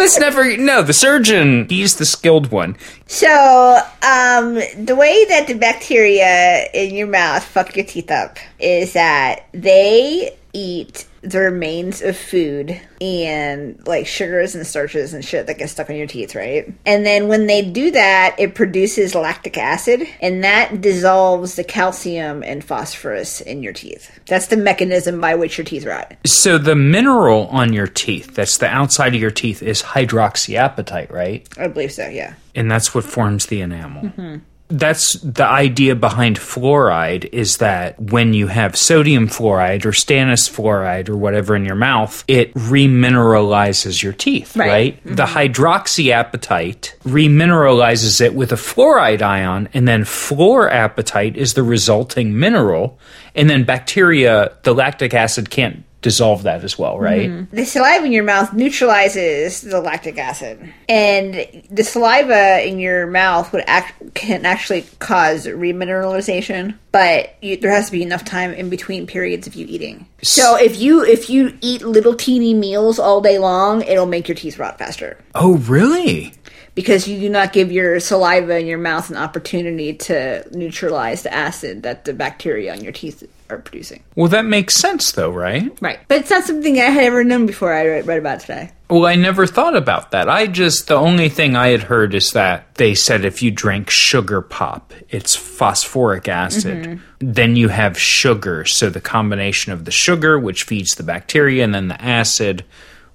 This 0.05 0.19
never, 0.19 0.57
no, 0.59 0.83
the 0.83 0.93
surgeon, 0.93 1.67
he's 1.67 1.97
the 1.97 2.05
skilled 2.05 2.51
one. 2.51 2.77
So, 3.07 3.81
um, 4.03 4.57
the 4.77 4.95
way 4.95 5.25
that 5.25 5.47
the 5.47 5.55
bacteria 5.55 6.67
in 6.75 6.95
your 6.95 7.07
mouth 7.07 7.43
fuck 7.43 7.75
your 7.75 7.87
teeth 7.87 8.11
up 8.11 8.37
is 8.61 8.93
that 8.93 9.47
they 9.53 10.37
eat 10.53 11.07
the 11.25 11.41
remains 11.41 12.03
of 12.03 12.17
food 12.17 12.81
and 13.01 13.85
like 13.87 14.07
sugars 14.07 14.55
and 14.55 14.67
starches 14.67 15.15
and 15.15 15.25
shit 15.25 15.47
that 15.47 15.59
gets 15.59 15.73
stuck 15.73 15.91
on 15.91 15.97
your 15.97 16.07
teeth, 16.07 16.35
right? 16.35 16.73
And 16.85 17.05
then 17.05 17.29
when 17.29 17.47
they 17.47 17.63
do 17.63 17.91
that, 17.93 18.37
it 18.39 18.55
produces 18.55 19.15
lactic 19.15 19.57
acid 19.57 20.07
and 20.21 20.45
that 20.45 20.81
dissolves 20.81 21.57
the 21.57 21.65
calcium 21.65 22.43
and 22.43 22.63
phosphorus 22.63 23.41
in 23.41 23.63
your 23.63 23.73
teeth. 23.73 24.21
That's 24.27 24.49
the 24.49 24.57
mechanism 24.57 25.21
by 25.21 25.35
which 25.35 25.59
your 25.59 25.65
teeth 25.65 25.87
rot. 25.87 26.15
So 26.27 26.59
the 26.59 26.77
mineral 26.77 27.47
on 27.49 27.73
your 27.73 27.87
teeth, 27.87 28.35
that's 28.35 28.59
the 28.59 28.69
outside 28.69 29.15
of 29.15 29.21
your 29.21 29.31
teeth, 29.31 29.63
is 29.63 29.83
hydroxyapatite, 29.83 31.11
right? 31.11 31.49
I 31.59 31.69
believe 31.69 31.93
so, 31.93 32.09
yeah. 32.09 32.35
And 32.55 32.71
that's 32.71 32.95
what 32.95 33.05
forms 33.05 33.47
the 33.47 33.63
enamel. 33.63 34.05
Mm-hmm 34.05 34.37
that's 34.69 35.15
the 35.15 35.45
idea 35.45 35.95
behind 35.95 36.39
fluoride 36.39 37.29
is 37.33 37.59
that 37.59 38.01
when 38.01 38.33
you 38.33 38.47
have 38.47 38.77
sodium 38.77 39.29
fluoride 39.29 39.85
or 39.85 39.91
stannous 39.91 40.51
fluoride 40.51 41.09
or 41.09 41.17
whatever 41.17 41.55
in 41.55 41.65
your 41.65 41.75
mouth, 41.75 42.25
it 42.27 42.53
remineralizes 42.55 44.03
your 44.03 44.15
teeth, 44.15 44.57
right? 44.57 44.69
right? 44.69 45.05
Mm-hmm. 45.05 45.15
The 45.17 45.25
hydroxyapatite 45.25 46.99
remineralizes 47.01 48.21
it 48.21 48.35
with 48.35 48.53
a 48.53 48.57
fluoride 48.57 49.23
ion, 49.23 49.69
and 49.75 49.87
then 49.87 50.03
fluorapatite 50.05 51.37
is 51.37 51.55
the 51.55 51.63
resulting 51.63 52.39
mineral, 52.39 52.99
and 53.35 53.51
then 53.51 53.65
bacteria, 53.65 54.57
the 54.63 54.75
lactic 54.75 55.13
acid 55.13 55.51
can't 55.51 55.85
dissolve 56.05 56.43
that 56.43 56.63
as 56.63 56.79
well, 56.79 56.99
right? 56.99 57.31
Mm-hmm. 57.31 57.57
The 57.57 57.65
saliva 57.65 58.05
in 58.05 58.13
your 58.13 58.25
mouth 58.25 58.53
neutralizes 58.53 59.63
the 59.63 59.81
lactic 59.81 60.19
acid, 60.19 60.73
and 60.87 61.65
the 61.71 61.83
saliva 61.83 62.63
in 62.63 62.79
your 62.79 63.07
mouth 63.07 63.51
would 63.55 63.65
act 63.67 64.15
can 64.15 64.45
actually 64.45 64.83
cause 64.99 65.47
remineralization. 65.47 66.77
But 66.93 67.35
you, 67.41 67.57
there 67.57 67.71
has 67.71 67.87
to 67.87 67.93
be 67.93 68.03
enough 68.03 68.23
time 68.23 68.53
in 68.53 68.69
between 68.69 69.07
periods 69.07 69.47
of 69.47 69.55
you 69.55 69.65
eating. 69.67 70.07
So 70.23 70.57
if 70.57 70.79
you 70.79 71.03
if 71.03 71.31
you 71.31 71.57
eat 71.63 71.81
little 71.81 72.15
teeny 72.15 72.53
meals 72.53 72.99
all 72.99 73.23
day 73.23 73.39
long, 73.39 73.81
it'll 73.81 74.05
make 74.05 74.29
your 74.29 74.37
teeth 74.37 74.59
rot 74.59 74.79
faster. 74.79 75.17
Oh, 75.35 75.57
really? 75.57 76.35
because 76.75 77.07
you 77.07 77.21
do 77.21 77.29
not 77.29 77.53
give 77.53 77.71
your 77.71 78.01
saliva 78.01 78.59
in 78.59 78.67
your 78.67 78.79
mouth 78.79 79.09
an 79.09 79.17
opportunity 79.17 79.95
to 79.95 80.45
neutralize 80.51 81.23
the 81.23 81.33
acid 81.33 81.85
that 81.85 82.05
the 82.05 82.13
bacteria 82.13 82.73
on 82.73 82.83
your 82.83 82.93
teeth 82.93 83.23
are 83.51 83.59
producing. 83.59 84.03
Well, 84.17 84.29
that 84.29 84.45
makes 84.45 84.77
sense, 84.77 85.13
though, 85.13 85.31
right? 85.31 85.77
Right. 85.81 86.01
But 86.09 86.19
it's 86.19 86.31
not 86.31 86.45
something 86.45 86.79
I 86.79 86.85
had 86.85 87.05
ever 87.05 87.25
known 87.25 87.47
before 87.47 87.73
I 87.73 87.87
read, 87.87 88.07
read 88.07 88.19
about 88.19 88.41
today. 88.41 88.71
Well, 88.89 89.07
I 89.07 89.17
never 89.17 89.47
thought 89.47 89.77
about 89.77 90.11
that. 90.13 90.29
I 90.29 90.47
just, 90.47 90.89
the 90.89 90.95
only 90.95 91.29
thing 91.29 91.57
I 91.57 91.69
had 91.69 91.85
heard 91.85 92.15
is 92.15 92.33
that 92.33 92.75
they 92.77 92.95
said 92.95 93.25
if 93.25 93.43
you 93.43 93.51
drink 93.51 93.91
sugar 93.91 94.41
pop, 94.41 94.93
it's 95.09 95.37
phosphoric 95.37 96.29
acid. 96.29 96.85
Mm-hmm. 96.85 97.33
Then 97.33 97.57
you 97.57 97.69
have 97.69 97.99
sugar. 97.99 98.65
So 98.65 98.91
the 98.91 99.01
combination 99.01 99.73
of 99.73 99.85
the 99.85 99.91
sugar, 99.91 100.39
which 100.39 100.65
feeds 100.65 100.95
the 100.95 101.03
bacteria, 101.03 101.65
and 101.65 101.75
then 101.75 101.89
the 101.89 102.01
acid, 102.03 102.65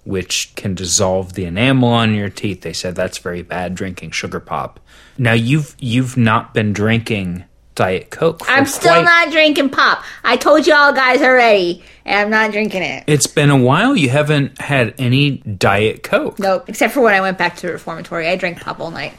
which 0.04 0.56
can 0.56 0.74
dissolve 0.74 1.34
the 1.34 1.46
enamel 1.46 1.90
on 1.90 2.16
your 2.16 2.30
teeth. 2.30 2.62
They 2.62 2.74
said 2.74 2.96
that's 2.96 3.20
very 3.20 3.44
bad 3.44 3.76
drinking 3.76 4.12
sugar 4.12 4.40
pop. 4.40 4.80
Now 5.18 5.34
you've 5.34 5.76
you've 5.80 6.18
not 6.18 6.54
been 6.54 6.74
drinking 6.74 7.44
Diet 7.80 8.10
Coke. 8.10 8.42
I'm 8.46 8.66
still 8.66 8.92
quite... 8.92 9.06
not 9.06 9.32
drinking 9.32 9.70
pop. 9.70 10.04
I 10.26 10.36
told 10.36 10.68
you 10.68 10.74
all 10.74 10.92
guys 10.92 11.22
already, 11.22 11.82
and 12.04 12.20
I'm 12.20 12.30
not 12.30 12.52
drinking 12.52 12.82
it. 12.84 13.06
It's 13.08 13.26
been 13.26 13.50
a 13.50 13.58
while. 13.58 13.96
You 13.96 14.10
haven't 14.10 14.60
had 14.60 14.96
any 14.98 15.38
Diet 15.38 16.04
Coke. 16.04 16.40
Nope, 16.40 16.68
except 16.68 16.94
for 16.94 17.00
when 17.00 17.14
I 17.14 17.22
went 17.22 17.38
back 17.38 17.56
to 17.56 17.68
the 17.68 17.72
reformatory. 17.72 18.28
I 18.28 18.36
drank 18.36 18.60
pop 18.60 18.82
all 18.82 18.92
night. 18.92 19.14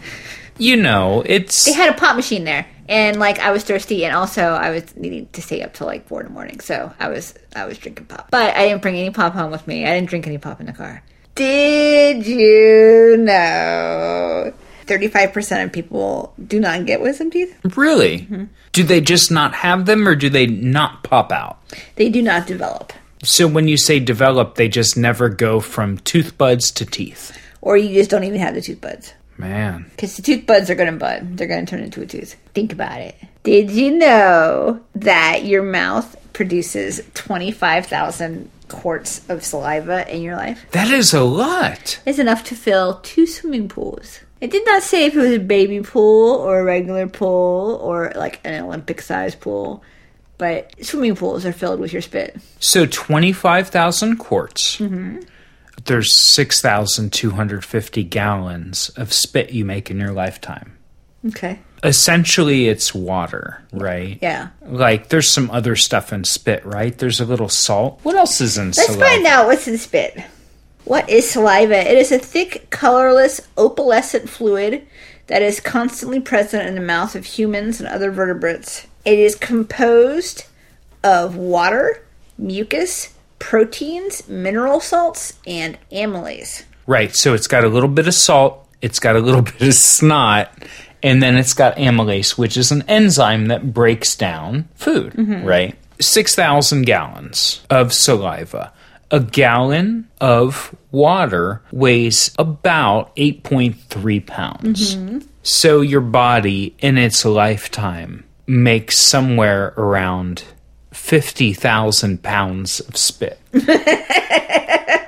you 0.58 0.76
know, 0.76 1.22
it's 1.24 1.64
They 1.64 1.72
had 1.72 1.88
a 1.88 1.96
pop 1.96 2.16
machine 2.16 2.44
there, 2.44 2.66
and 2.86 3.18
like 3.18 3.38
I 3.38 3.50
was 3.50 3.64
thirsty, 3.64 4.04
and 4.04 4.14
also 4.14 4.42
I 4.42 4.68
was 4.68 4.94
needing 4.94 5.28
to 5.28 5.40
stay 5.40 5.62
up 5.62 5.72
till 5.72 5.86
like 5.86 6.06
four 6.06 6.20
in 6.20 6.26
the 6.26 6.32
morning, 6.34 6.60
so 6.60 6.92
I 7.00 7.08
was 7.08 7.32
I 7.56 7.64
was 7.64 7.78
drinking 7.78 8.08
pop. 8.08 8.30
But 8.30 8.54
I 8.56 8.68
didn't 8.68 8.82
bring 8.82 8.96
any 8.96 9.08
pop 9.08 9.32
home 9.32 9.50
with 9.50 9.66
me. 9.66 9.86
I 9.86 9.94
didn't 9.94 10.10
drink 10.10 10.26
any 10.26 10.36
pop 10.36 10.60
in 10.60 10.66
the 10.66 10.74
car. 10.74 11.02
Did 11.34 12.26
you 12.26 13.16
know? 13.18 14.52
35% 14.90 15.64
of 15.64 15.72
people 15.72 16.34
do 16.44 16.58
not 16.58 16.84
get 16.86 17.00
wisdom 17.00 17.30
teeth. 17.30 17.56
really. 17.76 18.20
Mm-hmm. 18.20 18.44
Do 18.72 18.82
they 18.82 19.00
just 19.00 19.30
not 19.30 19.54
have 19.54 19.86
them, 19.86 20.06
or 20.08 20.14
do 20.14 20.28
they 20.28 20.46
not 20.46 21.02
pop 21.04 21.30
out? 21.32 21.58
They 21.96 22.08
do 22.08 22.20
not 22.22 22.46
develop. 22.46 22.92
So 23.22 23.46
when 23.46 23.68
you 23.68 23.76
say 23.76 24.00
develop, 24.00 24.54
they 24.56 24.68
just 24.68 24.96
never 24.96 25.28
go 25.28 25.60
from 25.60 25.98
tooth 25.98 26.36
buds 26.38 26.70
to 26.72 26.86
teeth. 26.86 27.36
Or 27.60 27.76
you 27.76 27.94
just 27.94 28.10
don't 28.10 28.24
even 28.24 28.40
have 28.40 28.54
the 28.54 28.62
tooth 28.62 28.80
buds. 28.80 29.12
Man, 29.36 29.86
Because 29.90 30.16
the 30.16 30.22
tooth 30.22 30.44
buds 30.46 30.68
are 30.68 30.74
going 30.74 30.92
to 30.92 30.98
bud. 30.98 31.36
They're 31.38 31.46
going 31.46 31.64
to 31.64 31.70
turn 31.70 31.82
into 31.82 32.02
a 32.02 32.06
tooth. 32.06 32.34
Think 32.52 32.72
about 32.74 33.00
it. 33.00 33.16
Did 33.42 33.70
you 33.70 33.90
know 33.96 34.80
that 34.94 35.44
your 35.46 35.62
mouth 35.62 36.14
produces 36.34 37.00
25,000 37.14 38.50
quarts 38.68 39.28
of 39.30 39.42
saliva 39.44 40.06
in 40.14 40.22
your 40.22 40.36
life? 40.36 40.64
that 40.72 40.90
is 40.90 41.12
a 41.14 41.22
lot. 41.24 42.00
It's 42.06 42.18
enough 42.18 42.44
to 42.44 42.54
fill 42.54 43.00
two 43.02 43.26
swimming 43.26 43.68
pools. 43.68 44.20
It 44.40 44.50
did 44.50 44.64
not 44.64 44.82
say 44.82 45.04
if 45.04 45.14
it 45.14 45.18
was 45.18 45.32
a 45.32 45.38
baby 45.38 45.80
pool 45.80 46.36
or 46.36 46.60
a 46.60 46.64
regular 46.64 47.06
pool 47.06 47.78
or 47.82 48.12
like 48.16 48.40
an 48.44 48.64
Olympic 48.64 49.02
sized 49.02 49.40
pool, 49.40 49.82
but 50.38 50.74
swimming 50.84 51.14
pools 51.14 51.44
are 51.44 51.52
filled 51.52 51.80
with 51.80 51.92
your 51.92 52.00
spit. 52.00 52.38
So 52.58 52.86
25,000 52.86 54.16
quarts. 54.16 54.78
Mm-hmm. 54.78 55.20
There's 55.84 56.14
6,250 56.16 58.04
gallons 58.04 58.88
of 58.90 59.12
spit 59.12 59.50
you 59.50 59.64
make 59.64 59.90
in 59.90 59.98
your 59.98 60.12
lifetime. 60.12 60.76
Okay. 61.26 61.58
Essentially, 61.82 62.68
it's 62.68 62.94
water, 62.94 63.62
right? 63.72 64.18
Yeah. 64.22 64.48
Like, 64.62 65.08
there's 65.08 65.30
some 65.30 65.50
other 65.50 65.76
stuff 65.76 66.12
in 66.12 66.24
spit, 66.24 66.64
right? 66.64 66.96
There's 66.96 67.20
a 67.20 67.24
little 67.24 67.48
salt. 67.48 68.00
What 68.02 68.16
else 68.16 68.40
is 68.40 68.58
in 68.58 68.72
spit? 68.72 68.88
Let's 68.88 68.94
saliva? 68.94 69.14
find 69.14 69.26
out 69.26 69.46
what's 69.46 69.68
in 69.68 69.78
spit. 69.78 70.22
What 70.90 71.08
is 71.08 71.30
saliva? 71.30 71.88
It 71.88 71.96
is 71.96 72.10
a 72.10 72.18
thick, 72.18 72.68
colorless, 72.70 73.40
opalescent 73.56 74.28
fluid 74.28 74.88
that 75.28 75.40
is 75.40 75.60
constantly 75.60 76.18
present 76.18 76.66
in 76.66 76.74
the 76.74 76.80
mouth 76.80 77.14
of 77.14 77.24
humans 77.24 77.78
and 77.78 77.88
other 77.88 78.10
vertebrates. 78.10 78.88
It 79.04 79.16
is 79.20 79.36
composed 79.36 80.46
of 81.04 81.36
water, 81.36 82.04
mucus, 82.36 83.14
proteins, 83.38 84.28
mineral 84.28 84.80
salts, 84.80 85.38
and 85.46 85.78
amylase. 85.92 86.64
Right. 86.88 87.14
So 87.14 87.34
it's 87.34 87.46
got 87.46 87.62
a 87.62 87.68
little 87.68 87.88
bit 87.88 88.08
of 88.08 88.14
salt, 88.14 88.66
it's 88.82 88.98
got 88.98 89.14
a 89.14 89.20
little 89.20 89.42
bit 89.60 89.62
of 89.62 89.74
snot, 89.74 90.52
and 91.04 91.22
then 91.22 91.36
it's 91.36 91.54
got 91.54 91.76
amylase, 91.76 92.36
which 92.36 92.56
is 92.56 92.72
an 92.72 92.82
enzyme 92.88 93.46
that 93.46 93.72
breaks 93.72 94.16
down 94.16 94.68
food, 94.74 95.12
mm-hmm. 95.12 95.44
right? 95.44 95.76
6,000 96.00 96.82
gallons 96.82 97.64
of 97.70 97.92
saliva. 97.92 98.72
A 99.10 99.20
gallon 99.20 100.08
of 100.20 100.74
water 100.90 101.62
weighs 101.72 102.34
about 102.38 103.14
8.3 103.16 104.26
pounds. 104.26 104.96
Mm-hmm. 104.96 105.18
So 105.42 105.80
your 105.80 106.00
body 106.00 106.74
in 106.78 106.98
its 106.98 107.24
lifetime 107.24 108.24
makes 108.46 109.00
somewhere 109.00 109.74
around 109.76 110.44
50,000 110.92 112.22
pounds 112.22 112.80
of 112.80 112.96
spit. 112.96 113.40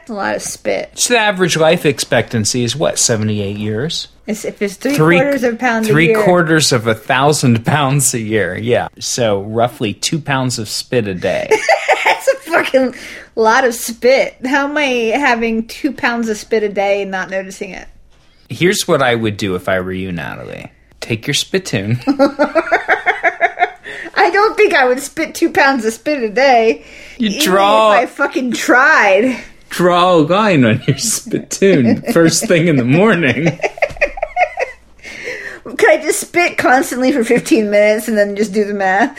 A 0.09 0.13
lot 0.13 0.37
of 0.37 0.43
spit. 0.43 0.99
So 0.99 1.15
the 1.15 1.21
average 1.21 1.57
life 1.57 1.87
expectancy 1.87 2.65
is 2.65 2.75
what, 2.75 2.99
78 2.99 3.57
years? 3.57 4.09
It's, 4.27 4.45
if 4.45 4.61
it's 4.63 4.77
three, 4.77 5.19
quarters 5.19 5.43
of 5.43 5.55
a 5.55 5.57
pound 5.57 5.87
three 5.87 6.07
a 6.07 6.09
year, 6.11 6.25
quarters 6.25 6.73
of 6.73 6.87
a 6.87 6.95
thousand 6.95 7.65
pounds 7.65 8.15
a 8.15 8.21
year. 8.21 8.57
Yeah. 8.57 8.89
So 8.99 9.43
roughly 9.43 9.95
two 9.95 10.21
pounds 10.21 10.59
of 10.59 10.69
spit 10.69 11.09
a 11.09 11.15
day. 11.15 11.49
that's 12.05 12.29
a 12.29 12.35
fucking 12.37 12.95
lot 13.41 13.65
of 13.65 13.75
spit. 13.75 14.37
How 14.47 14.65
am 14.69 14.77
I 14.77 14.85
having 15.17 15.67
two 15.67 15.93
pounds 15.93 16.29
of 16.29 16.37
spit 16.37 16.63
a 16.63 16.69
day 16.69 17.03
and 17.03 17.11
not 17.11 17.31
noticing 17.31 17.71
it? 17.71 17.89
Here's 18.49 18.87
what 18.87 19.01
I 19.03 19.15
would 19.15 19.37
do 19.37 19.55
if 19.55 19.69
I 19.69 19.81
were 19.81 19.93
you, 19.93 20.13
Natalie. 20.13 20.71
Take 21.01 21.27
your 21.27 21.35
spittoon. 21.35 21.99
I 24.15 24.31
don't 24.31 24.57
think 24.57 24.75
I 24.75 24.87
would 24.87 25.01
spit 25.01 25.35
two 25.35 25.51
pounds 25.51 25.85
of 25.85 25.93
spit 25.93 26.23
a 26.23 26.29
day. 26.29 26.85
You 27.19 27.31
even 27.31 27.43
draw 27.43 27.93
If 27.95 27.99
I 27.99 28.07
fucking 28.07 28.53
tried. 28.53 29.43
draw 29.71 30.15
a 30.15 30.19
line 30.19 30.65
on 30.65 30.83
your 30.87 30.99
spittoon 30.99 32.03
first 32.13 32.47
thing 32.47 32.69
in 32.69 32.77
the 32.77 32.85
morning. 32.85 33.47
Could 35.65 35.89
I 35.91 35.97
just 36.03 36.21
spit 36.21 36.59
constantly 36.59 37.11
for 37.13 37.25
15 37.25 37.71
minutes 37.71 38.07
and 38.09 38.17
then 38.19 38.37
just 38.37 38.53
do 38.53 38.65
the 38.65 38.75
math? 38.75 39.17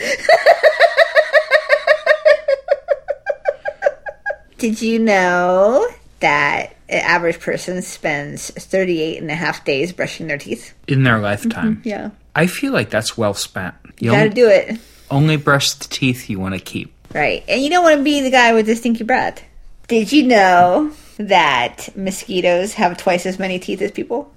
Did 4.64 4.80
you 4.80 4.98
know 4.98 5.86
that 6.20 6.74
an 6.88 7.00
average 7.00 7.38
person 7.38 7.82
spends 7.82 8.48
38 8.48 9.20
and 9.20 9.30
a 9.30 9.34
half 9.34 9.62
days 9.62 9.92
brushing 9.92 10.26
their 10.26 10.38
teeth? 10.38 10.72
In 10.88 11.02
their 11.02 11.18
lifetime. 11.18 11.76
Mm-hmm, 11.76 11.88
yeah. 11.88 12.10
I 12.34 12.46
feel 12.46 12.72
like 12.72 12.88
that's 12.88 13.14
well 13.14 13.34
spent. 13.34 13.74
You 14.00 14.12
Gotta 14.12 14.22
only, 14.22 14.34
do 14.34 14.48
it. 14.48 14.80
only 15.10 15.36
brush 15.36 15.74
the 15.74 15.86
teeth 15.86 16.30
you 16.30 16.40
want 16.40 16.54
to 16.54 16.60
keep. 16.60 16.94
Right. 17.12 17.44
And 17.46 17.60
you 17.60 17.68
don't 17.68 17.84
want 17.84 17.98
to 17.98 18.02
be 18.02 18.22
the 18.22 18.30
guy 18.30 18.54
with 18.54 18.64
the 18.64 18.74
stinky 18.74 19.04
breath. 19.04 19.42
Did 19.86 20.10
you 20.12 20.22
know 20.22 20.92
that 21.18 21.90
mosquitoes 21.94 22.72
have 22.72 22.96
twice 22.96 23.26
as 23.26 23.38
many 23.38 23.58
teeth 23.58 23.82
as 23.82 23.90
people? 23.90 24.32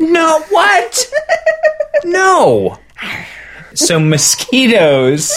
No, 0.00 0.40
what? 0.50 1.12
no. 2.04 2.76
So 3.74 4.00
mosquitoes 4.00 5.30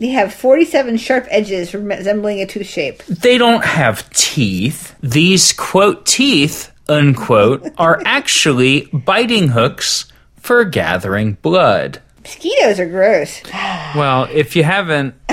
They 0.00 0.08
have 0.08 0.32
47 0.34 0.96
sharp 0.96 1.26
edges 1.28 1.74
resembling 1.74 2.40
a 2.40 2.46
tooth 2.46 2.66
shape. 2.66 3.04
they 3.04 3.36
don't 3.38 3.64
have 3.64 4.08
teeth. 4.10 4.94
These 5.02 5.52
quote 5.52 6.06
teeth 6.06 6.72
unquote 6.88 7.68
are 7.78 8.00
actually 8.06 8.88
biting 8.92 9.48
hooks 9.48 10.10
for 10.38 10.64
gathering 10.64 11.34
blood. 11.42 12.00
Mosquitoes 12.22 12.80
are 12.80 12.88
gross. 12.88 13.42
Well, 13.94 14.26
if 14.32 14.56
you 14.56 14.62
haven't 14.64 15.14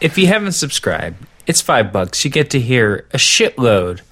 if 0.00 0.16
you 0.18 0.26
haven't 0.26 0.52
subscribed, 0.52 1.16
it's 1.46 1.60
5 1.62 1.92
bucks. 1.92 2.24
You 2.24 2.30
get 2.30 2.50
to 2.50 2.60
hear 2.60 3.06
a 3.12 3.16
shitload 3.16 4.02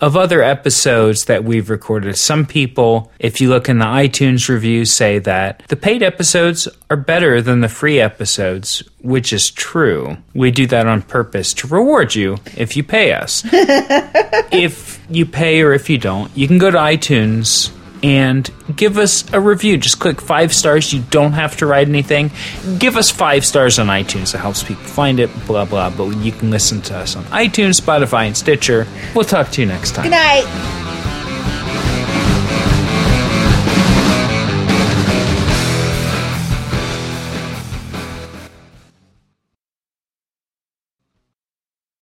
of 0.00 0.16
other 0.16 0.42
episodes 0.42 1.24
that 1.24 1.44
we've 1.44 1.70
recorded. 1.70 2.16
Some 2.16 2.44
people, 2.44 3.10
if 3.18 3.40
you 3.40 3.48
look 3.48 3.68
in 3.68 3.78
the 3.78 3.86
iTunes 3.86 4.48
reviews, 4.48 4.92
say 4.92 5.18
that 5.20 5.62
the 5.68 5.76
paid 5.76 6.02
episodes 6.02 6.68
are 6.90 6.96
better 6.96 7.40
than 7.40 7.60
the 7.60 7.68
free 7.68 8.00
episodes, 8.00 8.82
which 9.00 9.32
is 9.32 9.50
true. 9.50 10.16
We 10.34 10.50
do 10.50 10.66
that 10.66 10.86
on 10.86 11.02
purpose 11.02 11.54
to 11.54 11.66
reward 11.66 12.14
you 12.14 12.36
if 12.56 12.76
you 12.76 12.82
pay 12.82 13.12
us. 13.12 13.42
if 13.52 15.00
you 15.08 15.24
pay 15.24 15.62
or 15.62 15.72
if 15.72 15.88
you 15.88 15.98
don't, 15.98 16.34
you 16.36 16.46
can 16.46 16.58
go 16.58 16.70
to 16.70 16.78
iTunes 16.78 17.72
and 18.06 18.48
give 18.76 18.98
us 18.98 19.24
a 19.32 19.40
review. 19.40 19.76
Just 19.76 19.98
click 19.98 20.20
five 20.20 20.54
stars. 20.54 20.92
You 20.92 21.02
don't 21.10 21.32
have 21.32 21.56
to 21.56 21.66
write 21.66 21.88
anything. 21.88 22.30
Give 22.78 22.96
us 22.96 23.10
five 23.10 23.44
stars 23.44 23.80
on 23.80 23.88
iTunes. 23.88 24.32
It 24.32 24.38
helps 24.38 24.62
people 24.62 24.84
find 24.84 25.18
it, 25.18 25.28
blah, 25.44 25.64
blah. 25.64 25.90
But 25.90 26.10
you 26.18 26.30
can 26.30 26.50
listen 26.50 26.80
to 26.82 26.96
us 26.96 27.16
on 27.16 27.24
iTunes, 27.24 27.80
Spotify, 27.80 28.28
and 28.28 28.36
Stitcher. 28.36 28.86
We'll 29.12 29.24
talk 29.24 29.50
to 29.50 29.60
you 29.60 29.66
next 29.66 29.96
time. 29.96 30.04
Good 30.04 30.10
night. 30.10 31.05